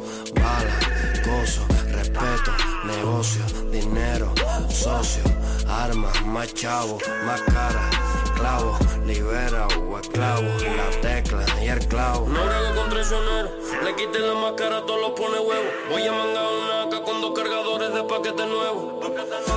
bala, 0.48 0.76
coso, 1.24 1.62
respeto, 1.92 2.52
negocio, 2.84 3.44
dinero, 3.70 4.32
socio, 4.70 5.22
armas, 5.68 6.24
más 6.24 6.52
chavo, 6.54 6.98
más 7.26 7.40
cara, 7.42 7.90
clavo, 8.34 8.78
libera 9.04 9.66
o 9.66 9.98
esclavo, 9.98 10.48
la 10.80 10.88
tecla 11.00 11.44
y 11.62 11.68
el 11.68 11.86
clavo. 11.88 12.28
No 12.28 12.44
brego 12.46 12.74
con 12.76 12.90
traicionero, 12.90 13.50
le 13.84 13.94
quité 13.96 14.20
la 14.20 14.34
máscara, 14.34 14.84
todo 14.86 14.98
lo 14.98 15.14
pone 15.14 15.38
huevo. 15.38 15.68
Voy 15.90 16.06
a 16.06 16.12
mangar 16.12 16.46
una 16.60 16.82
AK 16.84 17.04
con 17.04 17.20
dos 17.20 17.32
cargadores 17.38 17.92
de 17.94 18.02
paquete 18.04 18.46
nuevo. 18.46 19.00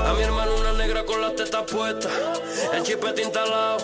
A 0.08 0.14
mi 0.14 0.24
hermano 0.24 0.52
una 0.60 0.74
negra 0.74 1.06
con 1.06 1.22
las 1.22 1.36
tetas 1.36 1.64
puestas, 1.72 2.12
el 2.74 2.84
chipete 2.84 3.22
instalado. 3.24 3.78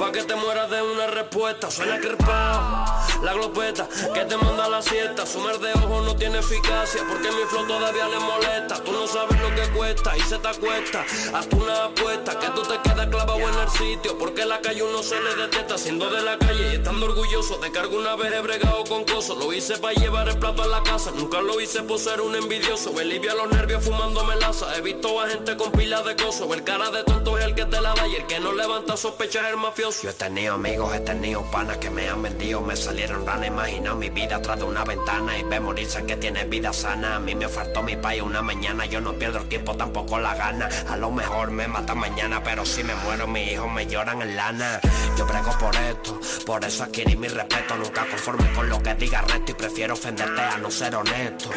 Pa' 0.00 0.12
que 0.12 0.22
te 0.22 0.34
mueras 0.34 0.70
de 0.70 0.80
una 0.80 1.08
respuesta, 1.08 1.70
suena 1.70 2.00
crepado. 2.00 2.86
La 3.22 3.34
glopeta 3.34 3.86
que 4.14 4.24
te 4.24 4.34
manda 4.38 4.66
la 4.66 4.80
siesta, 4.80 5.26
sumar 5.26 5.58
de 5.58 5.74
ojo 5.74 6.00
no 6.00 6.16
tiene 6.16 6.38
eficacia, 6.38 7.02
porque 7.06 7.30
mi 7.30 7.42
flow 7.50 7.66
todavía 7.66 8.08
le 8.08 8.18
molesta. 8.18 8.82
Tú 8.82 8.92
no 8.92 9.06
sabes 9.06 9.38
lo 9.38 9.54
que 9.54 9.68
cuesta 9.76 10.16
y 10.16 10.20
se 10.22 10.38
te 10.38 10.48
acuesta. 10.48 11.04
Hazte 11.34 11.54
una 11.54 11.84
apuesta 11.84 12.38
que 12.38 12.46
tú 12.52 12.62
te 12.62 12.78
quedas 12.80 13.08
clavado 13.08 13.40
en 13.40 13.58
el 13.58 13.68
sitio, 13.68 14.16
porque 14.16 14.46
la 14.46 14.62
calle 14.62 14.82
uno 14.82 15.02
se 15.02 15.20
le 15.20 15.34
detesta 15.36 15.76
siendo 15.76 16.08
de 16.08 16.22
la 16.22 16.38
calle 16.38 16.70
y 16.70 16.76
estando 16.76 17.04
orgulloso. 17.04 17.58
De 17.58 17.70
cargo 17.70 17.98
una 17.98 18.16
vez 18.16 18.32
he 18.32 18.40
bregado 18.40 18.84
con 18.84 19.04
coso, 19.04 19.34
lo 19.34 19.52
hice 19.52 19.76
para 19.76 19.92
llevar 19.92 20.30
el 20.30 20.38
plato 20.38 20.62
a 20.62 20.66
la 20.66 20.82
casa, 20.82 21.10
nunca 21.14 21.42
lo 21.42 21.60
hice 21.60 21.82
por 21.82 21.98
ser 21.98 22.22
un 22.22 22.34
envidioso. 22.36 22.94
Me 22.94 23.04
los 23.04 23.52
nervios 23.52 23.84
fumando 23.84 24.24
melaza, 24.24 24.74
he 24.78 24.80
visto 24.80 25.20
a 25.20 25.28
gente 25.28 25.58
con 25.58 25.70
pilas 25.72 26.06
de 26.06 26.16
coso. 26.16 26.52
El 26.54 26.64
cara 26.64 26.90
de 26.90 27.04
tonto 27.04 27.36
es 27.36 27.44
el 27.44 27.54
que 27.54 27.66
te 27.66 27.82
la 27.82 27.92
da 27.92 28.08
y 28.08 28.16
el 28.16 28.26
que 28.26 28.40
no 28.40 28.54
levanta 28.54 28.96
sospechas 28.96 29.44
es 29.44 29.50
el 29.50 29.56
mafioso. 29.58 29.89
Yo 29.90 30.10
he 30.10 30.12
tenido 30.12 30.54
amigos, 30.54 30.94
he 30.94 31.00
tenido 31.00 31.42
panas 31.50 31.78
que 31.78 31.90
me 31.90 32.08
han 32.08 32.22
vendido, 32.22 32.60
me 32.60 32.76
salieron 32.76 33.26
ranas, 33.26 33.48
imaginado 33.48 33.96
mi 33.96 34.08
vida 34.08 34.36
atrás 34.36 34.58
de 34.58 34.64
una 34.64 34.84
ventana 34.84 35.36
y 35.36 35.42
ve 35.42 35.58
morirse 35.58 36.04
que 36.04 36.16
tiene 36.16 36.44
vida 36.44 36.72
sana. 36.72 37.16
A 37.16 37.18
mí 37.18 37.34
me 37.34 37.48
faltó 37.48 37.82
mi 37.82 37.96
país 37.96 38.22
una 38.22 38.40
mañana, 38.40 38.86
yo 38.86 39.00
no 39.00 39.12
pierdo 39.14 39.38
el 39.38 39.48
tiempo, 39.48 39.76
tampoco 39.76 40.18
la 40.20 40.36
gana. 40.36 40.68
A 40.88 40.96
lo 40.96 41.10
mejor 41.10 41.50
me 41.50 41.66
mata 41.66 41.94
mañana, 41.96 42.40
pero 42.42 42.64
si 42.64 42.84
me 42.84 42.94
muero 42.94 43.26
mis 43.26 43.52
hijos 43.52 43.70
me 43.70 43.86
lloran 43.86 44.22
en 44.22 44.36
lana. 44.36 44.80
Yo 45.18 45.26
prego 45.26 45.50
por 45.58 45.74
esto, 45.74 46.20
por 46.46 46.64
eso 46.64 46.84
adquirí 46.84 47.16
mi 47.16 47.26
respeto, 47.26 47.76
nunca 47.76 48.06
conforme 48.08 48.50
con 48.52 48.68
lo 48.68 48.80
que 48.80 48.94
diga 48.94 49.22
resto 49.22 49.50
y 49.50 49.54
prefiero 49.54 49.94
ofenderte 49.94 50.40
a 50.40 50.56
no 50.58 50.70
ser 50.70 50.94
honesto. 50.94 51.50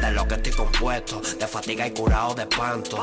De 0.00 0.10
lo 0.12 0.28
que 0.28 0.34
estoy 0.34 0.52
compuesto, 0.52 1.20
de 1.20 1.46
fatiga 1.46 1.86
y 1.86 1.92
curado 1.92 2.34
de 2.34 2.42
espanto. 2.42 3.00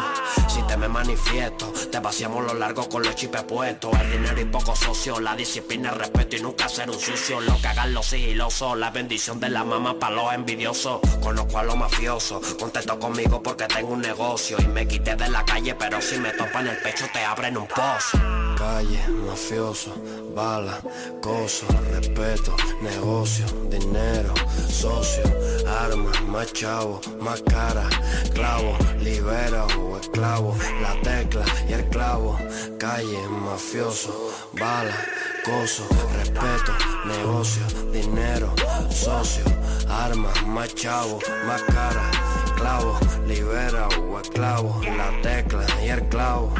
Si 0.47 0.61
te 0.63 0.77
me 0.77 0.87
manifiesto, 0.87 1.73
te 1.91 1.99
vaciamos 1.99 2.45
lo 2.45 2.53
largo 2.53 2.87
con 2.87 3.03
los 3.03 3.15
chipes 3.15 3.43
puestos. 3.43 3.91
El 3.99 4.11
dinero 4.11 4.41
y 4.41 4.45
poco 4.45 4.66
socio, 4.75 5.19
la 5.19 5.35
disciplina, 5.35 5.89
el 5.89 5.99
respeto 5.99 6.35
y 6.35 6.41
nunca 6.41 6.67
ser 6.69 6.89
un 6.89 6.99
sucio. 6.99 7.39
Lo 7.41 7.59
que 7.61 7.67
hagan 7.67 7.93
los 7.93 8.07
sigilosos, 8.07 8.77
la 8.77 8.89
bendición 8.91 9.39
de 9.39 9.49
la 9.49 9.63
mamá 9.63 9.97
para 9.99 10.15
los 10.15 10.33
envidiosos. 10.33 10.99
Conozco 11.21 11.59
a 11.59 11.63
los 11.63 11.75
mafiosos, 11.75 12.55
contento 12.55 12.99
conmigo 12.99 13.41
porque 13.41 13.65
tengo 13.65 13.93
un 13.93 14.01
negocio. 14.01 14.57
Y 14.59 14.67
me 14.67 14.87
quité 14.87 15.15
de 15.15 15.29
la 15.29 15.45
calle, 15.45 15.75
pero 15.75 16.01
si 16.01 16.17
me 16.17 16.31
topan 16.31 16.67
el 16.67 16.77
pecho 16.77 17.05
te 17.11 17.23
abren 17.23 17.57
un 17.57 17.67
pozo. 17.67 18.46
Calle, 18.57 18.99
mafioso, 19.07 19.93
bala, 20.33 20.81
coso, 21.21 21.67
respeto, 21.91 22.55
negocio, 22.81 23.45
dinero, 23.69 24.33
socio, 24.67 25.21
armas, 25.67 26.19
más 26.23 26.51
chavo, 26.53 26.99
más 27.21 27.43
cara, 27.43 27.87
clavo, 28.33 28.75
libera 28.99 29.67
o 29.77 29.99
esclavo, 29.99 30.55
la 30.81 30.99
tecla 31.01 31.45
y 31.69 31.73
el 31.73 31.87
clavo, 31.89 32.35
calle, 32.79 33.19
mafioso, 33.29 34.33
bala, 34.53 35.05
coso, 35.45 35.87
respeto, 36.17 36.73
negocio, 37.05 37.61
dinero, 37.91 38.55
socio, 38.89 39.45
armas, 39.87 40.43
más 40.47 40.73
chavo, 40.73 41.19
más 41.45 41.61
cara, 41.61 42.09
clavo, 42.55 42.97
libera 43.27 43.87
o 43.87 44.19
esclavo, 44.19 44.81
la 44.83 45.21
tecla 45.21 45.63
y 45.83 45.89
el 45.89 46.01
clavo. 46.09 46.51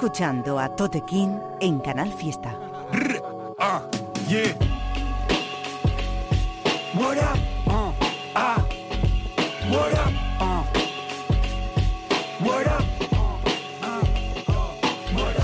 Escuchando 0.00 0.58
a 0.58 0.74
Tote 0.74 1.02
King 1.02 1.36
en 1.60 1.78
Canal 1.78 2.10
Fiesta. 2.10 2.58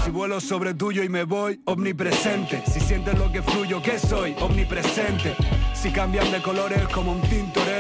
Si 0.03 0.11
vuelo 0.11 0.41
sobre 0.41 0.73
tuyo 0.73 1.03
y 1.03 1.11
me 1.11 1.25
voy, 1.25 1.61
omnipresente. 1.67 2.63
Si 2.67 2.81
sientes 2.81 3.19
lo 3.19 3.31
que 3.31 3.43
fluyo, 3.43 3.83
¿qué 3.83 3.99
soy? 3.99 4.35
Omnipresente. 4.41 5.37
Si 5.75 5.91
cambian 5.91 6.33
de 6.33 6.41
colores 6.41 6.89
como 6.95 7.13
un 7.13 7.21
tintorero, 7.21 7.76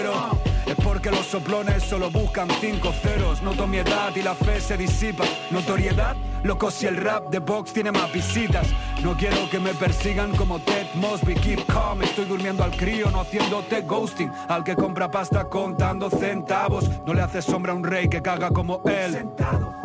que 1.06 1.12
los 1.12 1.26
soplones 1.26 1.84
solo 1.84 2.10
buscan 2.10 2.48
cinco 2.60 2.92
ceros. 2.92 3.40
Noto 3.40 3.68
mi 3.68 3.76
edad 3.76 4.10
y 4.16 4.22
la 4.22 4.34
fe 4.34 4.60
se 4.60 4.76
disipa. 4.76 5.22
Notoriedad, 5.52 6.16
loco 6.42 6.68
si 6.68 6.86
el 6.86 6.96
rap 6.96 7.28
de 7.28 7.38
Vox 7.38 7.72
tiene 7.72 7.92
más 7.92 8.12
visitas. 8.12 8.66
No 9.04 9.16
quiero 9.16 9.48
que 9.48 9.60
me 9.60 9.72
persigan 9.72 10.34
como 10.34 10.58
Ted 10.58 10.88
Mosby. 10.94 11.34
Keep 11.36 11.64
calm, 11.66 12.02
estoy 12.02 12.24
durmiendo 12.24 12.64
al 12.64 12.76
crío, 12.76 13.08
no 13.12 13.20
haciéndote 13.20 13.82
ghosting. 13.82 14.32
Al 14.48 14.64
que 14.64 14.74
compra 14.74 15.08
pasta 15.08 15.48
contando 15.48 16.10
centavos. 16.10 16.90
No 17.06 17.14
le 17.14 17.22
hace 17.22 17.40
sombra 17.40 17.72
a 17.72 17.76
un 17.76 17.84
rey 17.84 18.08
que 18.08 18.20
caga 18.20 18.50
como 18.50 18.82
él. 18.84 19.28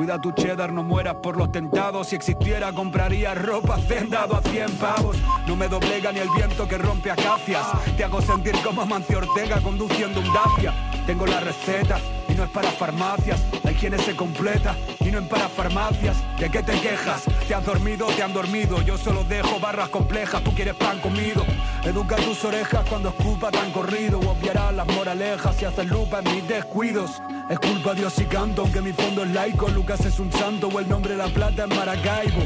Cuida 0.02 0.20
tu 0.20 0.32
cheddar, 0.32 0.74
no 0.74 0.82
mueras 0.82 1.14
por 1.22 1.38
los 1.38 1.52
tentados. 1.52 2.08
Si 2.08 2.16
existiera, 2.16 2.74
compraría 2.74 3.36
ropa 3.36 3.78
vendado 3.88 4.36
a 4.36 4.42
100 4.42 4.72
pavos. 4.78 5.16
No 5.46 5.56
me 5.56 5.68
doblega 5.68 6.12
ni 6.12 6.18
el 6.18 6.30
viento 6.36 6.68
que 6.68 6.80
rompe 6.80 7.12
acacias. 7.12 7.68
Te 7.96 8.04
hago 8.04 8.20
sentir 8.20 8.56
como 8.64 8.84
Mancio 8.84 9.20
Ortega 9.20 9.62
conduciendo 9.62 10.22
un 10.22 10.34
Dacia. 10.34 10.74
Tengo 11.06 11.28
la 11.28 11.42
receta 11.42 12.00
y 12.32 12.36
no 12.36 12.44
es 12.44 12.50
para 12.50 12.72
farmacias. 12.72 13.40
La 13.64 13.72
higiene 13.72 13.98
se 13.98 14.16
completa 14.16 14.76
y 15.00 15.12
no 15.12 15.18
en 15.18 15.28
para 15.28 15.50
farmacias. 15.50 16.18
¿De 16.40 16.50
qué 16.50 16.64
te 16.64 16.80
quejas? 16.80 17.24
¿Te 17.48 17.54
has 17.54 17.66
dormido? 17.66 18.08
¿Te 18.08 18.24
han 18.24 18.34
dormido? 18.34 18.82
Yo 18.82 18.98
solo 18.98 19.24
dejo 19.24 19.60
barras 19.60 19.90
complejas. 19.90 20.44
Tú 20.44 20.54
quieres 20.54 20.76
pan 20.76 21.00
comido. 21.00 21.46
Educa 21.84 22.16
tus 22.16 22.44
orejas 22.46 22.86
cuando 22.88 23.10
escupa 23.10 23.52
tan 23.52 23.72
corrido. 23.72 24.20
Obviarás 24.20 24.74
las 24.74 24.88
moralejas 24.88 25.56
si 25.56 25.66
haces 25.66 25.88
lupa 25.88 26.20
en 26.20 26.36
mis 26.36 26.48
descuidos. 26.48 27.22
Es 27.50 27.60
culpa 27.60 27.94
Dios 27.94 28.18
y 28.20 28.26
canto, 28.26 28.62
aunque 28.62 28.82
mi 28.82 28.94
fondo 28.94 29.24
es 29.24 29.32
laico. 29.32 29.68
Lucas 29.68 30.06
es 30.06 30.20
un 30.20 30.32
santo 30.32 30.68
o 30.68 30.80
el 30.80 30.88
nombre 30.88 31.12
de 31.12 31.18
la 31.18 31.28
plata 31.28 31.66
es 31.66 31.76
Maracaibo. 31.76 32.42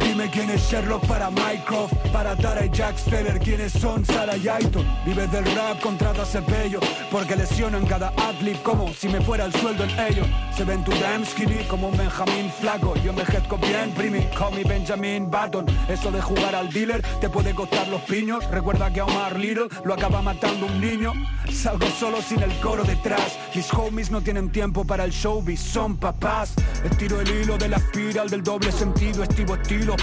Dime 0.00 0.30
quién 0.30 0.50
es 0.50 0.62
Sherlock 0.62 1.06
para 1.06 1.30
Mycroft, 1.30 1.94
para 2.12 2.36
Tara 2.36 2.64
y 2.64 2.70
Jack 2.70 2.96
Steller, 2.98 3.38
quiénes 3.38 3.72
son 3.72 4.04
Sara 4.04 4.36
y 4.36 4.48
Aiton. 4.48 4.86
Vives 5.04 5.30
del 5.30 5.44
rap, 5.54 5.80
contrata 5.80 6.24
cepello, 6.24 6.80
porque 7.10 7.36
lesionan 7.36 7.86
cada 7.86 8.12
adlib 8.16 8.60
como 8.62 8.92
si 8.92 9.08
me 9.08 9.20
fuera 9.20 9.44
el 9.44 9.52
sueldo 9.54 9.84
en 9.84 9.90
ello. 9.98 10.24
Se 10.56 10.64
ven 10.64 10.84
tu 10.84 10.92
skinny 11.24 11.64
como 11.64 11.88
un 11.88 11.96
Benjamín 11.96 12.50
flaco. 12.60 12.94
Yo 12.96 13.10
envejezco 13.10 13.58
bien, 13.58 13.90
primi, 13.92 14.26
call 14.38 14.54
me 14.54 14.64
Benjamin 14.64 15.30
Button. 15.30 15.66
Eso 15.88 16.10
de 16.10 16.20
jugar 16.20 16.54
al 16.54 16.70
dealer 16.72 17.02
te 17.20 17.28
puede 17.28 17.54
costar 17.54 17.88
los 17.88 18.00
piños. 18.02 18.48
Recuerda 18.50 18.92
que 18.92 19.02
Omar 19.02 19.38
Little 19.38 19.68
lo 19.84 19.94
acaba 19.94 20.22
matando 20.22 20.66
un 20.66 20.80
niño. 20.80 21.12
Salgo 21.52 21.86
solo 21.98 22.22
sin 22.22 22.42
el 22.42 22.52
coro 22.60 22.84
detrás. 22.84 23.38
Mis 23.54 23.72
homies 23.72 24.10
no 24.10 24.20
tienen 24.20 24.50
tiempo 24.50 24.84
para 24.84 25.04
el 25.04 25.10
showbiz, 25.10 25.60
son 25.60 25.96
papás. 25.96 26.54
Estiro 26.84 27.20
el 27.20 27.28
hilo 27.28 27.58
de 27.58 27.68
la 27.68 27.76
espiral 27.76 28.28
del 28.28 28.42
doble 28.42 28.70
sentido, 28.70 29.22
estivo 29.22 29.56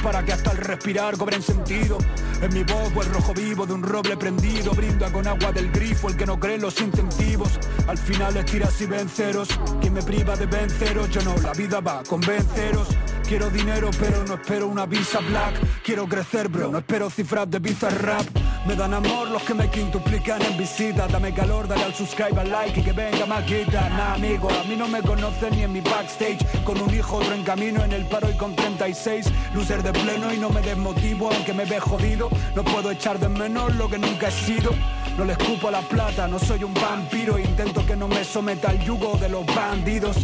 para 0.04 0.24
que 0.24 0.34
hasta 0.34 0.52
el 0.52 0.58
respirar 0.58 1.17
cobren 1.17 1.41
sentido. 1.41 1.98
En 2.41 2.54
mi 2.54 2.63
voz 2.63 3.06
el 3.06 3.13
rojo 3.13 3.34
vivo 3.34 3.65
de 3.65 3.74
un 3.74 3.84
roble 3.84 4.15
prendido, 4.15 4.74
brinda 4.74 5.12
con 5.12 5.28
agua 5.28 5.52
del 5.52 5.72
grifo 5.72 6.10
el 6.10 6.15
que 6.15 6.26
no 6.26 6.39
cree 6.39 6.58
los 6.58 6.80
incentivos. 6.80 7.60
Al 7.88 7.98
final 7.98 8.38
es 8.38 8.46
tiras 8.46 8.80
y 8.82 8.86
venceros, 8.86 9.50
quien 9.80 9.94
me 9.94 10.04
priva 10.04 10.36
de 10.36 10.46
venceros, 10.46 11.10
yo 11.10 11.22
no, 11.24 11.36
la 11.38 11.54
vida 11.54 11.80
va 11.80 12.04
con 12.04 12.22
venceros. 12.22 12.88
Quiero 13.32 13.50
dinero 13.50 13.91
pero 13.98 14.26
no 14.26 14.34
espero 14.34 14.67
una 14.67 14.86
visa 14.86 15.20
black 15.20 15.56
Quiero 15.86 16.06
crecer 16.06 16.50
bro, 16.50 16.70
no 16.70 16.80
espero 16.80 17.10
cifras 17.10 17.50
de 17.50 17.60
visa 17.60 17.89
rap 17.89 18.26
Me 18.67 18.76
dan 18.76 18.94
amor 18.94 19.30
los 19.30 19.41
que 19.44 19.54
me 19.54 19.70
quintuplican 19.70 20.41
en 20.41 20.58
visita 20.58 21.08
Dame 21.08 21.34
calor, 21.34 21.65
dale 21.65 21.84
al 21.84 21.94
subscribe, 21.94 22.38
al 22.41 22.52
like 22.52 22.82
y 22.82 22.84
que 22.84 22.91
venga 22.91 23.26
más 23.26 23.46
guita 23.48 23.88
Nah 23.88 24.15
amigo, 24.15 24.50
a 24.50 24.65
mí 24.65 24.76
no 24.76 24.89
me 24.89 25.02
conocen 25.02 25.52
ni 25.52 25.63
en 25.63 25.72
mi 25.72 25.80
backstage 25.80 26.46
Con 26.65 26.82
un 26.82 26.94
hijo 26.94 27.20
otro 27.20 27.34
en 27.34 27.46
camino 27.46 27.82
en 27.86 27.94
el 27.94 28.06
paro 28.10 28.30
y 28.30 28.36
con 28.36 28.54
36 28.54 29.28
De 29.72 29.94
pleno 29.94 30.34
y 30.34 30.38
no 30.38 30.50
me 30.50 30.60
desmotivo 30.62 31.32
aunque 31.32 31.54
me 31.54 31.64
ve 31.64 31.80
jodido. 31.80 32.30
No 32.58 32.64
puedo 32.64 32.92
echar 32.92 33.18
de 33.18 33.30
menos 33.30 33.74
lo 33.78 33.90
que 33.90 33.98
nunca 33.98 34.28
he 34.28 34.32
sido. 34.32 34.70
No 35.18 35.24
le 35.24 35.32
escupo 35.32 35.72
la 35.72 35.80
plata, 35.80 36.28
no 36.28 36.38
soy 36.40 36.66
un 36.66 36.74
vampiro. 36.74 37.40
Intento 37.40 37.84
que 37.86 37.96
no 37.96 38.10
me 38.10 38.26
someta 38.26 38.70
al 38.70 38.84
yugo 38.84 39.18
de 39.18 39.30
los 39.30 39.46
bandidos. 39.46 40.18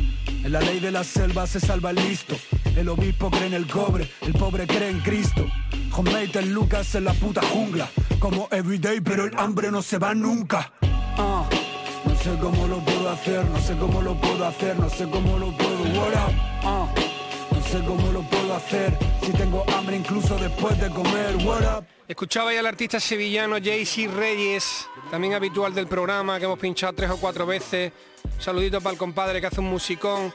En 0.43 0.51
la 0.51 0.59
ley 0.59 0.81
de 0.81 0.91
la 0.91 1.03
selva 1.05 1.47
se 1.47 1.61
salva 1.61 1.91
el 1.91 1.95
listo. 1.95 2.35
El 2.75 2.89
obispo 2.89 3.31
cree 3.31 3.47
en 3.47 3.53
el 3.53 3.67
cobre, 3.67 4.11
el 4.21 4.33
pobre 4.33 4.67
cree 4.67 4.89
en 4.89 4.99
Cristo. 4.99 5.47
Homemade 5.95 6.39
el 6.39 6.53
Lucas 6.53 6.93
en 6.95 7.05
la 7.05 7.13
puta 7.13 7.41
jungla. 7.41 7.89
Como 8.19 8.49
everyday 8.51 8.99
pero 8.99 9.23
el 9.23 9.39
hambre 9.39 9.71
no 9.71 9.81
se 9.81 9.97
va 9.97 10.13
nunca. 10.13 10.73
Ah, 11.17 11.47
No 12.05 12.15
sé 12.17 12.37
cómo 12.39 12.67
lo 12.67 12.79
puedo 12.79 13.09
hacer, 13.09 13.45
no 13.45 13.59
sé 13.61 13.77
cómo 13.77 14.01
lo 14.01 14.13
puedo 14.19 14.45
hacer, 14.45 14.77
no 14.77 14.89
sé 14.89 15.07
cómo 15.09 15.37
lo 15.39 15.55
puedo 15.57 15.83
What 15.83 16.13
up? 16.13 16.33
Ah, 16.63 16.87
sé? 17.67 18.97
Escuchaba 22.07 22.53
ya 22.53 22.61
al 22.61 22.65
artista 22.65 22.99
sevillano 22.99 23.57
JC 23.57 24.07
Reyes, 24.15 24.87
también 25.11 25.33
habitual 25.33 25.73
del 25.73 25.87
programa, 25.87 26.39
que 26.39 26.45
hemos 26.45 26.59
pinchado 26.59 26.93
tres 26.93 27.09
o 27.09 27.17
cuatro 27.17 27.45
veces. 27.45 27.91
Saludito 28.39 28.79
para 28.79 28.93
el 28.93 28.97
compadre 28.97 29.41
que 29.41 29.47
hace 29.47 29.59
un 29.59 29.69
musicón. 29.69 30.33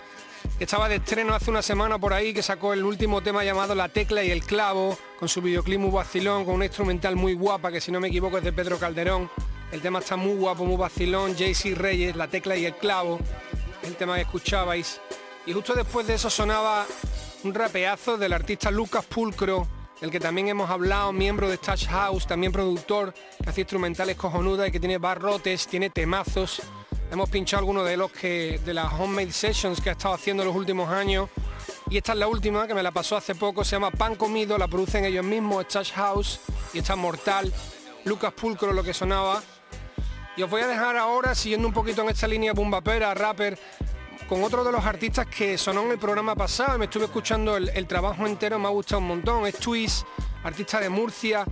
Que 0.58 0.64
estaba 0.64 0.88
de 0.88 0.96
estreno 0.96 1.34
hace 1.34 1.50
una 1.50 1.62
semana 1.62 1.98
por 1.98 2.12
ahí, 2.12 2.34
que 2.34 2.42
sacó 2.42 2.74
el 2.74 2.84
último 2.84 3.22
tema 3.22 3.44
llamado 3.44 3.74
La 3.74 3.88
Tecla 3.88 4.22
y 4.24 4.30
el 4.30 4.44
Clavo, 4.44 4.98
con 5.18 5.28
su 5.28 5.40
videoclip 5.40 5.78
muy 5.78 5.90
vacilón, 5.90 6.44
con 6.44 6.54
una 6.54 6.66
instrumental 6.66 7.16
muy 7.16 7.34
guapa, 7.34 7.70
que 7.70 7.80
si 7.80 7.92
no 7.92 8.00
me 8.00 8.08
equivoco 8.08 8.38
es 8.38 8.44
de 8.44 8.52
Pedro 8.52 8.78
Calderón. 8.78 9.30
El 9.70 9.80
tema 9.80 10.00
está 10.00 10.16
muy 10.16 10.34
guapo, 10.34 10.64
muy 10.64 10.76
vacilón. 10.76 11.34
JC 11.34 11.74
Reyes, 11.76 12.16
La 12.16 12.28
Tecla 12.28 12.56
y 12.56 12.66
el 12.66 12.74
Clavo, 12.74 13.18
el 13.84 13.96
tema 13.96 14.16
que 14.16 14.22
escuchabais. 14.22 15.00
Y 15.44 15.52
justo 15.52 15.74
después 15.74 16.06
de 16.06 16.14
eso 16.14 16.30
sonaba 16.30 16.86
un 17.42 17.52
rapeazo 17.52 18.16
del 18.16 18.32
artista 18.32 18.70
Lucas 18.70 19.04
Pulcro, 19.04 19.66
el 20.00 20.10
que 20.10 20.20
también 20.20 20.48
hemos 20.48 20.70
hablado, 20.70 21.12
miembro 21.12 21.48
de 21.48 21.58
Touch 21.58 21.86
House, 21.86 22.26
también 22.26 22.52
productor, 22.52 23.12
que 23.42 23.50
hace 23.50 23.62
instrumentales 23.62 24.16
cojonudas 24.16 24.68
y 24.68 24.72
que 24.72 24.78
tiene 24.78 24.98
barrotes, 24.98 25.66
tiene 25.66 25.90
temazos. 25.90 26.62
Hemos 27.10 27.28
pinchado 27.28 27.58
algunos 27.60 27.86
de 27.86 27.96
los 27.96 28.12
que 28.12 28.60
de 28.64 28.72
las 28.72 28.92
homemade 28.92 29.32
sessions 29.32 29.80
que 29.80 29.90
ha 29.90 29.92
estado 29.92 30.14
haciendo 30.14 30.44
en 30.44 30.48
los 30.48 30.56
últimos 30.56 30.88
años. 30.88 31.28
Y 31.90 31.96
esta 31.96 32.12
es 32.12 32.18
la 32.18 32.28
última, 32.28 32.66
que 32.68 32.74
me 32.74 32.82
la 32.82 32.92
pasó 32.92 33.16
hace 33.16 33.34
poco, 33.34 33.64
se 33.64 33.72
llama 33.72 33.90
Pan 33.90 34.14
Comido, 34.14 34.56
la 34.56 34.68
producen 34.68 35.04
ellos 35.04 35.24
mismos, 35.24 35.66
Touch 35.66 35.92
House, 35.92 36.40
y 36.72 36.78
está 36.78 36.94
mortal. 36.94 37.52
Lucas 38.04 38.32
Pulcro 38.32 38.72
lo 38.72 38.84
que 38.84 38.94
sonaba. 38.94 39.42
Y 40.36 40.42
os 40.42 40.48
voy 40.48 40.62
a 40.62 40.66
dejar 40.68 40.96
ahora, 40.96 41.34
siguiendo 41.34 41.66
un 41.66 41.74
poquito 41.74 42.02
en 42.02 42.08
esta 42.08 42.26
línea 42.26 42.52
bumbapera, 42.54 43.12
rapper, 43.12 43.58
con 44.32 44.44
otro 44.44 44.64
de 44.64 44.72
los 44.72 44.82
artistas 44.82 45.26
que 45.26 45.58
sonó 45.58 45.82
en 45.82 45.90
el 45.90 45.98
programa 45.98 46.34
pasado, 46.34 46.78
me 46.78 46.86
estuve 46.86 47.04
escuchando 47.04 47.54
el, 47.58 47.86
trabajo 47.86 48.26
entero, 48.26 48.58
me 48.58 48.66
ha 48.66 48.70
gustado 48.70 49.00
un 49.00 49.08
montón, 49.08 49.46
es 49.46 49.58
Twist, 49.58 50.06
artista 50.42 50.80
de 50.80 50.88
Murcia, 50.88 51.44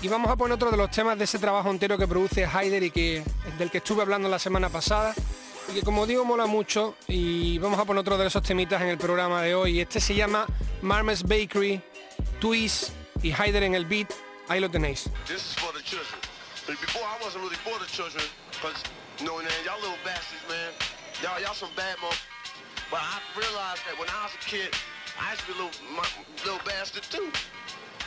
y 0.00 0.06
vamos 0.06 0.30
a 0.30 0.36
poner 0.36 0.54
otro 0.54 0.70
de 0.70 0.76
los 0.76 0.92
temas 0.92 1.18
de 1.18 1.24
ese 1.24 1.40
trabajo 1.40 1.68
entero 1.72 1.98
que 1.98 2.06
produce 2.06 2.46
Haider 2.46 2.84
y 2.84 2.92
que 2.92 3.24
del 3.58 3.68
que 3.68 3.78
estuve 3.78 4.02
hablando 4.02 4.28
la 4.28 4.38
semana 4.38 4.68
pasada, 4.68 5.12
y 5.68 5.74
que 5.74 5.82
como 5.82 6.06
digo 6.06 6.24
mola 6.24 6.46
mucho, 6.46 6.94
y 7.08 7.58
vamos 7.58 7.80
a 7.80 7.84
poner 7.84 8.02
otro 8.02 8.16
de 8.16 8.28
esos 8.28 8.44
temitas 8.44 8.80
en 8.80 8.90
el 8.90 8.98
programa 8.98 9.42
de 9.42 9.56
hoy, 9.56 9.80
este 9.80 9.98
se 9.98 10.14
llama 10.14 10.46
Marmes 10.82 11.24
Bakery, 11.24 11.82
Twist 12.38 12.90
y 13.24 13.32
Haider 13.32 13.64
en 13.64 13.74
el 13.74 13.86
beat, 13.86 14.12
ahí 14.46 14.60
lo 14.60 14.70
tenéis. 14.70 15.10
This 15.26 15.38
is 15.38 15.56
for 15.56 15.72
the 15.74 15.82
before 16.80 17.02
I 17.02 17.24
wasn't 17.24 17.42
really 17.42 17.56
for 17.56 17.76
the 17.80 17.90
children, 17.90 18.22
y'all 19.18 19.80
little 19.80 19.98
bastards, 20.04 20.48
man. 20.48 20.99
Y'all, 21.22 21.38
y'all 21.38 21.52
some 21.52 21.68
bad 21.76 21.96
mo. 22.00 22.08
But 22.90 23.00
I 23.04 23.20
realized 23.36 23.84
that 23.84 23.92
when 24.00 24.08
I 24.08 24.24
was 24.24 24.32
a 24.32 24.40
kid, 24.40 24.72
I 25.20 25.32
used 25.32 25.44
to 25.44 25.52
be 25.52 25.52
a 25.52 25.56
little, 25.60 25.76
my, 25.92 26.08
little 26.48 26.64
bastard 26.64 27.04
too. 27.04 27.28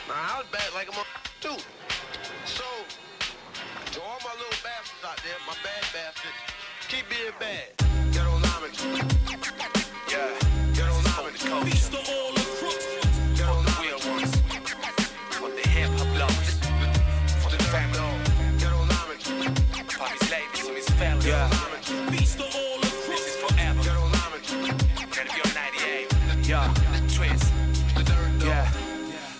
Now 0.08 0.18
I 0.18 0.38
was 0.42 0.48
bad 0.50 0.66
like 0.74 0.90
a 0.90 0.94
mo 0.98 1.06
too. 1.40 1.54
So, 2.44 2.66
to 3.92 4.02
all 4.02 4.18
my 4.18 4.34
little 4.34 4.58
bastards 4.66 5.04
out 5.06 5.22
there, 5.22 5.38
my 5.46 5.54
bad 5.62 5.86
bastards, 5.94 6.34
keep 6.88 7.06
being 7.08 7.30
bad. 7.38 7.70
Get 8.10 8.26
on 8.26 8.42
Yeah, 10.10 10.74
get 10.74 10.88
on 10.90 11.64
Beast 11.64 11.94
all 11.94 12.33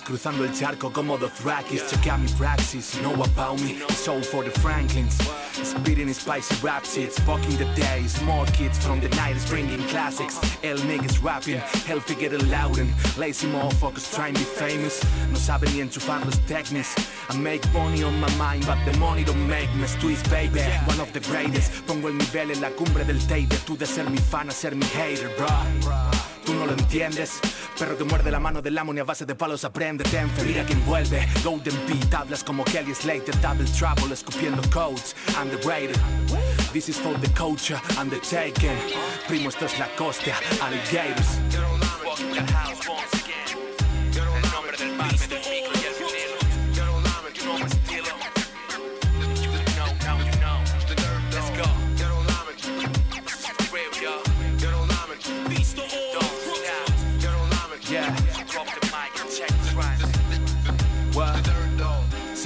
Cruzando 0.04 0.44
el 0.44 0.52
charco 0.52 0.92
como 0.92 1.16
Dothrakis 1.16 1.86
Chequea 1.88 2.18
mi 2.18 2.28
praxis, 2.36 3.00
know 3.00 3.14
about 3.14 3.60
me. 3.62 3.78
It's 3.88 4.06
all 4.06 4.22
for 4.22 4.44
the 4.44 4.50
Franklins. 4.60 5.16
Spitting 5.52 6.12
spicy 6.12 6.54
rap 6.62 6.84
shits 6.84 7.18
Fucking 7.20 7.56
the 7.56 7.64
days, 7.74 8.20
more 8.22 8.44
kids 8.46 8.78
from 8.78 9.00
the 9.00 9.08
90s 9.08 9.48
Bringing 9.48 9.82
classics, 9.88 10.38
L 10.62 10.76
niggas 10.78 11.22
rapping 11.22 11.58
Healthy 11.86 12.16
getting 12.16 12.50
loud 12.50 12.78
and 12.78 12.92
Lazy 13.16 13.46
motherfuckers 13.48 14.14
trying 14.14 14.34
to 14.34 14.40
be 14.40 14.44
famous. 14.44 15.02
No 15.30 15.38
saben 15.38 15.72
ni 15.72 15.80
enchufar 15.80 16.22
los 16.24 16.38
technics 16.46 16.94
I 17.30 17.36
make 17.38 17.62
money 17.72 18.02
on 18.02 18.20
my 18.20 18.30
mind 18.36 18.66
But 18.66 18.84
the 18.84 18.96
money 18.98 19.24
don't 19.24 19.48
make 19.48 19.74
me. 19.74 19.86
Twist 20.00 20.28
baby, 20.28 20.60
one 20.86 21.00
of 21.00 21.12
the 21.12 21.20
greatest. 21.20 21.86
Pongo 21.86 22.08
el 22.08 22.14
nivel 22.14 22.50
en 22.50 22.60
la 22.60 22.70
cumbre 22.70 23.04
del 23.04 23.20
Teide. 23.26 23.56
Tú 23.64 23.76
de 23.76 23.86
ser 23.86 24.10
mi 24.10 24.18
fan 24.18 24.48
a 24.48 24.52
ser 24.52 24.74
mi 24.74 24.84
hater, 24.84 25.30
bro 25.36 26.13
Tú 26.44 26.54
no 26.54 26.66
lo 26.66 26.72
entiendes 26.72 27.40
Perro 27.78 27.96
que 27.96 28.04
muerde 28.04 28.30
la 28.30 28.38
mano 28.38 28.60
del 28.60 28.76
amo 28.78 28.92
ni 28.92 29.00
a 29.00 29.04
base 29.04 29.24
de 29.24 29.34
palos 29.34 29.64
aprende 29.64 30.04
Tenfe, 30.04 30.44
mira 30.44 30.64
que 30.64 30.74
envuelve 30.74 31.26
Golden 31.42 31.74
Beat, 31.86 32.14
hablas 32.14 32.44
como 32.44 32.64
Kelly 32.64 32.94
Slater 32.94 33.34
Double 33.40 33.66
Trouble, 33.78 34.12
escupiendo 34.12 34.62
codes 34.70 35.16
Underrated 35.40 35.98
This 36.74 36.88
is 36.88 36.98
for 36.98 37.14
the 37.20 37.28
culture 37.34 37.80
and 37.98 38.10
the 38.10 38.18
taken. 38.18 38.76
Primo, 39.28 39.48
esto 39.48 39.66
es 39.66 39.78
la 39.78 39.86
costa, 39.96 40.34
alligators. 40.60 41.38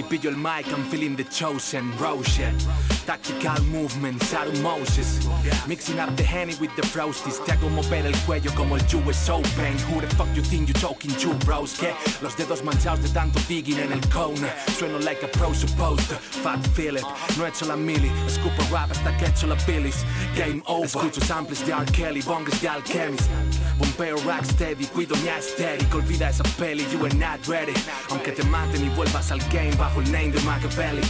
Si 0.09 0.17
pillo 0.17 0.31
el 0.31 0.37
mic, 0.37 0.67
I'm 0.69 0.85
feeling 0.85 1.17
the 1.17 1.25
chosen, 1.25 1.93
Roshan. 1.99 2.98
Tactical 3.09 3.65
movements, 3.73 4.35
out 4.35 4.49
of 4.49 4.63
Moses. 4.63 5.27
Mixing 5.67 5.99
up 5.99 6.15
the 6.15 6.23
honey 6.23 6.55
with 6.61 6.77
the 6.77 6.83
frosties. 6.83 7.43
Te 7.47 7.53
hago 7.53 7.71
mover 7.71 8.05
el 8.05 8.13
cuello 8.27 8.55
como 8.55 8.77
el 8.77 8.83
US 8.97 9.31
Open. 9.31 9.79
Who 9.89 10.03
the 10.03 10.15
fuck 10.15 10.29
you 10.35 10.43
think 10.43 10.69
you 10.69 10.75
talking 10.75 11.13
to, 11.13 11.33
bros? 11.47 11.73
Que 11.73 11.95
los 12.21 12.37
dedos 12.37 12.63
manchados 12.63 13.01
de 13.01 13.09
tanto 13.09 13.41
digging 13.49 13.79
en 13.79 13.93
el 13.93 14.01
cone. 14.11 14.47
Sueno 14.77 14.99
like 14.99 15.23
a 15.23 15.29
pro 15.29 15.55
supposed. 15.55 16.13
Fat 16.43 16.63
Philip, 16.75 17.03
no 17.39 17.47
he 17.47 17.49
hecho 17.49 17.65
la 17.65 17.77
mili. 17.77 18.11
Escupo 18.27 18.63
rap 18.71 18.91
hasta 18.91 19.17
que 19.17 19.25
he 19.25 19.47
la 19.47 19.57
bilis. 19.67 20.05
Game 20.37 20.63
over. 20.67 20.85
Escucho 20.85 21.23
samples 21.23 21.65
de 21.65 21.73
R. 21.73 21.87
Kelly, 21.87 22.21
bongas 22.21 22.61
de 22.61 22.69
Alchemist. 22.69 23.31
Bombeo 23.79 24.19
rack 24.27 24.45
steady, 24.45 24.85
cuido 24.85 25.17
mi 25.23 25.31
aesthetic. 25.31 25.95
Olvida 25.95 26.29
esa 26.29 26.45
peli, 26.59 26.85
you 26.93 27.03
are 27.07 27.15
not 27.15 27.43
ready. 27.47 27.73
Aunque 28.11 28.33
te 28.33 28.43
maten 28.45 28.85
y 28.85 28.91
vuelvas 28.91 29.33
al 29.33 29.41
game 29.51 29.75
bajo 29.79 30.03
el 30.03 30.13
name 30.13 30.31
de 30.31 30.41
Machiavelli. 30.41 31.01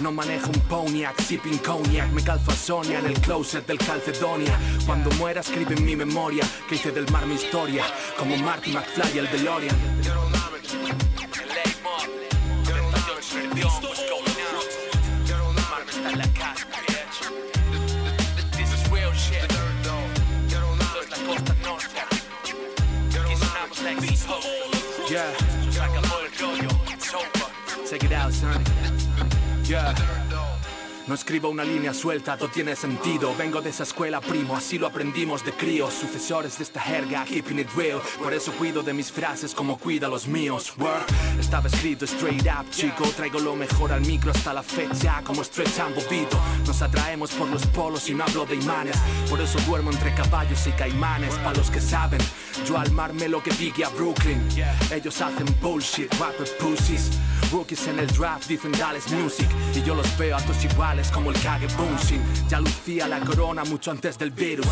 No 0.00 0.12
manejo 0.12 0.50
un 0.50 0.60
poniac, 0.60 1.20
sipping 1.20 1.58
cognac. 1.58 2.10
Me 2.12 2.22
calzo 2.22 2.50
a 2.50 2.54
Sonia 2.54 3.00
en 3.00 3.06
el 3.06 3.20
closet 3.20 3.66
del 3.66 3.78
Calcedonia. 3.78 4.58
Cuando 4.86 5.10
muera 5.12 5.40
escribe 5.40 5.74
en 5.74 5.84
mi 5.84 5.96
memoria 5.96 6.44
Que 6.68 6.76
hice 6.76 6.92
del 6.92 7.10
mar 7.10 7.26
mi 7.26 7.34
historia 7.34 7.84
Como 8.18 8.36
Marty 8.38 8.72
McFly 8.72 9.18
el 9.18 9.30
DeLorean 9.30 10.27
No 31.08 31.14
escribo 31.14 31.48
una 31.48 31.64
línea 31.64 31.94
suelta, 31.94 32.36
todo 32.36 32.50
tiene 32.50 32.76
sentido. 32.76 33.34
Vengo 33.34 33.62
de 33.62 33.70
esa 33.70 33.84
escuela, 33.84 34.20
primo, 34.20 34.54
así 34.54 34.78
lo 34.78 34.86
aprendimos 34.86 35.42
de 35.42 35.52
críos 35.52 35.94
Sucesores 35.94 36.58
de 36.58 36.64
esta 36.64 36.82
jerga, 36.82 37.24
keeping 37.24 37.60
it 37.60 37.70
real. 37.74 38.02
Por 38.22 38.34
eso 38.34 38.52
cuido 38.52 38.82
de 38.82 38.92
mis 38.92 39.10
frases 39.10 39.54
como 39.54 39.78
cuida 39.78 40.06
los 40.06 40.28
míos. 40.28 40.74
Word. 40.76 41.06
Estaba 41.40 41.68
escrito 41.68 42.04
straight 42.04 42.46
up, 42.46 42.68
chico. 42.70 43.04
Traigo 43.16 43.40
lo 43.40 43.56
mejor 43.56 43.90
al 43.92 44.02
micro 44.02 44.32
hasta 44.32 44.52
la 44.52 44.62
fecha 44.62 45.22
Como 45.24 45.42
stretch 45.42 45.78
and 45.78 45.94
bobito. 45.94 46.38
Nos 46.66 46.82
atraemos 46.82 47.30
por 47.30 47.48
los 47.48 47.64
polos 47.68 48.06
y 48.10 48.14
no 48.14 48.24
hablo 48.24 48.44
de 48.44 48.56
imanes. 48.56 48.96
Por 49.30 49.40
eso 49.40 49.58
duermo 49.60 49.90
entre 49.90 50.14
caballos 50.14 50.66
y 50.66 50.72
caimanes 50.72 51.34
Pa' 51.36 51.54
los 51.54 51.70
que 51.70 51.80
saben, 51.80 52.20
yo 52.66 52.76
al 52.76 52.90
mar 52.92 53.14
me 53.14 53.28
lo 53.28 53.42
que 53.42 53.52
digue 53.52 53.82
a 53.82 53.88
Brooklyn. 53.88 54.46
Ellos 54.90 55.22
hacen 55.22 55.46
bullshit, 55.62 56.12
rapper 56.20 56.48
pussies. 56.58 57.10
Rookies 57.50 57.86
en 57.86 57.98
el 57.98 58.06
draft 58.08 58.46
dicen 58.46 58.72
Dallas 58.72 59.10
Music 59.10 59.48
Y 59.74 59.82
yo 59.82 59.94
los 59.94 60.18
veo 60.18 60.36
a 60.36 60.40
todos 60.42 60.62
iguales 60.64 60.97
como 61.12 61.30
el 61.30 61.40
Kage 61.40 61.68
Bunshin 61.76 62.20
Ya 62.48 62.60
lucía 62.60 63.06
la 63.06 63.20
corona 63.20 63.64
mucho 63.64 63.90
antes 63.90 64.18
del 64.18 64.30
virus. 64.30 64.66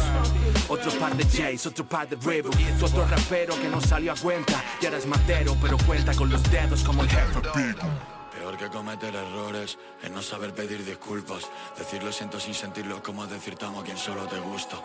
Otro 0.68 0.90
par 0.92 1.16
de 1.16 1.24
Jays, 1.24 1.66
otro 1.66 1.84
par 1.84 2.08
de 2.08 2.16
Rebu 2.16 2.50
Otro 2.82 3.06
rapero 3.06 3.54
que 3.60 3.68
no 3.68 3.80
salió 3.80 4.12
a 4.12 4.16
cuenta. 4.16 4.62
Y 4.80 4.86
ahora 4.86 4.98
es 4.98 5.06
matero 5.06 5.56
pero 5.60 5.76
cuenta 5.86 6.14
con 6.14 6.28
los 6.30 6.42
dedos 6.50 6.82
como 6.82 7.02
el 7.02 7.08
jefe 7.08 8.15
Que 8.56 8.70
cometer 8.70 9.14
errores 9.14 9.76
es 10.02 10.10
no 10.10 10.22
saber 10.22 10.54
pedir 10.54 10.82
disculpas. 10.82 11.42
Decir 11.76 12.02
lo 12.02 12.10
siento 12.10 12.40
sin 12.40 12.54
sentirlo 12.54 13.02
como 13.02 13.26
decir 13.26 13.54
tamo 13.56 13.80
a 13.80 13.84
quien 13.84 13.98
solo 13.98 14.26
te 14.26 14.40
gusta. 14.40 14.78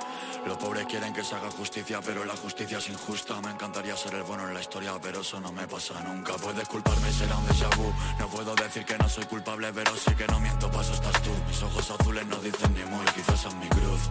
Los 0.46 0.58
pobres 0.58 0.86
quieren 0.88 1.14
que 1.14 1.24
se 1.24 1.36
haga 1.36 1.50
justicia, 1.52 2.02
pero 2.06 2.26
la 2.26 2.36
justicia 2.36 2.80
es 2.80 2.90
injusta. 2.90 3.40
Me 3.40 3.52
encantaría 3.52 3.96
ser 3.96 4.16
el 4.16 4.24
bueno 4.24 4.46
en 4.46 4.54
la 4.54 4.60
historia, 4.60 4.92
pero 5.02 5.22
eso 5.22 5.40
no 5.40 5.54
me 5.54 5.66
pasa 5.68 5.94
nunca. 6.02 6.34
Puedes 6.34 6.68
culparme, 6.68 7.12
será 7.14 7.38
un 7.38 7.48
déjà 7.48 7.70
vu. 7.78 7.94
No 8.20 8.28
puedo 8.28 8.54
decir 8.56 8.84
que 8.84 8.98
no 8.98 9.08
soy 9.08 9.24
culpable, 9.26 9.72
pero 9.74 9.96
sí 9.96 10.14
que 10.16 10.28
no 10.28 10.40
miento, 10.42 10.70
paso 10.70 10.94
estás 10.94 11.22
tú. 11.22 11.32
Mis 11.48 11.64
ojos 11.64 11.92
azules 11.92 12.26
no 12.28 12.36
dicen 12.38 12.74
ni 12.74 12.84
muy, 12.84 13.06
quizás 13.16 13.46
es 13.46 13.56
mi 13.56 13.70
cruz. 13.70 14.02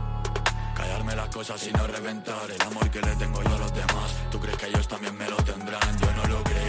Callarme 0.74 1.14
las 1.14 1.28
cosas 1.28 1.66
y 1.66 1.72
no 1.72 1.86
reventar 1.86 2.50
el 2.50 2.62
amor 2.62 2.90
que 2.90 3.02
le 3.02 3.14
tengo 3.16 3.42
yo 3.42 3.54
a 3.54 3.58
los 3.58 3.74
demás. 3.74 4.10
¿Tú 4.30 4.40
crees 4.40 4.56
que 4.56 4.66
ellos 4.68 4.88
también 4.88 5.16
me 5.18 5.28
lo 5.28 5.36
tendrán? 5.36 5.98
Yo 5.98 6.10
no 6.12 6.24
lo 6.26 6.42
creo. 6.44 6.59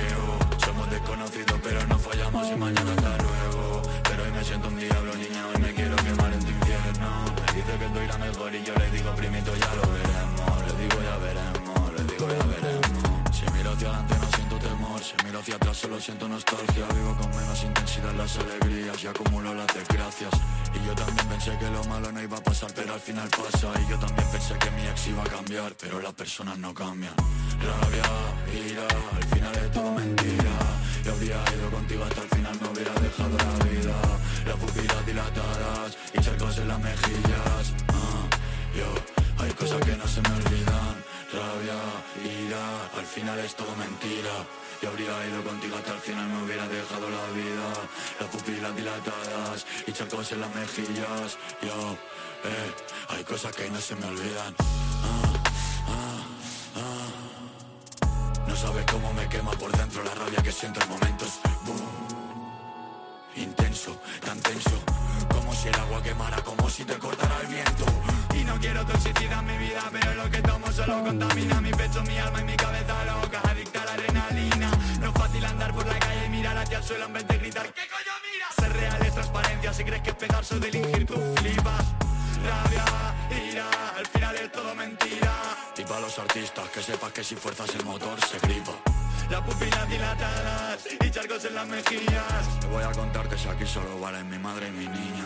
Somos 1.05 1.31
desconocidos 1.31 1.59
pero 1.63 1.87
no 1.87 1.97
fallamos 1.97 2.47
y 2.47 2.55
mañana 2.55 2.93
está 2.93 3.17
nuevo. 3.17 3.81
Pero 4.03 4.23
hoy 4.23 4.31
me 4.31 4.43
siento 4.43 4.67
un 4.67 4.79
diablo 4.79 5.15
niña, 5.15 5.47
hoy 5.47 5.61
me 5.61 5.73
quiero 5.73 5.95
quemar 5.95 6.33
en 6.33 6.39
tu 6.39 6.51
infierno. 6.51 7.25
Me 7.35 7.53
dice 7.53 7.77
que 7.79 7.85
tú 7.85 7.99
irás 8.03 8.19
mejor 8.19 8.55
y 8.55 8.63
yo 8.63 8.73
le 8.75 8.91
digo 8.91 9.15
primito 9.15 9.51
ya 9.55 9.75
lo 9.75 9.81
veremos 9.91 10.57
Le 10.67 10.73
digo 10.81 10.97
ya 11.01 11.17
veremos, 11.17 11.93
le 11.97 12.03
digo 12.03 12.27
ya 12.27 12.45
veremos 12.45 13.35
Si 13.35 13.45
miro 13.51 13.71
hacia 13.71 13.89
adelante 13.89 14.15
no 14.21 14.27
siento 14.35 14.57
temor. 14.57 15.01
Si 15.03 15.25
miro 15.25 15.39
hacia 15.39 15.55
atrás 15.55 15.77
solo 15.77 15.99
siento 15.99 16.27
nostalgia. 16.27 16.85
Vivo 16.93 17.15
con 17.17 17.29
menos 17.31 17.63
intensidad 17.63 18.13
las 18.13 18.37
alegrías 18.37 19.03
y 19.03 19.07
acumulo 19.07 19.53
las 19.53 19.67
desgracias. 19.73 20.31
Y 20.73 20.85
yo 20.85 20.93
también 20.95 21.27
pensé 21.27 21.57
que 21.57 21.69
lo 21.69 21.83
malo 21.85 22.11
no 22.11 22.21
iba 22.21 22.37
a 22.37 22.43
pasar 22.43 22.71
pero 22.75 22.93
al 22.93 22.99
final 23.01 23.29
pasa. 23.29 23.73
Y 23.81 23.89
yo 23.89 23.97
también 23.97 24.27
pensé 24.31 24.53
que 24.57 24.71
mi 24.71 24.85
ex 24.87 25.07
iba 25.07 25.23
a 25.23 25.27
cambiar 25.27 25.73
pero 25.79 25.99
las 25.99 26.13
personas 26.13 26.57
no 26.57 26.73
cambian. 26.73 27.13
Rabia, 27.61 28.69
ira, 28.69 28.87
al 29.15 29.23
final 29.23 29.55
es 29.55 29.71
todo 29.71 29.91
mentira 29.91 30.90
Yo 31.03 31.13
habría 31.13 31.37
ido 31.57 31.69
contigo 31.71 32.03
hasta 32.03 32.21
el 32.21 32.29
final, 32.29 32.59
me 32.61 32.69
hubiera 32.69 32.93
dejado 32.93 33.35
la 33.37 33.65
vida. 33.65 33.95
Las 34.45 34.55
pupilas 34.55 35.05
dilatadas 35.05 35.97
y 36.13 36.21
charcos 36.21 36.57
en 36.59 36.67
las 36.67 36.79
mejillas. 36.79 37.73
Ah, 37.89 38.27
Yo, 38.77 39.43
hay 39.43 39.51
cosas 39.53 39.79
que 39.81 39.95
no 39.97 40.07
se 40.07 40.21
me 40.21 40.29
olvidan. 40.29 40.95
Rabia, 41.33 41.79
ira, 42.45 42.65
al 42.99 43.05
final 43.05 43.39
es 43.39 43.55
todo 43.55 43.75
mentira. 43.77 44.35
Yo 44.81 44.89
habría 44.89 45.27
ido 45.27 45.43
contigo 45.43 45.75
hasta 45.77 45.93
el 45.93 46.01
final, 46.01 46.27
me 46.27 46.43
hubiera 46.43 46.67
dejado 46.67 47.09
la 47.09 47.25
vida. 47.33 47.67
Las 48.19 48.29
pupilas 48.29 48.75
dilatadas 48.75 49.65
y 49.87 49.91
charcos 49.91 50.31
en 50.31 50.41
las 50.41 50.53
mejillas. 50.55 51.37
Yo, 51.63 51.97
eh, 52.45 52.71
hay 53.09 53.23
cosas 53.23 53.55
que 53.55 53.69
no 53.69 53.81
se 53.81 53.95
me 53.95 54.05
olvidan 54.05 54.90
No 58.51 58.57
sabes 58.57 58.85
cómo 58.91 59.13
me 59.13 59.25
quema 59.29 59.51
por 59.51 59.71
dentro 59.71 60.03
la 60.03 60.13
rabia 60.13 60.43
que 60.43 60.51
siento 60.51 60.81
en 60.81 60.89
momentos. 60.89 61.39
Intenso, 63.37 63.95
tan 64.25 64.37
tenso. 64.41 64.77
Como 65.33 65.53
si 65.53 65.69
el 65.69 65.75
agua 65.75 66.03
quemara, 66.03 66.35
como 66.43 66.69
si 66.69 66.83
te 66.83 66.95
cortara 66.95 67.39
el 67.43 67.47
viento. 67.47 67.85
Y 68.35 68.43
no 68.43 68.59
quiero 68.59 68.85
toxicidad 68.85 69.39
en 69.39 69.45
mi 69.45 69.57
vida 69.57 69.89
Pero 69.93 70.15
lo 70.15 70.29
que 70.29 70.41
tomo 70.41 70.69
solo 70.71 71.01
contamina 71.01 71.61
Mi 71.61 71.71
pecho, 71.71 72.03
mi 72.03 72.17
alma 72.17 72.41
y 72.41 72.43
mi 72.43 72.55
cabeza 72.57 73.05
loca 73.05 73.41
Adicta 73.49 73.83
a 73.83 73.85
la 73.85 73.93
adrenalina. 73.93 74.71
No 74.99 75.07
es 75.07 75.13
fácil 75.13 75.45
andar 75.45 75.73
por 75.73 75.87
la 75.87 75.99
calle 75.99 76.25
y 76.25 76.29
mirar 76.29 76.57
hacia 76.57 76.77
el 76.79 76.83
suelo 76.83 77.05
en 77.05 77.13
vez 77.13 77.27
de 77.27 77.37
gritar 77.37 77.73
¿Qué 77.73 77.81
coño 77.87 78.13
miras? 78.33 78.55
Ser 78.55 78.73
real 78.73 79.01
es 79.05 79.13
transparencia 79.13 79.73
Si 79.73 79.83
crees 79.85 80.01
que 80.01 80.09
es 80.09 80.15
pegarse 80.17 80.55
o 80.55 80.59
delinquir 80.59 81.05
tú 81.05 81.15
flipas 81.37 82.10
Rabia, 82.43 82.85
ira, 83.51 83.69
al 83.97 84.07
final 84.07 84.35
es 84.35 84.51
todo 84.51 84.75
mentira. 84.75 85.33
Y 85.77 85.83
para 85.83 85.99
los 86.01 86.17
artistas 86.19 86.69
que 86.69 86.81
sepas 86.81 87.11
que 87.11 87.23
si 87.23 87.35
fuerzas 87.35 87.73
el 87.75 87.85
motor 87.85 88.17
se 88.25 88.39
gripa. 88.39 88.73
Las 89.29 89.41
pupilas 89.41 89.89
dilatadas 89.89 90.87
y 90.99 91.11
charcos 91.11 91.45
en 91.45 91.55
las 91.55 91.67
mejillas. 91.67 92.59
Te 92.59 92.67
voy 92.67 92.83
a 92.83 92.91
contar 92.91 93.29
que 93.29 93.37
si 93.37 93.47
aquí 93.47 93.65
solo 93.65 93.99
valen 93.99 94.29
mi 94.29 94.37
madre 94.37 94.67
y 94.67 94.71
mi 94.71 94.87
niña. 94.87 95.25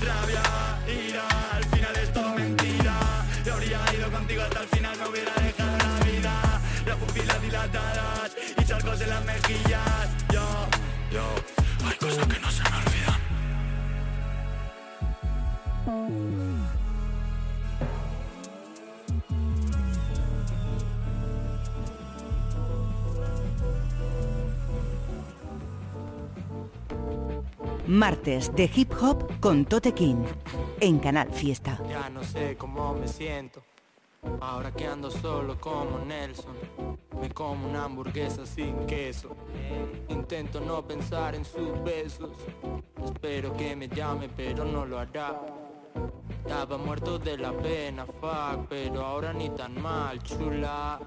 Rabia, 0.00 0.42
ira, 0.86 1.26
al 1.52 1.64
final 1.64 1.96
es 1.96 2.12
todo 2.12 2.34
mentira. 2.34 2.94
Yo 3.44 3.54
habría 3.54 3.80
ido 3.96 4.10
contigo 4.10 4.42
hasta 4.42 4.60
el 4.60 4.68
final, 4.68 4.96
me 4.98 5.08
hubiera 5.08 5.34
dejado 5.34 5.78
la 5.78 6.04
vida. 6.04 6.60
Las 6.86 6.96
pupilas 6.96 7.42
dilatadas 7.42 8.32
y 8.56 8.64
charcos 8.64 9.00
en 9.00 9.10
las 9.10 9.24
mejillas. 9.24 10.08
Yo, 10.32 10.68
yo, 11.10 11.24
hay 11.88 11.96
cosas 11.96 12.26
que 12.26 12.38
no 12.38 12.50
se 12.50 12.62
me 12.62 12.76
olvidan 12.76 12.97
Martes 27.86 28.54
de 28.54 28.70
Hip 28.74 28.92
Hop 29.00 29.40
con 29.40 29.64
Tote 29.64 29.94
King 29.94 30.22
en 30.78 30.98
Canal 30.98 31.32
Fiesta. 31.32 31.80
Ya 31.88 32.10
no 32.10 32.22
sé 32.22 32.54
cómo 32.58 32.92
me 32.92 33.08
siento. 33.08 33.62
Ahora 34.40 34.70
que 34.72 34.86
ando 34.86 35.10
solo 35.10 35.58
como 35.58 35.98
Nelson. 36.00 36.54
Me 37.18 37.30
como 37.30 37.66
una 37.66 37.84
hamburguesa 37.84 38.44
sin 38.44 38.86
queso. 38.86 39.34
Intento 40.08 40.60
no 40.60 40.86
pensar 40.86 41.34
en 41.34 41.46
sus 41.46 41.82
besos. 41.82 42.30
Espero 43.02 43.56
que 43.56 43.74
me 43.74 43.88
llame, 43.88 44.28
pero 44.28 44.66
no 44.66 44.84
lo 44.84 44.98
hará. 44.98 45.40
Estaba 46.44 46.78
muerto 46.78 47.18
de 47.18 47.36
la 47.36 47.52
pena, 47.52 48.06
fuck, 48.06 48.66
pero 48.68 49.04
ahora 49.04 49.32
ni 49.32 49.50
tan 49.50 49.80
mal, 49.80 50.22
chula. 50.22 50.98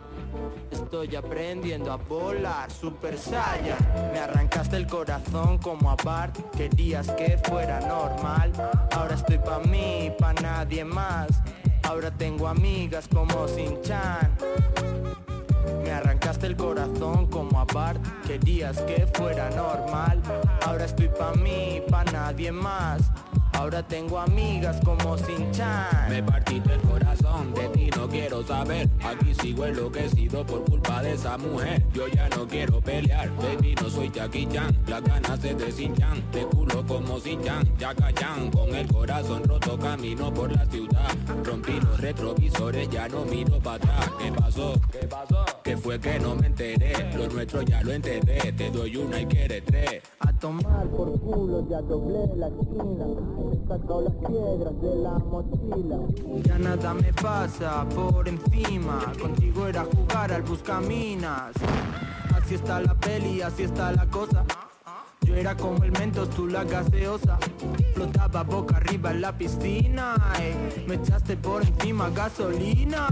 Estoy 0.69 1.15
aprendiendo 1.15 1.91
a 1.91 1.95
volar, 1.97 2.69
Super 2.71 3.17
Saiyan. 3.17 3.77
Me 4.13 4.19
arrancaste 4.19 4.77
el 4.77 4.85
corazón 4.87 5.57
como 5.57 5.89
a 5.89 5.95
Bart, 5.95 6.37
querías 6.55 7.09
que 7.11 7.39
fuera 7.43 7.79
normal. 7.81 8.51
Ahora 8.91 9.15
estoy 9.15 9.39
pa' 9.39 9.59
mí, 9.59 10.11
pa' 10.19 10.33
nadie 10.33 10.85
más. 10.85 11.41
Ahora 11.83 12.11
tengo 12.11 12.47
amigas 12.47 13.07
como 13.07 13.47
Sin-Chan. 13.47 14.37
Me 15.83 15.91
arrancaste 15.91 16.47
el 16.47 16.55
corazón 16.55 17.27
como 17.27 17.59
a 17.59 17.65
Bart, 17.65 18.01
querías 18.25 18.79
que 18.81 19.07
fuera 19.13 19.49
normal. 19.51 20.21
Ahora 20.65 20.85
estoy 20.85 21.09
pa' 21.09 21.33
mí, 21.33 21.81
pa' 21.89 22.03
nadie 22.05 22.51
más. 22.51 23.11
Ahora 23.53 23.83
tengo 23.83 24.17
amigas 24.17 24.79
como 24.83 25.17
Sin 25.17 25.51
Chan. 25.51 26.09
Me 26.09 26.23
partiste 26.23 26.73
el 26.73 26.81
corazón, 26.81 27.53
de 27.53 27.67
ti 27.69 27.89
no 27.95 28.07
quiero 28.07 28.43
saber. 28.43 28.89
Aquí 29.03 29.35
sigo 29.35 29.65
enloquecido 29.65 30.45
por 30.45 30.63
culpa 30.63 31.03
de 31.03 31.13
esa 31.13 31.37
mujer. 31.37 31.85
Yo 31.93 32.07
ya 32.07 32.27
no 32.29 32.47
quiero 32.47 32.81
pelear, 32.81 33.29
baby, 33.37 33.75
no 33.81 33.89
soy 33.89 34.09
Jackie 34.09 34.47
Chan. 34.47 34.75
Las 34.87 35.03
ganas 35.03 35.39
se 35.39 35.53
deshinchan, 35.53 36.21
te 36.31 36.43
culo 36.45 36.85
como 36.87 37.19
Sin 37.19 37.43
Chan. 37.43 37.67
Chan, 37.77 38.49
con 38.51 38.73
el 38.73 38.87
corazón 38.87 39.43
roto 39.43 39.77
camino 39.77 40.33
por 40.33 40.51
la 40.51 40.65
ciudad. 40.65 41.11
Rompí 41.43 41.79
los 41.79 41.99
retrovisores, 41.99 42.89
ya 42.89 43.07
no 43.09 43.25
miro 43.25 43.59
para 43.59 43.75
atrás. 43.75 44.11
¿Qué 44.17 44.31
pasó? 44.31 44.73
¿Qué 44.91 45.07
pasó? 45.07 45.60
¿Qué 45.71 45.77
fue 45.77 45.97
que 46.01 46.19
no 46.19 46.35
me 46.35 46.47
enteré? 46.47 47.13
Lo 47.15 47.29
nuestro 47.29 47.61
ya 47.61 47.81
lo 47.81 47.93
enteré, 47.93 48.51
te 48.51 48.69
doy 48.71 48.97
una 48.97 49.21
y 49.21 49.25
quieres 49.25 49.63
tres. 49.63 50.03
A 50.19 50.33
tomar 50.33 50.85
por 50.89 51.17
culo, 51.21 51.65
ya 51.69 51.79
doblé 51.79 52.27
la 52.35 52.47
esquina. 52.47 53.05
Saco 53.69 54.01
las 54.01 54.13
piedras 54.15 54.81
de 54.81 54.95
la 54.97 55.11
mochila. 55.11 55.97
Ya 56.43 56.59
nada 56.59 56.93
me 56.93 57.13
pasa 57.13 57.87
por 57.87 58.27
encima. 58.27 59.13
Contigo 59.17 59.65
era 59.65 59.85
jugar 59.85 60.33
al 60.33 60.41
buscaminas. 60.41 61.53
Así 62.35 62.55
está 62.55 62.81
la 62.81 62.93
peli, 62.93 63.41
así 63.41 63.63
está 63.63 63.93
la 63.93 64.05
cosa. 64.07 64.43
Yo 65.21 65.35
era 65.35 65.55
como 65.55 65.85
el 65.85 65.93
mentos, 65.93 66.31
tú 66.31 66.47
la 66.47 66.63
gaseosa 66.63 67.37
Flotaba 67.93 68.43
boca 68.43 68.77
arriba 68.77 69.11
en 69.11 69.21
la 69.21 69.37
piscina 69.37 70.15
y 70.39 70.89
Me 70.89 70.95
echaste 70.95 71.37
por 71.37 71.61
encima 71.61 72.09
gasolina 72.09 73.07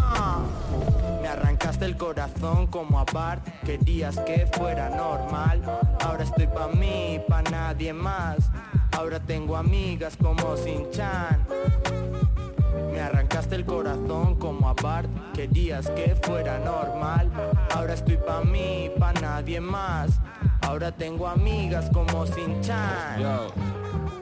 Me 1.22 1.28
arrancaste 1.28 1.86
el 1.86 1.98
corazón 1.98 2.68
como 2.68 3.00
a 3.00 3.06
Bart. 3.06 3.44
Querías 3.66 4.18
que 4.20 4.48
fuera 4.48 4.90
normal. 4.90 5.62
Ahora 6.04 6.24
estoy 6.24 6.48
pa' 6.48 6.68
mí, 6.68 7.20
pa' 7.28 7.42
nadie 7.44 7.94
más. 7.94 8.50
Ahora 8.92 9.20
tengo 9.20 9.56
amigas 9.56 10.18
como 10.18 10.56
Sin-Chan. 10.58 11.46
Me 12.92 13.02
arrancaste 13.02 13.56
el 13.56 13.66
corazón 13.66 14.36
como 14.36 14.70
a 14.70 14.74
Bart. 14.74 15.10
Querías 15.34 15.90
que 15.92 16.16
fuera 16.22 16.60
normal. 16.60 17.30
Ahora 17.76 17.94
estoy 17.94 18.18
pa' 18.18 18.42
mí, 18.42 18.92
pa' 18.98 19.14
nadie 19.14 19.60
más. 19.62 20.20
Ahora 20.62 20.92
tengo 20.92 21.28
amigas 21.28 21.90
como 21.94 22.26
Sin 22.26 22.62
Chan. 22.62 23.20
Yo, 23.20 23.52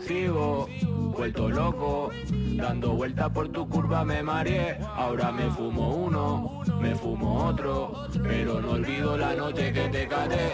sigo, 0.08 0.70
vuelto 1.16 1.50
loco, 1.50 2.10
dando 2.56 2.94
vuelta 2.94 3.30
por 3.30 3.50
tu 3.50 3.68
curva 3.68 4.06
me 4.06 4.24
mareé. 4.24 4.78
Ahora 4.96 5.32
me 5.32 5.50
fumo 5.52 5.96
uno, 5.96 6.62
me 6.80 6.96
fumo 6.96 7.46
otro, 7.46 8.08
pero 8.24 8.62
no 8.62 8.72
olvido 8.72 9.18
la 9.18 9.36
noche 9.36 9.74
que 9.74 9.90
te 9.90 10.08
caté. 10.08 10.54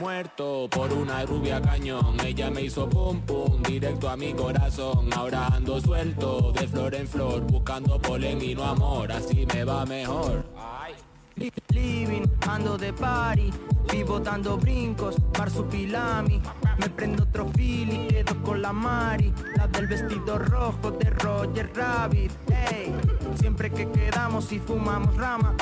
Muerto 0.00 0.68
por 0.70 0.92
una 0.92 1.26
rubia 1.26 1.60
cañón, 1.60 2.16
ella 2.24 2.50
me 2.50 2.62
hizo 2.62 2.88
pum 2.88 3.20
pum 3.20 3.62
directo 3.62 4.08
a 4.08 4.16
mi 4.16 4.32
corazón. 4.32 5.10
Ahora 5.12 5.48
ando 5.48 5.80
suelto 5.80 6.52
de 6.52 6.66
flor 6.68 6.94
en 6.94 7.06
flor, 7.06 7.42
buscando 7.42 7.98
polen 7.98 8.40
y 8.40 8.54
no 8.54 8.64
amor, 8.64 9.12
así 9.12 9.44
me 9.52 9.64
va 9.64 9.84
mejor. 9.84 10.44
Living, 11.72 12.26
ando 12.46 12.76
de 12.76 12.92
party, 12.92 13.50
vivo 13.90 14.20
dando 14.20 14.58
brincos, 14.58 15.16
pilami 15.70 16.42
Me 16.78 16.88
prendo 16.90 17.22
otro 17.22 17.48
fil 17.54 17.90
y 17.90 18.08
quedo 18.08 18.42
con 18.42 18.60
la 18.60 18.72
Mari, 18.74 19.32
la 19.56 19.66
del 19.66 19.86
vestido 19.86 20.38
rojo 20.38 20.90
de 20.90 21.08
Roger 21.08 21.70
Rabbit. 21.74 22.30
Hey, 22.48 22.94
siempre 23.36 23.70
que 23.70 23.90
quedamos 23.90 24.52
y 24.52 24.58
fumamos 24.58 25.16
rama. 25.16 25.54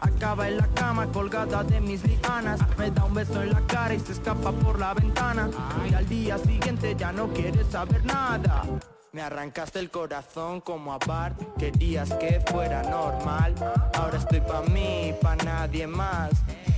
Acaba 0.00 0.48
en 0.48 0.56
la 0.56 0.66
cama 0.68 1.06
colgada 1.12 1.62
de 1.62 1.80
mis 1.80 2.02
lianas 2.04 2.58
Me 2.76 2.90
da 2.90 3.04
un 3.04 3.14
beso 3.14 3.40
en 3.40 3.52
la 3.52 3.60
cara 3.68 3.94
y 3.94 4.00
se 4.00 4.10
escapa 4.10 4.50
por 4.50 4.76
la 4.80 4.94
ventana 4.94 5.48
Y 5.88 5.94
al 5.94 6.08
día 6.08 6.38
siguiente 6.38 6.96
ya 6.98 7.12
no 7.12 7.28
quiere 7.28 7.62
saber 7.62 8.04
nada 8.04 8.64
me 9.12 9.22
arrancaste 9.22 9.78
el 9.78 9.90
corazón 9.90 10.60
como 10.60 10.92
a 10.92 10.98
Bart. 10.98 11.36
Querías 11.58 12.12
que 12.14 12.40
fuera 12.46 12.82
normal. 12.82 13.54
Ahora 13.94 14.18
estoy 14.18 14.40
pa' 14.40 14.62
mí, 14.62 15.14
pa' 15.20 15.36
nadie 15.36 15.86
más. 15.86 16.30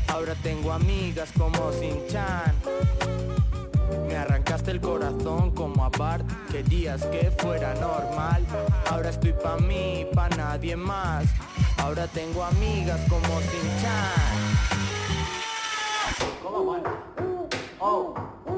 Ahora 0.09 0.35
tengo 0.43 0.73
amigas 0.73 1.31
como 1.37 1.73
Sin 1.73 2.07
Chan 2.09 2.55
me 4.09 4.17
arrancaste 4.17 4.71
el 4.71 4.81
corazón 4.81 5.51
como 5.53 5.85
a 5.85 5.89
Bart. 5.89 6.27
Querías 6.51 7.05
que 7.07 7.31
fuera 7.31 7.75
normal. 7.75 8.45
Ahora 8.91 9.11
estoy 9.11 9.33
pa' 9.33 9.57
mí, 9.57 10.07
pa' 10.15 10.29
nadie 10.31 10.77
más. 10.77 11.27
Ahora 11.79 12.07
tengo 12.07 12.45
amigas 12.45 13.01
como 13.09 13.41
Sin 13.41 13.71
Chan 13.83 14.45
¿Cómo, 16.43 16.77
Oh. 17.81 18.15
me 18.47 18.54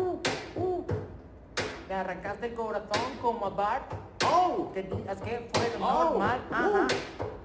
arrancaste 1.97 2.47
el 2.47 2.55
corazón 2.55 3.13
como 3.21 3.47
a 3.47 3.51
Bart. 3.51 3.93
Oh, 4.25 4.71
que 4.73 4.83
digas 4.83 5.21
que 5.21 5.49
fue 5.53 5.73
oh. 5.81 6.11
normal. 6.11 6.41
Ajá. 6.51 6.87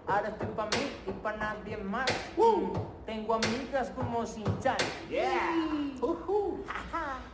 Ahora 0.08 0.30
estoy 0.30 0.48
pa' 0.56 0.66
mí 0.66 0.92
y 1.08 1.12
pa' 1.24 1.34
nadie 1.34 1.78
más. 1.78 2.10
Uh. 2.38 2.74
Tengo 3.06 3.36
amigas 3.36 3.92
como 3.96 4.26
Sinchan. 4.26 4.78
Yeah. 5.10 5.30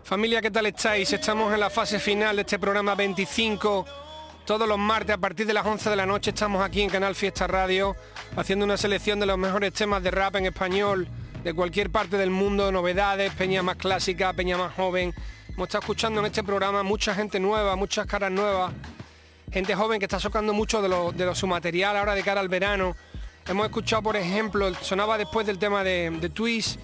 Familia, 0.04 0.42
¿qué 0.42 0.52
tal 0.52 0.66
estáis? 0.66 1.12
Estamos 1.12 1.54
en 1.54 1.60
la 1.60 1.70
fase 1.70 2.00
final 2.00 2.36
de 2.36 2.42
este 2.42 2.60
programa 2.60 2.96
25. 2.96 3.86
Todos 4.46 4.68
los 4.68 4.78
martes 4.78 5.16
a 5.16 5.18
partir 5.18 5.46
de 5.46 5.54
las 5.54 5.66
11 5.66 5.90
de 5.90 5.96
la 5.96 6.06
noche 6.06 6.32
estamos 6.32 6.64
aquí 6.64 6.82
en 6.82 6.90
Canal 6.90 7.16
Fiesta 7.16 7.48
Radio 7.48 7.96
haciendo 8.36 8.64
una 8.64 8.78
selección 8.78 9.20
de 9.20 9.26
los 9.26 9.38
mejores 9.38 9.74
temas 9.74 10.02
de 10.02 10.12
rap 10.12 10.36
en 10.38 10.46
español 10.46 11.08
de 11.44 11.54
cualquier 11.54 11.90
parte 11.90 12.18
del 12.18 12.30
mundo, 12.30 12.72
novedades, 12.72 13.34
peña 13.34 13.62
más 13.62 13.76
clásica, 13.76 14.34
peña 14.34 14.58
más 14.58 14.74
joven 14.74 15.14
Hemos 15.58 15.70
estado 15.70 15.82
escuchando 15.82 16.20
en 16.20 16.28
este 16.28 16.44
programa 16.44 16.84
mucha 16.84 17.16
gente 17.16 17.40
nueva, 17.40 17.76
muchas 17.76 18.06
caras 18.06 18.30
nuevas, 18.30 18.72
gente 19.52 19.74
joven 19.74 19.98
que 19.98 20.06
está 20.06 20.20
socando 20.20 20.54
mucho 20.54 20.84
de, 20.84 20.88
lo, 20.88 21.34
su 21.34 21.48
material 21.48 21.98
ahora 21.98 22.14
de 22.14 22.22
cara 22.22 22.42
al 22.42 22.48
verano. 22.48 22.96
Hemos 23.48 23.66
escuchado, 23.66 24.04
por 24.04 24.16
ejemplo, 24.16 24.72
sonaba 24.76 25.18
después 25.18 25.48
del 25.48 25.58
tema 25.58 25.84
de, 25.84 26.16
de 26.22 26.30
Twist, 26.30 26.80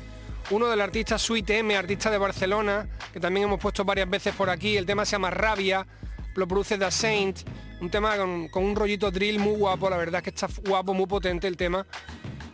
uno 0.50 0.66
del 0.66 0.82
artista 0.82 1.20
Sweet 1.20 1.52
M, 1.52 1.78
artista 1.78 2.10
de 2.10 2.18
Barcelona, 2.18 2.88
que 3.14 3.20
también 3.20 3.46
hemos 3.46 3.60
puesto 3.60 3.86
varias 3.86 4.10
veces 4.10 4.34
por 4.34 4.50
aquí. 4.50 4.76
El 4.76 4.88
tema 4.88 5.06
se 5.06 5.12
llama 5.12 5.30
Rabia, 5.30 5.86
lo 6.34 6.48
produce 6.48 6.76
The 6.76 6.90
Saint, 6.90 7.42
un 7.80 7.92
tema 7.92 8.18
con, 8.18 8.48
con 8.48 8.64
un 8.64 8.76
rollito 8.76 9.12
drill 9.12 9.38
muy 9.38 9.54
guapo, 9.56 9.88
la 9.88 9.98
verdad 9.98 10.22
es 10.22 10.24
que 10.24 10.30
está 10.32 10.48
guapo, 10.68 10.96
muy 10.96 11.06
potente 11.06 11.48
el 11.48 11.58
tema. 11.58 11.86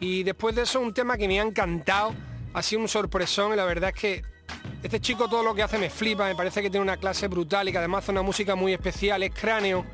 Y 0.02 0.24
después 0.24 0.54
de 0.54 0.64
eso 0.64 0.82
un 0.82 0.94
tema 0.94 1.16
que 1.16 1.30
me 1.30 1.40
ha 1.40 1.44
encantado, 1.44 2.14
ha 2.54 2.62
sido 2.62 2.82
un 2.82 2.90
sorpresón 2.90 3.54
y 3.54 3.56
la 3.56 3.64
verdad 3.64 3.94
es 3.96 4.02
que 4.02 4.39
este 4.82 5.00
chico 5.00 5.28
todo 5.28 5.44
lo 5.44 5.54
que 5.54 5.64
hace 5.64 5.78
me 5.78 5.90
flipa, 5.90 6.26
me 6.26 6.36
parece 6.36 6.62
que 6.62 6.70
tiene 6.70 6.84
una 6.84 6.98
clase 6.98 7.28
brutal 7.28 7.68
y 7.68 7.72
que 7.72 7.78
además 7.78 8.04
hace 8.04 8.12
una 8.12 8.22
música 8.22 8.56
muy 8.56 8.74
especial, 8.74 9.24
es 9.24 9.32
cráneo. 9.34 9.86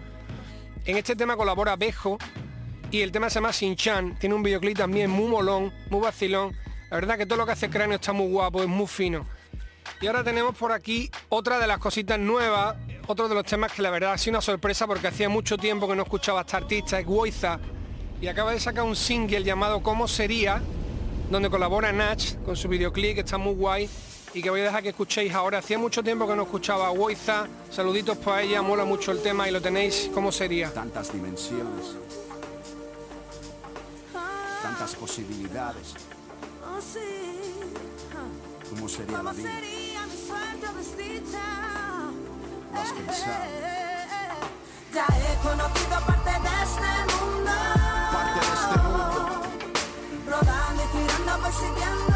En 0.86 0.98
este 0.98 1.16
tema 1.16 1.36
colabora 1.36 1.76
Bejo 1.76 2.18
y 2.92 3.02
el 3.02 3.12
tema 3.12 3.30
se 3.30 3.36
llama 3.36 3.52
Sin 3.52 3.76
Chan, 3.76 4.18
tiene 4.20 4.36
un 4.36 4.44
videoclip 4.44 4.78
también 4.78 5.10
muy 5.10 5.28
molón, 5.28 5.74
muy 5.90 6.02
vacilón. 6.02 6.56
La 6.92 6.98
verdad 6.98 7.18
que 7.18 7.26
todo 7.26 7.40
lo 7.40 7.46
que 7.46 7.54
hace 7.54 7.70
cráneo 7.70 7.96
está 7.96 8.14
muy 8.14 8.28
guapo, 8.28 8.62
es 8.62 8.68
muy 8.68 8.88
fino. 8.88 9.26
Y 10.02 10.08
ahora 10.08 10.24
tenemos 10.24 10.56
por 10.56 10.72
aquí 10.72 11.10
otra 11.30 11.58
de 11.58 11.68
las 11.68 11.80
cositas 11.80 12.20
nuevas, 12.20 12.76
otro 13.08 13.28
de 13.28 13.36
los 13.36 13.46
temas 13.46 13.72
que 13.72 13.82
la 13.82 13.90
verdad 13.90 14.14
ha 14.14 14.18
sido 14.18 14.34
una 14.34 14.42
sorpresa 14.42 14.86
porque 14.86 15.08
hacía 15.08 15.30
mucho 15.30 15.58
tiempo 15.58 15.88
que 15.88 15.96
no 15.96 16.04
escuchaba 16.04 16.40
a 16.40 16.42
esta 16.42 16.58
artista, 16.58 17.00
es 17.00 17.08
Woiza, 17.08 17.60
y 18.22 18.28
acaba 18.28 18.52
de 18.52 18.60
sacar 18.60 18.84
un 18.84 18.96
single 18.96 19.44
llamado 19.44 19.82
¿Cómo 19.82 20.08
sería? 20.08 20.62
donde 21.30 21.50
colabora 21.50 21.92
Natch 21.92 22.36
con 22.46 22.56
su 22.56 22.68
videoclip 22.68 23.16
que 23.16 23.22
está 23.22 23.38
muy 23.38 23.56
guay 23.56 23.90
y 24.36 24.42
que 24.42 24.50
voy 24.50 24.60
a 24.60 24.66
dejar 24.66 24.84
que 24.84 24.90
escuchéis 24.90 25.34
ahora. 25.34 25.60
Hacía 25.60 25.80
mucho 25.80 26.04
tiempo 26.04 26.28
que 26.28 26.36
no 26.36 26.44
escuchaba 26.44 26.88
a 26.88 26.92
Woiza, 26.92 27.48
saluditos 27.72 28.18
para 28.18 28.42
ella, 28.42 28.62
mola 28.62 28.84
mucho 28.84 29.14
el 29.14 29.22
tema 29.22 29.48
y 29.48 29.52
lo 29.52 29.62
tenéis, 29.62 30.12
¿cómo 30.14 30.32
sería? 30.32 30.74
Tantas 30.74 31.14
dimensiones, 31.14 31.96
tantas 34.62 34.94
posibilidades. 34.96 35.96
¿Cómo 38.70 38.90
sería 38.90 39.24
la 39.24 39.32
vida? 39.32 39.50
¿Lo 42.74 42.82
has 42.82 42.92
pensado? 42.92 43.46
Ya 44.94 45.06
he 45.06 45.38
conocido 45.48 46.00
parte 46.06 46.30
de 46.30 46.54
este 46.64 46.92
mundo. 47.16 47.52
Parte 48.12 48.40
de 48.40 48.54
este 48.54 48.78
mundo. 48.84 49.42
Rodando 50.28 50.84
y 50.84 50.88
girando, 50.92 51.34
persiguiendo 51.44 52.15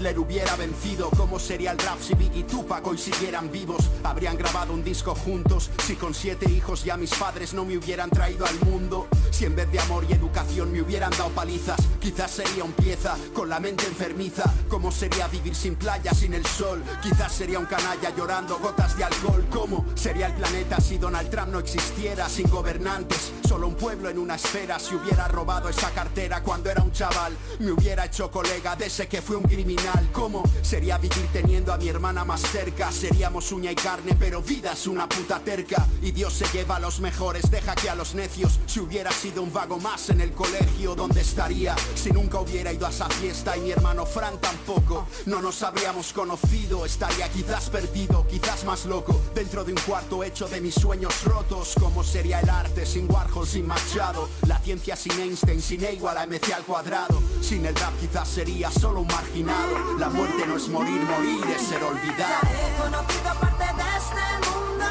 Hitler 0.00 0.18
hubiera 0.18 0.56
vencido? 0.56 1.10
¿Cómo 1.10 1.38
sería 1.38 1.72
el 1.72 1.78
rap 1.78 2.00
si 2.00 2.14
Biggie 2.14 2.40
y 2.40 2.44
Tupac 2.44 2.86
hoy 2.86 2.96
siguieran 2.96 3.52
vivos? 3.52 3.90
Habrían 4.02 4.38
grabado 4.38 4.72
un 4.72 4.82
disco 4.82 5.14
juntos, 5.14 5.70
si 5.84 5.94
con 5.94 6.14
siete 6.14 6.50
hijos 6.50 6.84
ya 6.84 6.96
mis 6.96 7.10
padres 7.10 7.52
no 7.52 7.66
me 7.66 7.76
hubieran 7.76 8.08
traído 8.08 8.46
al 8.46 8.58
mundo. 8.60 9.08
Si 9.30 9.44
en 9.44 9.54
vez 9.54 9.70
de 9.70 9.78
amor 9.78 10.06
y 10.08 10.14
educación 10.14 10.72
me 10.72 10.80
hubieran 10.80 11.10
dado 11.10 11.28
palizas, 11.30 11.78
quizás 12.00 12.30
sería 12.30 12.64
un 12.64 12.72
pieza 12.72 13.14
con 13.34 13.50
la 13.50 13.60
mente 13.60 13.84
enfermiza. 13.86 14.44
¿Cómo 14.70 14.90
sería 14.90 15.28
vivir 15.28 15.54
sin 15.54 15.76
playa, 15.76 16.14
sin 16.14 16.32
el 16.32 16.46
sol? 16.46 16.82
Quizás 17.02 17.32
sería 17.32 17.58
un 17.58 17.66
canalla 17.66 18.08
llorando 18.16 18.58
gotas 18.58 18.96
de 18.96 19.04
alcohol. 19.04 19.44
¿Cómo 19.50 19.84
sería 19.96 20.28
el 20.28 20.32
planeta 20.32 20.80
si 20.80 20.96
Donald 20.96 21.28
Trump 21.28 21.48
no 21.48 21.58
existiera? 21.58 22.26
Sin 22.30 22.48
gobernantes, 22.48 23.32
solo 23.46 23.68
un 23.68 23.74
pueblo 23.74 24.08
en 24.08 24.18
una 24.18 24.36
esfera. 24.36 24.78
Si 24.78 24.94
hubiera 24.94 25.28
robado 25.28 25.68
esa 25.68 25.90
cartera 25.90 26.42
cuando 26.42 26.70
era 26.70 26.82
un 26.82 26.90
chaval, 26.90 27.36
me 27.58 27.70
hubiera 27.70 28.06
hecho 28.06 28.30
colega 28.30 28.76
de 28.76 28.86
ese 28.86 29.06
que 29.06 29.20
fue 29.20 29.36
un 29.36 29.42
criminal. 29.42 29.89
¿Cómo 30.12 30.42
sería 30.62 30.98
vivir 30.98 31.28
teniendo 31.32 31.72
a 31.72 31.78
mi 31.78 31.88
hermana 31.88 32.24
más 32.24 32.42
cerca? 32.42 32.92
Seríamos 32.92 33.52
uña 33.52 33.72
y 33.72 33.74
carne, 33.74 34.16
pero 34.18 34.42
vida 34.42 34.72
es 34.72 34.86
una 34.86 35.08
puta 35.08 35.40
terca. 35.40 35.86
Y 36.02 36.12
Dios 36.12 36.34
se 36.34 36.46
lleva 36.46 36.76
a 36.76 36.80
los 36.80 37.00
mejores, 37.00 37.50
deja 37.50 37.74
que 37.74 37.88
a 37.88 37.94
los 37.94 38.14
necios. 38.14 38.60
Si 38.66 38.80
hubiera 38.80 39.10
sido 39.10 39.42
un 39.42 39.52
vago 39.52 39.78
más 39.78 40.10
en 40.10 40.20
el 40.20 40.32
colegio, 40.32 40.94
¿dónde 40.94 41.22
estaría? 41.22 41.74
Si 41.94 42.10
nunca 42.10 42.40
hubiera 42.40 42.72
ido 42.72 42.86
a 42.86 42.90
esa 42.90 43.08
fiesta 43.08 43.56
y 43.56 43.60
mi 43.60 43.70
hermano 43.70 44.06
Fran 44.06 44.38
tampoco, 44.40 45.06
no 45.26 45.40
nos 45.40 45.62
habríamos 45.62 46.12
conocido. 46.12 46.84
Estaría 46.84 47.28
quizás 47.28 47.70
perdido, 47.70 48.26
quizás 48.26 48.64
más 48.64 48.84
loco, 48.86 49.20
dentro 49.34 49.64
de 49.64 49.72
un 49.72 49.80
cuarto 49.80 50.22
hecho 50.22 50.48
de 50.48 50.60
mis 50.60 50.74
sueños 50.74 51.24
rotos. 51.24 51.74
¿Cómo 51.78 52.04
sería 52.04 52.40
el 52.40 52.50
arte 52.50 52.86
sin 52.86 53.10
Warhol, 53.10 53.46
sin 53.46 53.66
Machado? 53.66 54.28
La 54.46 54.58
ciencia 54.58 54.96
sin 54.96 55.18
Einstein, 55.18 55.60
sin 55.62 55.84
E 55.84 55.94
igual 55.94 56.18
a 56.18 56.26
MC 56.26 56.52
al 56.52 56.64
cuadrado. 56.64 57.22
Sin 57.40 57.64
el 57.66 57.74
rap 57.74 57.98
quizás 57.98 58.28
sería 58.28 58.70
solo 58.70 59.00
un 59.00 59.06
marginado. 59.08 59.79
La 59.98 60.08
muerte 60.08 60.46
no 60.46 60.56
es 60.56 60.68
morir, 60.68 61.02
morir 61.02 61.44
es 61.54 61.62
ser 61.62 61.82
olvidado. 61.82 62.46
He 62.48 62.82
conocido 62.82 63.34
parte 63.40 63.64
de 63.64 63.82
este 64.00 64.24
mundo 64.48 64.86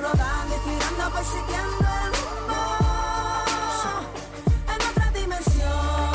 Rodando 0.00 0.54
y 0.54 0.58
girando 0.70 1.10
voy 1.10 1.24
siguiendo 1.24 1.84
el 1.98 2.10
rumbo 2.18 2.60
En 4.68 4.80
otra 4.90 5.06
dimensión 5.12 6.10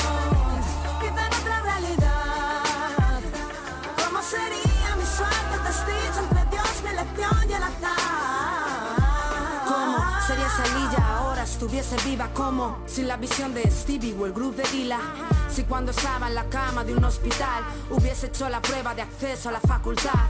Quizá 1.02 1.22
en 1.28 1.34
otra 1.42 1.58
realidad 1.62 3.20
¿Cómo 4.06 4.22
sería 4.22 4.96
mi 4.96 5.06
suerte 5.06 5.56
desdicha 5.66 6.20
entre 6.22 6.44
Dios, 6.52 6.74
mi 6.84 6.90
elección 6.90 7.50
y 7.50 7.54
el 7.54 7.64
azar? 7.64 8.04
¿Cómo 9.68 9.98
sería 10.26 10.48
esa 10.48 10.66
lilla 10.80 11.18
ahora 11.18 11.44
estuviese 11.44 11.96
viva? 12.06 12.30
como 12.34 12.78
Sin 12.86 13.08
la 13.08 13.18
visión 13.18 13.54
de 13.54 13.70
Stevie 13.70 14.16
o 14.18 14.26
el 14.26 14.34
groove 14.34 14.64
de 14.64 14.70
Dila 14.70 15.00
Si 15.54 15.66
cuando 15.66 15.92
estaba 15.92 16.28
en 16.30 16.34
la 16.34 16.46
cama 16.46 16.84
de 16.84 16.96
un 16.96 17.04
hospital 17.04 17.64
Hubiese 17.92 18.26
hecho 18.26 18.50
la 18.50 18.60
prueba 18.60 18.96
de 18.96 19.04
acceso 19.04 19.50
a 19.50 19.52
la 19.52 19.60
facultad 19.60 20.30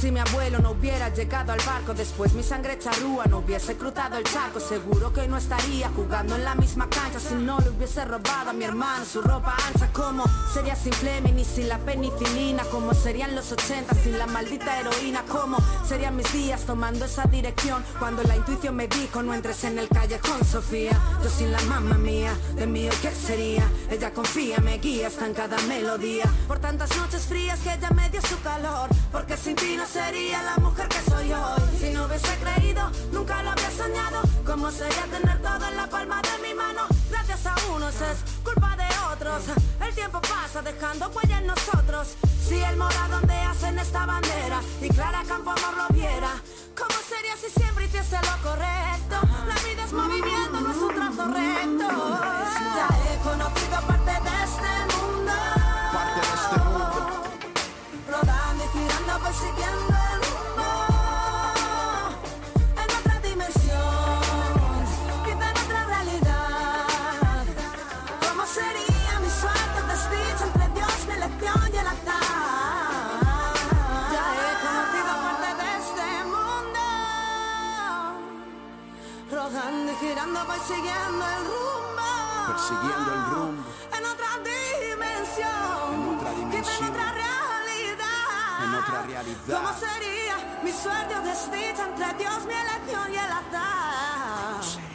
si 0.00 0.12
mi 0.12 0.20
abuelo 0.20 0.60
no 0.60 0.70
hubiera 0.70 1.08
llegado 1.08 1.52
al 1.52 1.60
barco 1.66 1.92
Después 1.92 2.32
mi 2.32 2.42
sangre 2.42 2.78
charrúa 2.78 3.24
no 3.26 3.38
hubiese 3.38 3.76
cruzado 3.76 4.16
el 4.16 4.24
charco. 4.24 4.60
Seguro 4.60 5.12
que 5.12 5.26
no 5.26 5.36
estaría 5.36 5.88
jugando 5.90 6.36
en 6.36 6.44
la 6.44 6.54
misma 6.54 6.88
cancha 6.88 7.18
Si 7.18 7.34
no 7.34 7.58
le 7.58 7.70
hubiese 7.70 8.04
robado 8.04 8.50
a 8.50 8.52
mi 8.52 8.64
hermano 8.64 9.04
su 9.04 9.20
ropa 9.20 9.56
ancha. 9.66 9.90
Como 9.92 10.24
sería 10.52 10.76
sin 10.76 10.92
Fleming 10.92 11.38
y 11.38 11.44
sin 11.44 11.68
la 11.68 11.78
penicilina 11.78 12.62
Como 12.64 12.94
serían 12.94 13.34
los 13.34 13.50
80 13.50 13.94
sin 13.96 14.18
la 14.18 14.26
maldita 14.26 14.78
heroína 14.78 15.24
Como 15.24 15.56
serían 15.86 16.16
mis 16.16 16.32
días 16.32 16.62
tomando 16.62 17.06
esa 17.06 17.24
dirección 17.24 17.82
Cuando 17.98 18.22
la 18.22 18.36
intuición 18.36 18.76
me 18.76 18.86
dijo 18.86 19.22
no 19.22 19.34
entres 19.34 19.64
en 19.64 19.78
el 19.78 19.88
callejón 19.88 20.44
Sofía. 20.44 20.92
Yo 21.24 21.30
sin 21.30 21.50
la 21.50 21.60
mamá 21.62 21.96
mía, 21.96 22.32
de 22.54 22.66
mí 22.66 22.88
¿qué 23.02 23.10
sería? 23.10 23.68
Ella 23.90 24.12
confía, 24.12 24.58
me 24.58 24.78
guía 24.78 25.08
hasta 25.08 25.26
en 25.26 25.34
cada 25.34 25.58
melodía. 25.62 26.24
Por 26.46 26.58
tantas 26.58 26.96
noches 26.96 27.22
frías 27.26 27.58
que 27.60 27.72
ella 27.72 27.90
me 27.90 28.08
dio 28.10 28.20
su 28.22 28.40
calor 28.42 28.88
Porque 29.10 29.36
sin 29.36 29.56
ti 29.56 29.76
no 29.76 29.87
sería 29.92 30.42
la 30.42 30.56
mujer 30.56 30.88
que 30.88 31.10
soy 31.10 31.32
hoy. 31.32 31.78
Si 31.80 31.90
no 31.90 32.04
hubiese 32.04 32.34
creído, 32.38 32.90
nunca 33.12 33.42
lo 33.42 33.50
habría 33.50 33.70
soñado. 33.70 34.22
¿Cómo 34.44 34.70
sería 34.70 35.04
tener 35.04 35.40
todo 35.40 35.66
en 35.66 35.76
la 35.76 35.88
palma 35.88 36.20
de 36.22 36.48
mi 36.48 36.54
mano? 36.54 36.82
Gracias 37.10 37.46
a 37.46 37.54
unos 37.74 37.94
es 37.94 38.18
culpa 38.44 38.76
de 38.76 38.88
otros. 39.12 39.44
El 39.86 39.94
tiempo 39.94 40.20
pasa 40.20 40.62
dejando 40.62 41.08
huella 41.08 41.38
en 41.38 41.46
nosotros. 41.46 42.16
Si 42.48 42.58
el 42.62 42.76
mora 42.76 43.08
donde 43.10 43.34
hacen 43.34 43.78
esta 43.78 44.06
bandera 44.06 44.62
Y 44.80 44.88
Clara 44.88 45.22
Campo 45.28 45.50
Amor 45.50 45.76
lo 45.76 45.94
viera 45.94 46.30
¿Cómo 46.74 46.94
sería 47.06 47.36
si 47.36 47.50
siempre 47.50 47.84
hiciese 47.84 48.16
lo 48.16 48.42
correcto? 48.42 49.16
La 49.46 49.54
vida 49.68 49.84
es 49.84 49.92
movimiento, 49.92 50.58
no 50.58 50.70
es 50.70 50.76
un 50.78 50.94
trazo 50.94 51.26
recto 51.26 52.37
Persiguiendo 82.68 83.14
el 83.14 83.24
rumbo 83.30 83.62
En 83.96 84.04
otra 84.04 84.28
dimensión 84.44 85.94
En 85.94 86.16
otra 86.16 86.30
Quizá 86.30 86.42
en 86.42 86.50
dimensión. 86.50 86.90
otra 86.90 87.12
realidad 87.12 88.64
En 88.64 88.74
otra 88.74 89.02
realidad. 89.02 89.56
¿Cómo 89.56 89.72
sería 89.72 90.60
mi 90.62 90.72
suerte 90.72 91.14
o 91.16 91.22
desdicha 91.22 91.84
entre 91.86 92.12
Dios, 92.18 92.44
mi 92.44 92.52
elección 92.52 93.14
y 93.14 93.16
el 93.16 93.32
azar? 93.32 94.88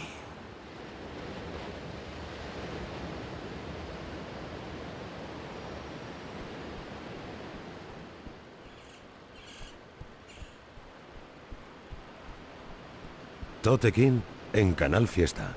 Totequín 13.62 14.22
en 14.54 14.74
Canal 14.74 15.08
Fiesta. 15.08 15.54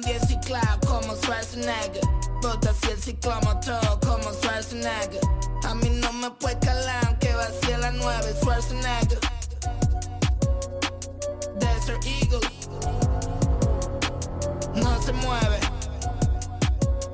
10 0.00 0.30
y 0.30 0.36
clavo 0.38 0.80
como 0.86 1.14
Schwarzenegger. 1.16 2.02
Botas 2.40 2.76
y 2.88 2.92
el 2.92 2.98
ciclomotor 2.98 4.00
como 4.00 4.32
Schwarzenegger. 4.32 5.20
A 5.64 5.74
mí 5.74 5.90
no 5.90 6.12
me 6.14 6.30
puede 6.30 6.58
calar 6.60 7.04
aunque 7.06 7.34
vacíe 7.34 7.76
la 7.76 7.90
9 7.90 8.34
Schwarzenegger. 8.40 9.18
Desert 11.58 12.04
Eagle. 12.06 12.40
No 14.74 15.02
se 15.02 15.12
mueve. 15.12 15.60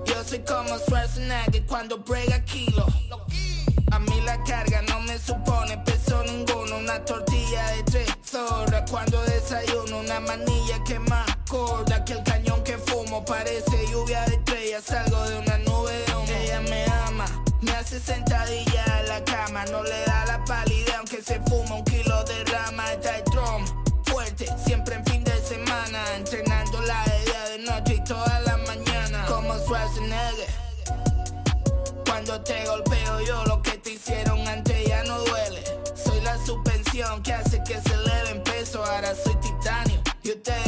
Yo 0.07 0.22
soy 0.24 0.39
como 0.41 0.79
Schwarzenegger 0.79 1.66
cuando 1.66 1.99
brega 1.99 2.45
kilo. 2.45 2.87
A 3.91 3.99
mí 3.99 4.20
la 4.24 4.41
carga 4.45 4.83
no 4.83 5.01
me 5.01 5.18
supone 5.18 5.79
peso 5.79 6.22
ninguno. 6.22 6.76
Una 6.79 7.05
tortilla 7.05 7.70
de 7.72 7.83
tres 7.85 8.09
zorras 8.24 8.89
Cuando 8.91 9.20
desayuno 9.24 9.99
una 9.99 10.20
manilla 10.20 10.83
que 10.85 10.99
más 11.01 11.28
parece 13.29 13.87
lluvia 13.91 14.24
de 14.24 14.35
estrellas 14.37 14.85
Salgo 14.85 15.22
de 15.24 15.39
una 15.39 15.59
nube 15.59 15.93
de 15.93 16.14
humo. 16.14 16.33
Ella 16.43 16.61
me 16.62 16.85
ama, 17.07 17.26
me 17.61 17.70
hace 17.72 18.01
sentadilla 18.01 19.01
en 19.01 19.09
la 19.09 19.22
cama 19.24 19.64
No 19.66 19.83
le 19.83 20.01
da 20.07 20.24
la 20.26 20.45
palidez 20.45 20.95
aunque 20.97 21.22
se 21.22 21.39
fuma 21.41 21.76
un 21.76 21.85
kilo 21.85 22.24
de 22.24 22.45
rama 22.45 22.93
Está 22.93 23.18
el 23.18 23.24
drum 23.24 23.64
fuerte, 24.05 24.47
siempre 24.64 24.95
en 24.97 25.05
fin 25.05 25.22
de 25.24 25.39
semana 25.43 26.03
Entrenando 26.16 26.81
la 26.83 27.05
día, 27.05 27.49
de 27.51 27.59
noche 27.59 27.95
y 27.95 28.05
toda 28.05 28.41
la 28.41 28.57
mañana. 28.57 29.26
Como 29.26 29.55
Schwarzenegger 29.59 30.49
cuando 32.07 32.41
te 32.41 32.66
golpeo 32.66 33.20
yo 33.20 33.45
lo 33.45 33.62
que 33.62 33.72
te 33.79 33.93
hicieron 33.93 34.47
antes 34.49 34.87
ya 34.87 35.05
no 35.05 35.18
duele. 35.20 35.62
Soy 35.95 36.20
la 36.22 36.37
suspensión 36.45 37.22
que 37.22 37.33
hace 37.33 37.62
que 37.62 37.81
se 37.81 37.95
eleven 37.95 38.43
peso 38.43 38.85
Ahora 38.85 39.14
soy 39.14 39.37
titanio 39.37 40.01
y 40.22 40.31
ustedes 40.31 40.68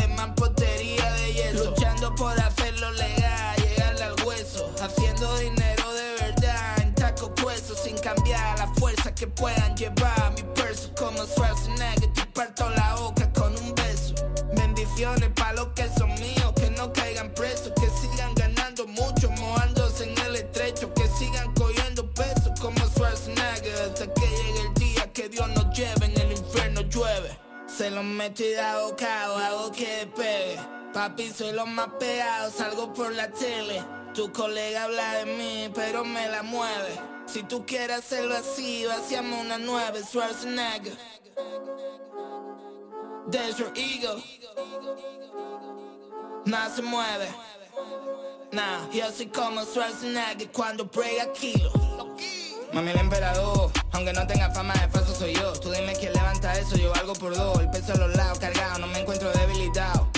puedan 9.40 9.74
llevar 9.74 10.22
a 10.22 10.30
mi 10.30 10.42
verso 10.54 10.90
como 10.96 11.24
Schwarzenegger. 11.24 12.12
Te 12.12 12.26
parto 12.26 12.68
la 12.70 12.94
boca 12.96 13.32
con 13.32 13.56
un 13.56 13.74
beso. 13.74 14.14
Bendiciones 14.54 15.30
para 15.34 15.54
los 15.54 15.68
que 15.68 15.88
son 15.98 16.12
míos, 16.20 16.52
que 16.54 16.70
no 16.70 16.92
caigan 16.92 17.32
presos, 17.32 17.72
que 17.80 17.88
sigan 18.00 18.34
ganando 18.34 18.86
mucho, 18.86 19.30
mojándose 19.30 20.04
en 20.04 20.18
el 20.26 20.36
estrecho, 20.36 20.92
que 20.92 21.08
sigan 21.18 21.52
cogiendo 21.54 22.08
peso 22.12 22.52
como 22.60 22.78
Schwarzenegger. 22.90 23.74
Hasta 23.86 24.12
que 24.12 24.26
llegue 24.26 24.60
el 24.68 24.74
día 24.74 25.12
que 25.12 25.28
Dios 25.30 25.48
nos 25.48 25.76
lleve, 25.76 26.06
en 26.06 26.20
el 26.20 26.32
infierno 26.32 26.82
llueve. 26.82 27.30
Se 27.66 27.90
los 27.90 28.04
meto 28.04 28.44
y 28.44 28.52
da 28.52 28.82
bocado, 28.82 29.38
hago 29.38 29.72
que 29.72 30.04
despegue. 30.04 30.60
Papi, 30.92 31.32
soy 31.32 31.52
los 31.52 31.68
más 31.68 31.88
pegados, 31.98 32.54
salgo 32.54 32.92
por 32.92 33.12
la 33.12 33.30
tele. 33.30 33.80
Tu 34.14 34.32
colega 34.32 34.84
habla 34.84 35.14
de 35.18 35.26
mí, 35.26 35.70
pero 35.74 36.04
me 36.04 36.28
la 36.28 36.42
mueve. 36.42 36.98
Si 37.26 37.44
tú 37.44 37.64
quieres 37.64 37.98
hacerlo 37.98 38.36
así, 38.36 38.84
hacíamos 38.86 39.44
una 39.44 39.56
nueva 39.56 39.98
Schwarzenegger. 40.02 40.96
Desert 43.28 43.76
Eagle. 43.76 44.22
Nada 46.44 46.74
se 46.74 46.82
mueve. 46.82 47.28
Nah, 48.50 48.90
yo 48.92 49.10
soy 49.12 49.26
como 49.26 49.64
Schwarzenegger 49.64 50.50
cuando 50.50 50.86
brega 50.86 51.32
kilo. 51.32 51.70
Mami 52.72 52.90
el 52.90 52.98
emperador, 52.98 53.70
aunque 53.92 54.12
no 54.12 54.26
tenga 54.26 54.50
fama 54.50 54.74
de 54.74 54.88
falso 54.88 55.14
soy 55.14 55.34
yo. 55.34 55.52
Tú 55.52 55.70
dime 55.70 55.92
quién 55.94 56.12
levanta 56.12 56.58
eso, 56.58 56.76
yo 56.76 56.92
algo 56.94 57.12
por 57.14 57.36
dos. 57.36 57.60
El 57.60 57.70
peso 57.70 57.92
a 57.92 57.96
los 57.96 58.16
lados 58.16 58.40
cargado, 58.40 58.80
no 58.80 58.88
me 58.88 59.00
encuentro 59.00 59.30
debilitado. 59.32 60.09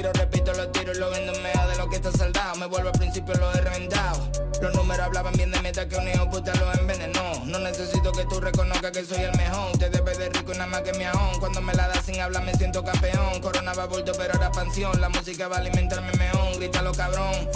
Tiro, 0.00 0.14
repito 0.14 0.54
los 0.54 0.72
tiros, 0.72 0.96
lo 0.96 1.10
vendo 1.10 1.34
en 1.34 1.42
medio 1.42 1.68
de 1.68 1.76
lo 1.76 1.86
que 1.90 1.96
está 1.96 2.10
saldado. 2.10 2.56
Me 2.56 2.64
vuelvo 2.64 2.88
al 2.88 2.98
principio, 2.98 3.34
lo 3.34 3.52
he 3.52 3.60
reventado. 3.60 4.30
Los 4.62 4.74
números 4.74 5.04
hablaban 5.04 5.34
bien 5.34 5.50
de 5.50 5.60
mientras 5.60 5.84
que 5.88 5.96
un 5.96 6.08
hijo 6.08 6.30
puta 6.30 6.54
lo 6.54 6.72
envenenó. 6.72 7.44
No 7.44 7.58
necesito 7.58 8.10
que 8.10 8.24
tú 8.24 8.40
reconozcas 8.40 8.92
que 8.92 9.04
soy 9.04 9.24
el 9.24 9.36
mejor. 9.36 9.76
Te 9.76 9.90
debe 9.90 10.16
de 10.16 10.30
rico 10.30 10.54
nada 10.54 10.68
más 10.68 10.80
que 10.80 10.94
mi 10.94 11.04
ajón. 11.04 11.38
Cuando 11.38 11.60
me 11.60 11.74
la 11.74 11.86
das 11.88 12.02
sin 12.06 12.18
hablar 12.18 12.42
me 12.44 12.54
siento 12.54 12.82
campeón. 12.82 13.42
Corona 13.42 13.74
va 13.74 13.84
vuelto, 13.84 14.12
pero 14.16 14.32
ahora 14.32 14.50
pansión. 14.50 14.98
La 15.02 15.10
música 15.10 15.48
va 15.48 15.56
a 15.56 15.58
alimentarme 15.58 16.12
mejor. 16.12 16.56
Grítalo 16.56 16.92
cabrón. 16.92 17.50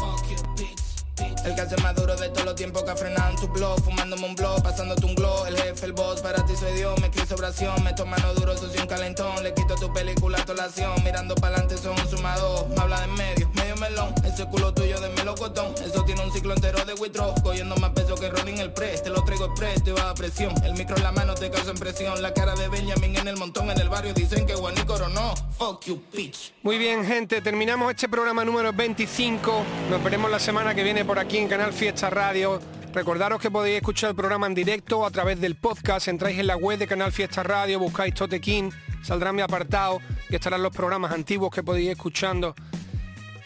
El 1.45 1.55
que 1.55 1.61
hace 1.61 1.77
más 1.83 1.95
duro 1.95 2.17
de 2.17 2.29
todos 2.31 2.45
los 2.45 2.55
tiempos 2.55 2.83
que 2.83 2.91
ha 2.91 2.97
frenado 2.97 3.31
en 3.31 3.37
tu 3.37 3.49
blog 3.49 3.81
Fumándome 3.83 4.27
un 4.27 4.35
blog, 4.35 4.63
pasándote 4.63 5.05
un 5.05 5.15
glow 5.15 5.47
El 5.47 5.57
jefe, 5.57 5.87
el 5.87 5.93
boss, 5.93 6.21
para 6.21 6.45
ti 6.45 6.55
soy 6.59 6.73
Dios 6.73 6.99
Me 7.01 7.09
escribo 7.09 7.37
oración, 7.37 7.85
me 7.85 7.93
mano 8.05 8.35
duro, 8.35 8.57
soy 8.57 8.77
un 8.79 8.87
calentón. 8.87 9.43
Le 9.43 9.55
quito 9.55 9.75
tu 9.75 9.93
película, 9.93 10.45
tu 10.45 10.55
lación 10.55 10.93
Mirando 11.05 11.35
para 11.35 11.57
adelante 11.57 11.83
son 11.83 11.99
un 11.99 12.09
sumador. 12.09 12.69
Me 12.69 12.81
habla 12.81 13.01
de 13.01 13.07
medio, 13.09 13.49
medio 13.49 13.54
melón 13.89 14.15
Ese 14.25 14.47
culo 14.47 14.73
tuyo 14.73 15.01
de 15.01 15.11
melocotón 15.11 15.75
Eso 15.85 16.05
tiene 16.05 16.23
un 16.25 16.33
ciclo 16.33 16.55
entero 16.55 16.85
de 16.85 16.95
withdraw 16.95 17.35
Cogiendo 17.43 17.77
más 17.77 17.91
peso 17.91 18.15
que 18.15 18.29
Rolling 18.31 18.59
el 18.59 18.73
press 18.73 19.03
Te 19.03 19.11
lo 19.11 19.23
traigo 19.25 19.47
express, 19.47 19.83
te 19.85 19.93
va 19.93 20.11
a 20.11 20.15
presión 20.15 20.53
El 20.65 20.75
micro 20.75 20.97
en 20.97 21.03
la 21.03 21.13
mano 21.13 21.35
te 21.35 21.51
causa 21.51 21.71
impresión 21.71 22.21
La 22.23 22.33
cara 22.33 22.55
de 22.55 22.69
Benjamin 22.69 23.17
en 23.17 23.29
el 23.29 23.37
montón 23.37 23.71
En 23.71 23.81
el 23.81 23.89
barrio 23.89 24.13
dicen 24.15 24.47
que 24.47 24.55
Juan 24.55 24.75
y 24.77 24.85
coronó 24.85 25.35
Fuck 25.59 25.85
you, 25.87 26.03
bitch 26.13 26.53
Muy 26.63 26.79
bien, 26.79 27.05
gente, 27.05 27.41
terminamos 27.41 27.91
este 27.91 28.09
programa 28.09 28.45
número 28.45 28.73
25. 28.73 29.65
Nos 29.91 30.03
veremos 30.03 30.31
la 30.31 30.39
semana 30.39 30.75
que 30.75 30.83
viene 30.83 31.05
por 31.05 31.19
aquí 31.19 31.39
en 31.39 31.49
Canal 31.49 31.73
Fiesta 31.73 32.11
Radio. 32.11 32.61
Recordaros 32.93 33.41
que 33.41 33.51
podéis 33.51 33.77
escuchar 33.77 34.11
el 34.11 34.17
programa 34.17 34.47
en 34.47 34.55
directo 34.55 35.05
a 35.05 35.11
través 35.11 35.41
del 35.41 35.57
podcast. 35.57 36.09
Entráis 36.09 36.39
en 36.39 36.47
la 36.47 36.57
web 36.57 36.79
de 36.79 36.87
Canal 36.87 37.13
Fiesta 37.13 37.43
Radio, 37.43 37.79
buscáis 37.79 38.15
Totequín, 38.15 38.73
saldrá 39.03 39.33
mi 39.33 39.43
apartado 39.43 40.01
y 40.29 40.35
estarán 40.35 40.63
los 40.63 40.75
programas 40.75 41.13
antiguos 41.13 41.51
que 41.51 41.63
podéis 41.63 41.87
ir 41.87 41.93
escuchando. 41.93 42.55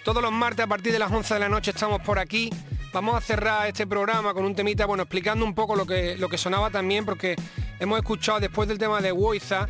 Todos 0.05 0.22
los 0.22 0.32
martes 0.32 0.64
a 0.64 0.68
partir 0.68 0.92
de 0.92 0.99
las 0.99 1.11
11 1.12 1.34
de 1.34 1.40
la 1.40 1.49
noche 1.49 1.70
estamos 1.70 2.01
por 2.01 2.18
aquí. 2.18 2.51
Vamos 2.92 3.14
a 3.14 3.20
cerrar 3.20 3.68
este 3.68 3.86
programa 3.86 4.32
con 4.32 4.44
un 4.44 4.55
temita, 4.55 4.86
bueno, 4.86 5.03
explicando 5.03 5.44
un 5.44 5.55
poco 5.55 5.76
lo 5.76 5.84
que, 5.84 6.16
lo 6.16 6.28
que 6.28 6.38
sonaba 6.38 6.70
también, 6.70 7.05
porque 7.05 7.36
hemos 7.78 7.99
escuchado 7.99 8.40
después 8.40 8.66
del 8.68 8.78
tema 8.78 9.03
de 9.03 9.12
Woiza, 9.12 9.68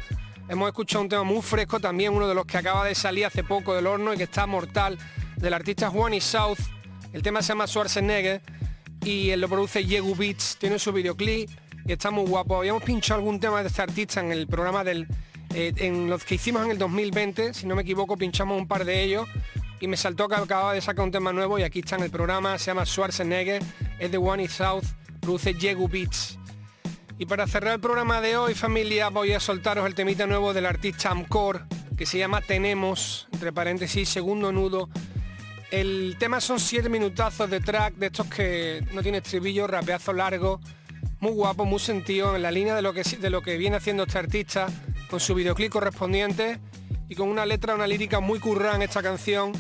hemos 0.48 0.68
escuchado 0.68 1.02
un 1.02 1.08
tema 1.08 1.24
muy 1.24 1.42
fresco 1.42 1.80
también, 1.80 2.12
uno 2.12 2.28
de 2.28 2.34
los 2.34 2.46
que 2.46 2.56
acaba 2.56 2.84
de 2.84 2.94
salir 2.94 3.26
hace 3.26 3.42
poco 3.42 3.74
del 3.74 3.88
horno 3.88 4.14
y 4.14 4.16
que 4.16 4.22
está 4.22 4.46
mortal, 4.46 4.96
del 5.36 5.52
artista 5.52 5.90
Juan 5.90 6.14
y 6.14 6.20
South. 6.20 6.58
El 7.12 7.22
tema 7.22 7.42
se 7.42 7.48
llama 7.48 7.66
Schwarzenegger 7.66 8.40
y 9.04 9.30
él 9.30 9.40
lo 9.40 9.48
produce 9.48 9.84
Yegu 9.84 10.14
Beats, 10.14 10.56
tiene 10.58 10.78
su 10.78 10.92
videoclip 10.92 11.50
y 11.84 11.92
está 11.92 12.12
muy 12.12 12.24
guapo. 12.24 12.58
Habíamos 12.58 12.84
pinchado 12.84 13.18
algún 13.18 13.40
tema 13.40 13.62
de 13.62 13.68
este 13.68 13.82
artista 13.82 14.20
en 14.20 14.30
el 14.30 14.46
programa 14.46 14.84
del... 14.84 15.08
eh, 15.54 15.72
en 15.78 16.08
los 16.08 16.24
que 16.24 16.36
hicimos 16.36 16.64
en 16.64 16.70
el 16.70 16.78
2020, 16.78 17.54
si 17.54 17.66
no 17.66 17.74
me 17.74 17.82
equivoco, 17.82 18.16
pinchamos 18.16 18.56
un 18.56 18.68
par 18.68 18.84
de 18.84 19.02
ellos 19.02 19.28
y 19.80 19.86
me 19.86 19.96
saltó 19.96 20.28
que 20.28 20.34
acababa 20.34 20.72
de 20.72 20.80
sacar 20.80 21.04
un 21.04 21.10
tema 21.10 21.32
nuevo 21.32 21.58
y 21.58 21.62
aquí 21.62 21.80
está 21.80 21.96
en 21.96 22.02
el 22.02 22.10
programa, 22.10 22.58
se 22.58 22.66
llama 22.66 22.84
Schwarzenegger, 22.84 23.62
es 23.98 24.10
de 24.10 24.18
One 24.18 24.44
y 24.44 24.48
South, 24.48 24.84
produce 25.20 25.54
Yegu 25.54 25.88
Beats. 25.88 26.38
Y 27.18 27.26
para 27.26 27.46
cerrar 27.46 27.74
el 27.74 27.80
programa 27.80 28.20
de 28.20 28.36
hoy, 28.36 28.54
familia, 28.54 29.08
voy 29.08 29.32
a 29.32 29.40
soltaros 29.40 29.86
el 29.86 29.94
temita 29.94 30.26
nuevo 30.26 30.52
del 30.52 30.66
artista 30.66 31.10
Amcor, 31.10 31.66
que 31.96 32.06
se 32.06 32.18
llama 32.18 32.40
Tenemos, 32.40 33.28
entre 33.32 33.52
paréntesis, 33.52 34.08
segundo 34.08 34.52
nudo. 34.52 34.88
El 35.70 36.16
tema 36.18 36.40
son 36.40 36.60
siete 36.60 36.88
minutazos 36.88 37.50
de 37.50 37.60
track, 37.60 37.94
de 37.94 38.06
estos 38.06 38.26
que 38.28 38.84
no 38.92 39.02
tiene 39.02 39.18
estribillo, 39.18 39.66
rapeazo 39.66 40.12
largo, 40.12 40.60
muy 41.20 41.32
guapo, 41.32 41.64
muy 41.64 41.80
sentido, 41.80 42.36
en 42.36 42.42
la 42.42 42.52
línea 42.52 42.74
de 42.74 42.82
lo 42.82 42.92
que, 42.92 43.02
de 43.02 43.30
lo 43.30 43.42
que 43.42 43.56
viene 43.58 43.76
haciendo 43.76 44.04
este 44.04 44.18
artista, 44.18 44.68
con 45.10 45.18
su 45.18 45.34
videoclip 45.34 45.72
correspondiente 45.72 46.60
y 47.08 47.14
con 47.14 47.28
una 47.28 47.46
letra, 47.46 47.74
una 47.74 47.86
lírica 47.86 48.20
muy 48.20 48.38
currada 48.38 48.76
en 48.76 48.82
esta 48.82 49.02
canción, 49.02 49.52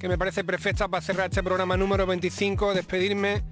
que 0.00 0.08
me 0.08 0.18
parece 0.18 0.44
perfecta 0.44 0.88
para 0.88 1.02
cerrar 1.02 1.28
este 1.28 1.42
programa 1.42 1.76
número 1.76 2.06
25, 2.06 2.74
despedirme 2.74 3.42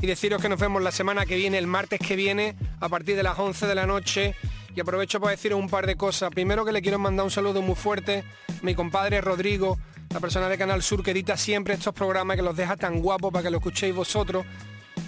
y 0.00 0.06
deciros 0.06 0.42
que 0.42 0.48
nos 0.48 0.60
vemos 0.60 0.82
la 0.82 0.90
semana 0.90 1.24
que 1.24 1.36
viene, 1.36 1.58
el 1.58 1.66
martes 1.66 2.00
que 2.00 2.16
viene, 2.16 2.56
a 2.80 2.88
partir 2.88 3.16
de 3.16 3.22
las 3.22 3.38
11 3.38 3.66
de 3.66 3.74
la 3.74 3.86
noche. 3.86 4.34
Y 4.74 4.80
aprovecho 4.80 5.20
para 5.20 5.30
deciros 5.30 5.58
un 5.58 5.70
par 5.70 5.86
de 5.86 5.96
cosas. 5.96 6.30
Primero 6.30 6.64
que 6.64 6.72
le 6.72 6.82
quiero 6.82 6.98
mandar 6.98 7.24
un 7.24 7.30
saludo 7.30 7.62
muy 7.62 7.76
fuerte 7.76 8.24
a 8.48 8.52
mi 8.62 8.74
compadre 8.74 9.22
Rodrigo, 9.22 9.78
la 10.10 10.20
persona 10.20 10.50
de 10.50 10.58
Canal 10.58 10.82
Sur 10.82 11.02
que 11.02 11.12
edita 11.12 11.36
siempre 11.38 11.72
estos 11.74 11.94
programas, 11.94 12.36
que 12.36 12.42
los 12.42 12.54
deja 12.54 12.76
tan 12.76 13.00
guapos 13.00 13.32
para 13.32 13.44
que 13.44 13.50
lo 13.50 13.56
escuchéis 13.56 13.94
vosotros. 13.94 14.44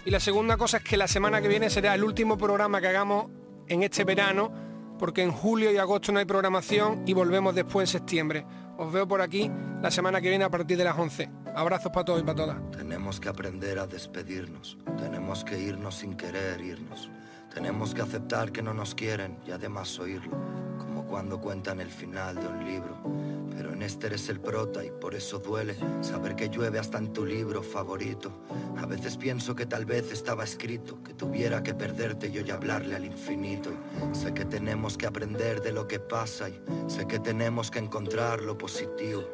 Y 0.07 0.11
la 0.11 0.21
segunda 0.21 0.57
cosa 0.57 0.79
es 0.79 0.85
que 0.85 0.97
la 0.97 1.07
semana 1.07 1.43
que 1.43 1.49
viene 1.49 1.69
será 1.69 1.95
el 1.95 2.03
último 2.03 2.39
programa 2.39 2.81
que 2.81 2.87
hagamos 2.87 3.27
en 3.69 3.83
este 3.83 4.05
verano, 4.05 4.68
porque 4.99 5.23
en 5.23 5.33
julio 5.33 5.73
y 5.73 5.79
agosto 5.79 6.13
no 6.13 6.19
hay 6.19 6.25
programación 6.25 7.03
y 7.07 7.15
volvemos 7.15 7.55
después 7.55 7.89
en 7.89 8.01
septiembre. 8.01 8.45
Os 8.77 8.93
veo 8.93 9.09
por 9.09 9.21
aquí 9.23 9.51
la 9.83 9.91
semana 9.91 10.21
que 10.21 10.29
viene 10.29 10.45
a 10.45 10.51
partir 10.51 10.77
de 10.77 10.85
las 10.85 10.99
11. 10.99 11.31
Abrazos 11.55 11.91
para 11.93 12.05
todos 12.05 12.21
y 12.21 12.25
para 12.25 12.37
todas. 12.37 12.71
Tenemos 12.71 13.19
que 13.19 13.29
aprender 13.29 13.79
a 13.79 13.87
despedirnos. 13.87 14.79
Tenemos 14.99 15.45
que 15.45 15.59
irnos 15.59 15.97
sin 15.97 16.15
querer 16.15 16.61
irnos. 16.61 17.11
Tenemos 17.59 17.93
que 17.93 18.03
aceptar 18.03 18.53
que 18.53 18.63
no 18.63 18.73
nos 18.73 18.95
quieren 18.95 19.37
y 19.45 19.51
además 19.51 19.99
oírlo. 19.99 20.31
Como 20.79 21.05
cuando 21.05 21.41
cuentan 21.41 21.81
el 21.81 21.91
final 21.91 22.37
de 22.37 22.47
un 22.47 22.65
libro. 22.65 22.97
Pero 23.51 23.73
en 23.73 23.83
este 23.83 24.07
eres 24.07 24.29
el 24.29 24.39
prota 24.39 24.85
y 24.85 24.93
por 24.93 25.17
eso 25.17 25.41
duele 25.41 25.75
saber 26.01 26.37
que 26.37 26.51
llueve 26.51 26.79
hasta 26.79 26.99
en 26.99 27.13
tu 27.13 27.27
libro 27.27 27.61
favorito. 27.65 28.45
A 28.77 28.87
veces 28.87 29.17
pienso 29.17 29.57
que 29.57 29.67
tal 29.67 29.87
vez 29.87 30.13
estaba 30.13 30.45
escrito 30.45 31.03
que 31.03 31.15
tuviera 31.15 31.61
que 31.61 31.75
perderte 31.75 32.29
y 32.29 32.39
hoy 32.39 32.49
hablarle 32.49 32.95
al 32.95 33.05
infinito. 33.05 33.71
Sé 34.13 34.33
que 34.33 34.45
tenemos 34.45 34.97
que 34.97 35.09
aprender 35.09 35.61
de 35.61 35.73
lo 35.73 35.89
que 35.89 35.99
pasa 35.99 36.49
y 36.49 36.63
sé 36.87 37.09
que 37.09 37.19
tenemos 37.19 37.73
que 37.73 37.81
encontrar 37.81 38.41
lo 38.41 38.57
positivo. 38.57 39.25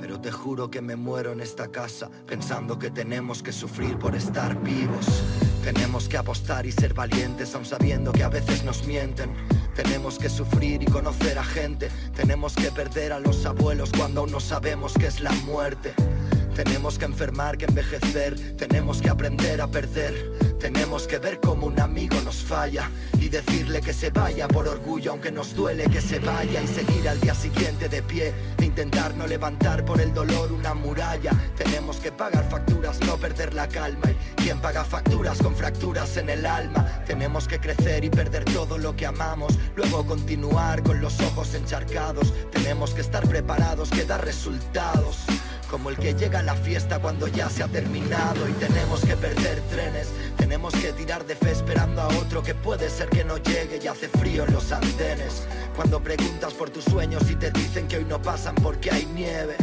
Pero 0.00 0.20
te 0.20 0.30
juro 0.30 0.70
que 0.70 0.80
me 0.80 0.94
muero 0.94 1.32
en 1.32 1.40
esta 1.40 1.66
casa 1.66 2.08
pensando 2.28 2.78
que 2.78 2.92
tenemos 2.92 3.42
que 3.42 3.50
sufrir 3.50 3.98
por 3.98 4.14
estar 4.14 4.56
vivos. 4.62 5.24
Tenemos 5.62 6.08
que 6.08 6.16
apostar 6.16 6.66
y 6.66 6.72
ser 6.72 6.92
valientes 6.92 7.54
aun 7.54 7.64
sabiendo 7.72 8.12
que 8.12 8.22
a 8.22 8.28
veces 8.28 8.64
nos 8.64 8.86
mienten. 8.86 9.30
Tenemos 9.74 10.18
que 10.18 10.28
sufrir 10.28 10.82
y 10.82 10.84
conocer 10.84 11.38
a 11.38 11.44
gente. 11.44 11.88
Tenemos 12.14 12.54
que 12.54 12.70
perder 12.70 13.14
a 13.14 13.18
los 13.18 13.46
abuelos 13.46 13.90
cuando 13.96 14.20
aún 14.20 14.30
no 14.30 14.40
sabemos 14.40 14.92
qué 14.92 15.06
es 15.06 15.20
la 15.20 15.32
muerte. 15.46 15.94
Tenemos 16.54 16.98
que 16.98 17.06
enfermar, 17.06 17.56
que 17.56 17.64
envejecer. 17.64 18.56
Tenemos 18.58 19.00
que 19.00 19.08
aprender 19.08 19.62
a 19.62 19.68
perder. 19.68 20.12
Tenemos 20.60 21.06
que 21.06 21.16
ver 21.16 21.40
cómo 21.40 21.66
un 21.66 21.80
amigo 21.80 22.20
nos 22.20 22.42
falla 22.42 22.90
decirle 23.32 23.80
que 23.80 23.94
se 23.94 24.10
vaya 24.10 24.46
por 24.46 24.68
orgullo, 24.68 25.12
aunque 25.12 25.32
nos 25.32 25.56
duele 25.56 25.84
que 25.84 26.02
se 26.02 26.18
vaya 26.18 26.62
y 26.62 26.66
seguir 26.68 27.08
al 27.08 27.18
día 27.18 27.34
siguiente 27.34 27.88
de 27.88 28.02
pie. 28.02 28.32
Intentar 28.60 29.14
no 29.14 29.26
levantar 29.26 29.84
por 29.86 30.00
el 30.02 30.12
dolor 30.12 30.52
una 30.52 30.74
muralla. 30.74 31.32
Tenemos 31.56 31.96
que 31.96 32.12
pagar 32.12 32.48
facturas, 32.50 33.00
no 33.00 33.16
perder 33.16 33.54
la 33.54 33.66
calma. 33.66 34.10
Y 34.10 34.42
quien 34.42 34.60
paga 34.60 34.84
facturas 34.84 35.38
con 35.38 35.56
fracturas 35.56 36.18
en 36.18 36.28
el 36.28 36.44
alma. 36.44 36.86
Tenemos 37.06 37.48
que 37.48 37.58
crecer 37.58 38.04
y 38.04 38.10
perder 38.10 38.44
todo 38.44 38.76
lo 38.76 38.94
que 38.94 39.06
amamos. 39.06 39.58
Luego 39.76 40.06
continuar 40.06 40.82
con 40.82 41.00
los 41.00 41.18
ojos 41.20 41.54
encharcados. 41.54 42.34
Tenemos 42.50 42.92
que 42.92 43.00
estar 43.00 43.26
preparados, 43.26 43.88
que 43.88 44.04
dar 44.04 44.22
resultados. 44.22 45.24
Como 45.72 45.88
el 45.88 45.96
que 45.96 46.12
llega 46.12 46.40
a 46.40 46.42
la 46.42 46.54
fiesta 46.54 46.98
cuando 46.98 47.28
ya 47.28 47.48
se 47.48 47.62
ha 47.62 47.66
terminado 47.66 48.46
y 48.46 48.52
tenemos 48.52 49.00
que 49.00 49.16
perder 49.16 49.58
trenes. 49.70 50.08
Tenemos 50.36 50.74
que 50.74 50.92
tirar 50.92 51.24
de 51.24 51.34
fe 51.34 51.52
esperando 51.52 52.02
a 52.02 52.08
otro 52.08 52.42
que 52.42 52.54
puede 52.54 52.90
ser 52.90 53.08
que 53.08 53.24
no 53.24 53.38
llegue 53.38 53.80
y 53.82 53.86
hace 53.86 54.06
frío 54.10 54.44
en 54.44 54.52
los 54.52 54.70
andenes. 54.70 55.46
Cuando 55.74 56.02
preguntas 56.02 56.52
por 56.52 56.68
tus 56.68 56.84
sueños 56.84 57.22
y 57.30 57.36
te 57.36 57.50
dicen 57.50 57.88
que 57.88 57.96
hoy 57.96 58.04
no 58.04 58.20
pasan 58.20 58.54
porque 58.56 58.90
hay 58.90 59.06
nieve. 59.14 59.56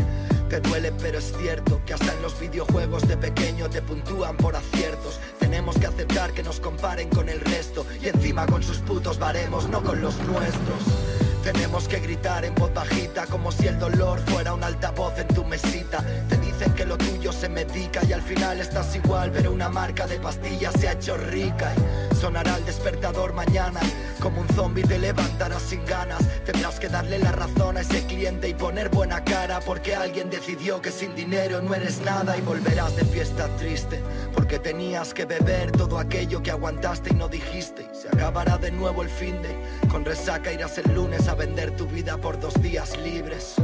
Te 0.49 0.59
duele 0.59 0.91
pero 0.93 1.19
es 1.19 1.31
cierto 1.39 1.79
que 1.85 1.93
hasta 1.93 2.11
en 2.11 2.23
los 2.23 2.39
videojuegos 2.39 3.07
de 3.07 3.15
pequeño 3.15 3.69
te 3.69 3.83
puntúan 3.83 4.35
por 4.35 4.55
aciertos. 4.55 5.19
Tenemos 5.39 5.77
que 5.77 5.85
aceptar 5.85 6.33
que 6.33 6.41
nos 6.41 6.59
comparen 6.59 7.09
con 7.09 7.29
el 7.29 7.39
resto 7.39 7.85
y 8.01 8.07
encima 8.07 8.47
con 8.47 8.63
sus 8.63 8.79
putos 8.79 9.19
baremos, 9.19 9.69
no 9.69 9.83
con 9.83 10.01
los 10.01 10.17
nuestros. 10.21 11.28
Tenemos 11.43 11.87
que 11.87 11.99
gritar 11.99 12.45
en 12.45 12.53
voz 12.55 12.73
bajita 12.73 13.25
como 13.25 13.51
si 13.51 13.67
el 13.67 13.79
dolor 13.79 14.19
fuera 14.27 14.53
un 14.53 14.63
altavoz 14.63 15.17
en 15.17 15.27
tu 15.29 15.43
mesita. 15.45 16.03
Te 16.27 16.37
dicen 16.37 16.73
que 16.73 16.85
lo 16.85 16.97
tuyo 16.97 17.31
se 17.31 17.49
medica 17.49 18.01
y 18.07 18.13
al 18.13 18.19
al 18.19 18.25
final 18.25 18.59
estás 18.59 18.93
igual, 18.97 19.31
pero 19.31 19.53
una 19.53 19.69
marca 19.69 20.05
de 20.05 20.19
pastillas 20.19 20.73
se 20.77 20.89
ha 20.89 20.91
hecho 20.91 21.15
rica 21.15 21.73
sonará 22.19 22.57
el 22.57 22.65
despertador 22.65 23.33
mañana. 23.33 23.79
Como 24.19 24.41
un 24.41 24.47
zombie 24.49 24.83
te 24.83 24.99
levantarás 24.99 25.61
sin 25.61 25.85
ganas, 25.85 26.19
tendrás 26.45 26.79
que 26.79 26.89
darle 26.89 27.17
la 27.19 27.31
razón 27.31 27.77
a 27.77 27.81
ese 27.81 28.05
cliente 28.05 28.49
y 28.49 28.53
poner 28.53 28.89
buena 28.89 29.23
cara 29.23 29.61
porque 29.61 29.95
alguien 29.95 30.29
decidió 30.29 30.81
que 30.81 30.91
sin 30.91 31.15
dinero 31.15 31.61
no 31.61 31.73
eres 31.73 32.01
nada 32.01 32.37
y 32.37 32.41
volverás 32.41 32.95
de 32.97 33.05
fiesta 33.05 33.47
triste 33.55 34.03
porque 34.35 34.59
tenías 34.59 35.13
que 35.13 35.25
beber 35.25 35.71
todo 35.71 35.97
aquello 35.97 36.43
que 36.43 36.51
aguantaste 36.51 37.11
y 37.11 37.15
no 37.15 37.29
dijiste. 37.29 37.87
Se 37.93 38.09
acabará 38.09 38.57
de 38.57 38.71
nuevo 38.71 39.01
el 39.01 39.09
fin 39.09 39.41
de, 39.41 39.55
con 39.89 40.03
resaca 40.03 40.51
irás 40.51 40.77
el 40.77 40.93
lunes 40.93 41.27
a 41.29 41.35
vender 41.35 41.71
tu 41.71 41.87
vida 41.87 42.17
por 42.17 42.39
dos 42.39 42.53
días 42.61 42.97
libres. 42.97 43.55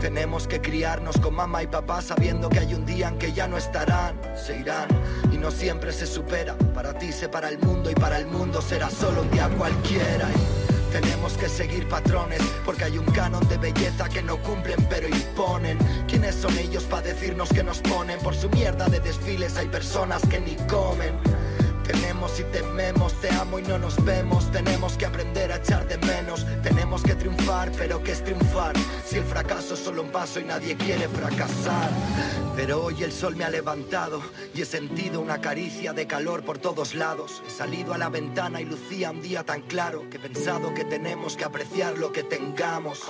Tenemos 0.00 0.46
que 0.46 0.60
criarnos 0.60 1.18
con 1.18 1.34
mamá 1.34 1.62
y 1.62 1.66
papá 1.66 2.02
sabiendo 2.02 2.48
que 2.48 2.58
hay 2.58 2.74
un 2.74 2.84
día 2.84 3.08
en 3.08 3.18
que 3.18 3.32
ya 3.32 3.48
no 3.48 3.56
estarán, 3.56 4.20
se 4.36 4.58
irán 4.58 4.88
y 5.32 5.38
no 5.38 5.50
siempre 5.50 5.92
se 5.92 6.06
supera. 6.06 6.54
Para 6.74 6.96
ti 6.98 7.12
se 7.12 7.28
para 7.28 7.48
el 7.48 7.58
mundo 7.58 7.90
y 7.90 7.94
para 7.94 8.18
el 8.18 8.26
mundo 8.26 8.60
será 8.60 8.90
solo 8.90 9.22
un 9.22 9.30
día 9.30 9.48
cualquiera. 9.56 10.28
Tenemos 10.92 11.34
que 11.34 11.48
seguir 11.48 11.88
patrones 11.88 12.40
porque 12.64 12.84
hay 12.84 12.98
un 12.98 13.06
canon 13.06 13.46
de 13.48 13.58
belleza 13.58 14.08
que 14.08 14.22
no 14.22 14.36
cumplen 14.42 14.86
pero 14.88 15.08
imponen. 15.08 15.78
¿Quiénes 16.06 16.34
son 16.34 16.56
ellos 16.58 16.84
para 16.84 17.02
decirnos 17.02 17.48
que 17.48 17.64
nos 17.64 17.80
ponen? 17.80 18.18
Por 18.20 18.34
su 18.34 18.48
mierda 18.50 18.86
de 18.88 19.00
desfiles 19.00 19.56
hay 19.56 19.66
personas 19.66 20.22
que 20.28 20.40
ni 20.40 20.56
comen. 20.66 21.14
Tenemos 21.86 22.40
y 22.40 22.44
tememos, 22.44 23.12
te 23.20 23.30
amo 23.30 23.58
y 23.58 23.62
no 23.62 23.78
nos 23.78 24.02
vemos. 24.04 24.50
Tenemos 24.50 24.96
que 24.96 25.06
aprender 25.06 25.52
a 25.52 25.56
echar 25.56 25.86
de 25.86 25.98
menos. 25.98 26.44
Tenemos 26.62 27.02
que 27.02 27.14
triunfar, 27.14 27.70
pero 27.78 28.02
¿qué 28.02 28.12
es 28.12 28.24
triunfar? 28.24 28.74
Si 29.04 29.16
el 29.16 29.24
fracaso 29.24 29.74
es 29.74 29.80
solo 29.80 30.02
un 30.02 30.10
paso 30.10 30.40
y 30.40 30.44
nadie 30.44 30.76
quiere 30.76 31.08
fracasar. 31.08 31.90
Pero 32.56 32.84
hoy 32.84 33.04
el 33.04 33.12
sol 33.12 33.36
me 33.36 33.44
ha 33.44 33.50
levantado 33.50 34.20
y 34.54 34.62
he 34.62 34.64
sentido 34.64 35.20
una 35.20 35.40
caricia 35.40 35.92
de 35.92 36.06
calor 36.06 36.42
por 36.42 36.58
todos 36.58 36.94
lados. 36.94 37.42
He 37.46 37.50
salido 37.50 37.94
a 37.94 37.98
la 37.98 38.08
ventana 38.08 38.60
y 38.60 38.64
lucía 38.64 39.10
un 39.10 39.22
día 39.22 39.44
tan 39.44 39.62
claro 39.62 40.08
que 40.10 40.16
he 40.16 40.20
pensado 40.20 40.74
que 40.74 40.84
tenemos 40.84 41.36
que 41.36 41.44
apreciar 41.44 41.98
lo 41.98 42.12
que 42.12 42.22
tengamos. 42.22 43.02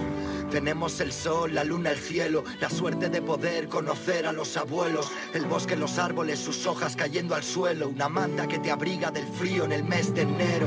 Tenemos 0.50 1.00
el 1.00 1.12
sol, 1.12 1.54
la 1.54 1.64
luna, 1.64 1.90
el 1.92 1.98
cielo, 1.98 2.44
la 2.60 2.68
suerte 2.68 3.08
de 3.08 3.22
poder 3.22 3.68
conocer 3.68 4.26
a 4.26 4.32
los 4.32 4.56
abuelos, 4.56 5.10
el 5.32 5.46
bosque, 5.46 5.76
los 5.76 5.98
árboles, 5.98 6.38
sus 6.40 6.66
hojas 6.66 6.96
cayendo 6.96 7.34
al 7.34 7.42
suelo, 7.42 7.88
una 7.88 8.08
manta 8.08 8.46
que 8.46 8.58
te 8.66 8.72
abriga 8.72 9.12
del 9.12 9.28
frío 9.28 9.64
en 9.64 9.70
el 9.70 9.84
mes 9.84 10.12
de 10.12 10.22
enero. 10.22 10.66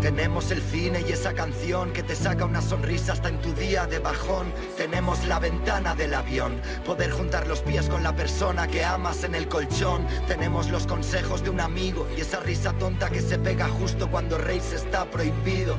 Tenemos 0.00 0.52
el 0.52 0.62
cine 0.62 1.04
y 1.08 1.10
esa 1.10 1.32
canción 1.32 1.92
que 1.92 2.04
te 2.04 2.14
saca 2.14 2.44
una 2.44 2.62
sonrisa 2.62 3.14
hasta 3.14 3.28
en 3.28 3.40
tu 3.40 3.52
día 3.52 3.84
de 3.86 3.98
bajón. 3.98 4.52
Tenemos 4.76 5.24
la 5.24 5.40
ventana 5.40 5.96
del 5.96 6.14
avión, 6.14 6.60
poder 6.84 7.10
juntar 7.10 7.48
los 7.48 7.62
pies 7.62 7.88
con 7.88 8.04
la 8.04 8.14
persona 8.14 8.68
que 8.68 8.84
amas 8.84 9.24
en 9.24 9.34
el 9.34 9.48
colchón. 9.48 10.06
Tenemos 10.28 10.70
los 10.70 10.86
consejos 10.86 11.42
de 11.42 11.50
un 11.50 11.58
amigo 11.58 12.06
y 12.16 12.20
esa 12.20 12.38
risa 12.38 12.72
tonta 12.74 13.10
que 13.10 13.20
se 13.20 13.40
pega 13.40 13.66
justo 13.66 14.08
cuando 14.08 14.38
reírse 14.38 14.76
está 14.76 15.04
prohibido. 15.06 15.76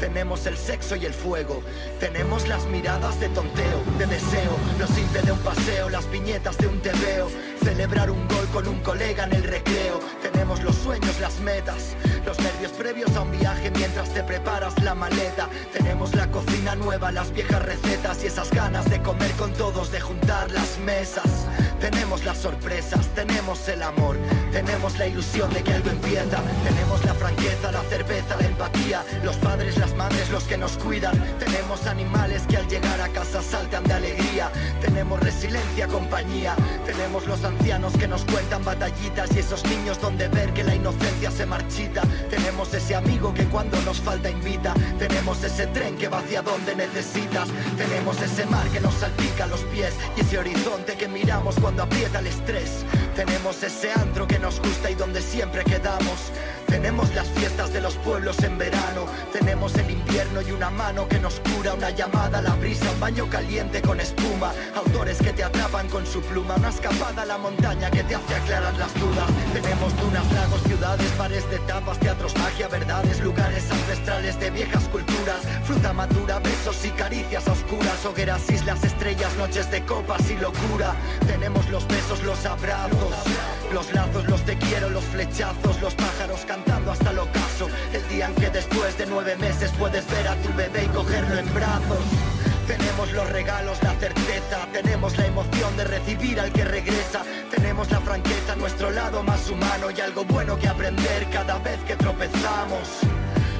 Tenemos 0.00 0.46
el 0.46 0.56
sexo 0.56 0.96
y 0.96 1.04
el 1.04 1.12
fuego, 1.12 1.60
tenemos 2.00 2.48
las 2.48 2.64
miradas 2.64 3.20
de 3.20 3.28
tonteo, 3.28 3.82
de 3.98 4.06
deseo, 4.06 4.56
lo 4.78 4.86
simple 4.86 5.20
de 5.20 5.32
un 5.32 5.40
paseo, 5.40 5.90
las 5.90 6.06
piñetas 6.06 6.56
de 6.56 6.66
un 6.66 6.80
tebeo, 6.80 7.28
celebrar 7.58 8.10
un 8.10 8.26
gol 8.28 8.46
con 8.52 8.68
un 8.68 8.80
colega 8.80 9.24
en 9.24 9.32
el 9.32 9.44
recreo. 9.44 10.00
Tenemos 10.22 10.62
los 10.62 10.74
sueños, 10.76 11.20
las 11.20 11.40
metas, 11.40 11.96
los 12.24 12.38
nervios 12.38 12.72
previos 12.72 13.14
a 13.16 13.22
un 13.22 13.30
viaje 13.32 13.70
mientras 13.70 14.12
te 14.12 14.22
preparas 14.22 14.74
la 14.82 14.94
maleta. 14.94 15.48
Tenemos 15.72 16.14
la 16.14 16.30
cocina 16.30 16.74
nueva, 16.74 17.12
las 17.12 17.32
viejas 17.32 17.62
recetas 17.64 18.22
y 18.24 18.26
esas 18.26 18.50
ganas 18.50 18.88
de 18.88 19.02
comer 19.02 19.30
con 19.32 19.52
todos, 19.52 19.90
de 19.90 20.00
juntar 20.00 20.50
las 20.50 20.78
mesas. 20.78 21.46
Tenemos 21.80 22.24
las 22.24 22.38
sorpresas, 22.38 23.06
tenemos 23.14 23.68
el 23.68 23.82
amor, 23.82 24.16
tenemos 24.52 24.98
la 24.98 25.06
ilusión 25.06 25.52
de 25.52 25.62
que 25.62 25.72
algo 25.72 25.90
empieza. 25.90 26.42
Tenemos 26.64 27.04
la 27.04 27.14
franqueza, 27.14 27.72
la 27.72 27.82
cerveza, 27.82 28.36
la 28.36 28.46
empatía, 28.46 29.04
los 29.24 29.36
padres, 29.36 29.76
las 29.78 29.94
madres, 29.94 30.30
los 30.30 30.44
que 30.44 30.56
nos 30.56 30.72
cuidan. 30.78 31.16
Tenemos 31.38 31.86
animales 31.86 32.42
que 32.48 32.56
al 32.56 32.68
llegar 32.68 33.00
a 33.00 33.08
casa 33.08 33.42
saltan 33.42 33.84
de 33.84 33.94
alegría. 33.94 34.50
Tenemos 34.80 35.20
resiliencia, 35.20 35.86
compañía. 35.86 36.54
Tenemos 36.84 37.26
los 37.26 37.44
ancianos 37.44 37.92
que 37.94 38.08
nos 38.08 38.24
cuentan 38.24 38.64
batallitas 38.64 39.30
y 39.34 39.40
esos 39.40 39.64
niños 39.64 40.00
donde 40.00 40.28
ver 40.28 40.52
que 40.52 40.64
la 40.64 40.74
inocencia 40.74 41.30
se 41.30 41.46
marchita. 41.46 42.02
Tenemos 42.30 42.72
ese 42.74 42.94
amigo 42.94 43.32
que 43.34 43.44
cuando 43.46 43.80
nos 43.82 44.00
falta 44.00 44.30
invita. 44.30 44.74
Tenemos 44.98 45.42
ese 45.44 45.66
tren 45.68 45.96
que 45.96 46.08
va 46.08 46.18
hacia 46.18 46.42
donde 46.42 46.74
necesitas. 46.74 47.48
Tenemos 47.76 48.20
ese 48.20 48.46
mar 48.46 48.66
que 48.68 48.80
nos 48.80 48.94
salpica 48.94 49.46
los 49.46 49.60
pies 49.64 49.94
y 50.16 50.20
ese 50.20 50.38
horizonte 50.38 50.96
que 50.96 51.08
miramos 51.08 51.56
cuando 51.60 51.82
aprieta 51.82 52.18
el 52.20 52.26
estrés. 52.26 52.84
Tenemos 53.18 53.60
ese 53.64 53.90
antro 53.90 54.28
que 54.28 54.38
nos 54.38 54.60
gusta 54.60 54.92
y 54.92 54.94
donde 54.94 55.20
siempre 55.20 55.64
quedamos. 55.64 56.30
Tenemos 56.68 57.14
las 57.14 57.26
fiestas 57.30 57.72
de 57.72 57.80
los 57.80 57.94
pueblos 57.96 58.38
en 58.42 58.58
verano. 58.58 59.06
Tenemos 59.32 59.74
el 59.76 59.90
invierno 59.90 60.42
y 60.42 60.52
una 60.52 60.68
mano 60.70 61.08
que 61.08 61.18
nos 61.18 61.40
cura. 61.40 61.72
Una 61.72 61.90
llamada 61.90 62.38
a 62.38 62.42
la 62.42 62.54
brisa, 62.56 62.90
un 62.92 63.00
baño 63.00 63.26
caliente 63.30 63.80
con 63.80 63.98
espuma. 64.00 64.52
Autores 64.76 65.18
que 65.18 65.32
te 65.32 65.42
atrapan 65.42 65.88
con 65.88 66.06
su 66.06 66.20
pluma. 66.20 66.56
Una 66.56 66.68
escapada 66.68 67.22
a 67.22 67.26
la 67.26 67.38
montaña 67.38 67.90
que 67.90 68.04
te 68.04 68.14
hace 68.14 68.34
aclarar 68.34 68.76
las 68.76 68.92
dudas. 68.94 69.30
Tenemos 69.54 69.96
dunas, 69.98 70.30
lagos, 70.32 70.62
ciudades, 70.64 71.18
bares 71.18 71.50
de 71.50 71.58
tapas, 71.60 71.98
teatros, 72.00 72.36
magia, 72.36 72.68
verdades, 72.68 73.20
lugares 73.20 73.70
ancestrales 73.70 74.38
de 74.38 74.50
viejas 74.50 74.84
culturas. 74.88 75.40
Fruta 75.64 75.94
madura, 75.94 76.38
besos 76.38 76.84
y 76.84 76.90
caricias 76.90 77.48
oscuras. 77.48 78.04
Hogueras, 78.04 78.48
islas, 78.50 78.84
estrellas, 78.84 79.34
noches 79.38 79.70
de 79.70 79.82
copas 79.86 80.30
y 80.30 80.36
locura. 80.36 80.94
Tenemos 81.26 81.66
los 81.70 81.88
besos, 81.88 82.22
los 82.24 82.44
abrazos, 82.44 83.14
los 83.72 83.90
lazos, 83.94 84.28
los 84.28 84.42
te 84.42 84.56
quiero, 84.58 84.90
los 84.90 85.04
flechazos, 85.04 85.80
los 85.80 85.94
pájaros 85.94 86.44
cantando 86.46 86.57
hasta 86.90 87.12
el. 87.12 87.18
El 87.92 88.08
día 88.08 88.26
en 88.26 88.34
que 88.36 88.50
después 88.50 88.96
de 88.98 89.06
nueve 89.06 89.36
meses 89.36 89.72
puedes 89.78 90.06
ver 90.10 90.28
a 90.28 90.36
tu 90.36 90.52
bebé 90.54 90.84
y 90.84 90.88
cogerlo 90.88 91.38
en 91.38 91.52
brazos. 91.52 91.98
Tenemos 92.68 93.10
los 93.12 93.28
regalos, 93.30 93.82
la 93.82 93.94
certeza, 93.94 94.68
tenemos 94.72 95.16
la 95.18 95.26
emoción 95.26 95.76
de 95.76 95.84
recibir 95.84 96.38
al 96.38 96.52
que 96.52 96.64
regresa, 96.64 97.22
tenemos 97.50 97.90
la 97.90 98.00
franqueza, 98.00 98.54
nuestro 98.56 98.90
lado 98.90 99.22
más 99.22 99.48
humano 99.50 99.90
y 99.90 100.00
algo 100.00 100.24
bueno 100.24 100.56
que 100.58 100.68
aprender 100.68 101.28
cada 101.30 101.58
vez 101.58 101.78
que 101.86 101.96
tropezamos. 101.96 103.00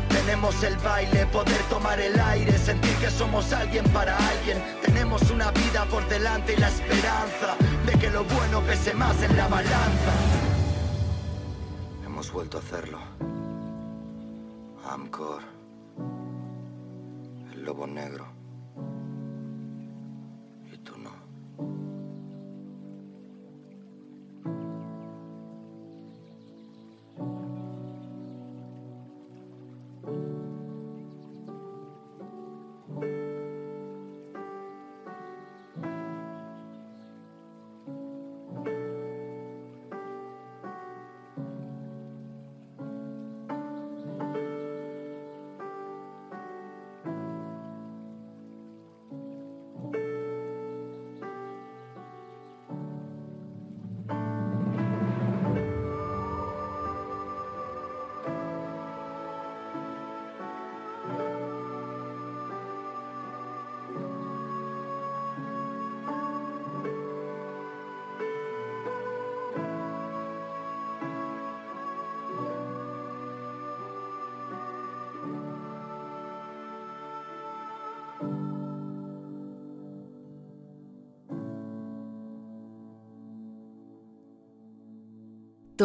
Tenemos 0.09 0.63
el 0.63 0.77
baile, 0.77 1.27
poder 1.27 1.63
tomar 1.71 1.99
el 2.01 2.21
aire, 2.21 2.57
sentir 2.57 2.95
que 2.97 3.11
somos 3.11 3.53
alguien 3.53 3.85
para 3.91 4.17
alguien. 4.17 4.63
Tenemos 4.85 5.23
una 5.31 5.51
vida 5.51 5.87
por 5.87 6.07
delante 6.09 6.53
y 6.53 6.57
la 6.57 6.69
esperanza 6.69 7.57
de 7.87 7.93
que 7.99 8.11
lo 8.11 8.25
bueno 8.25 8.61
pese 8.61 8.95
más 8.95 9.21
en 9.23 9.37
la 9.37 9.49
balanza. 9.49 10.48
Hemos 12.19 12.33
vuelto 12.33 12.57
a 12.57 12.61
hacerlo. 12.61 12.99
Amcor. 14.91 15.41
El 17.53 17.63
lobo 17.63 17.87
negro. 17.87 18.38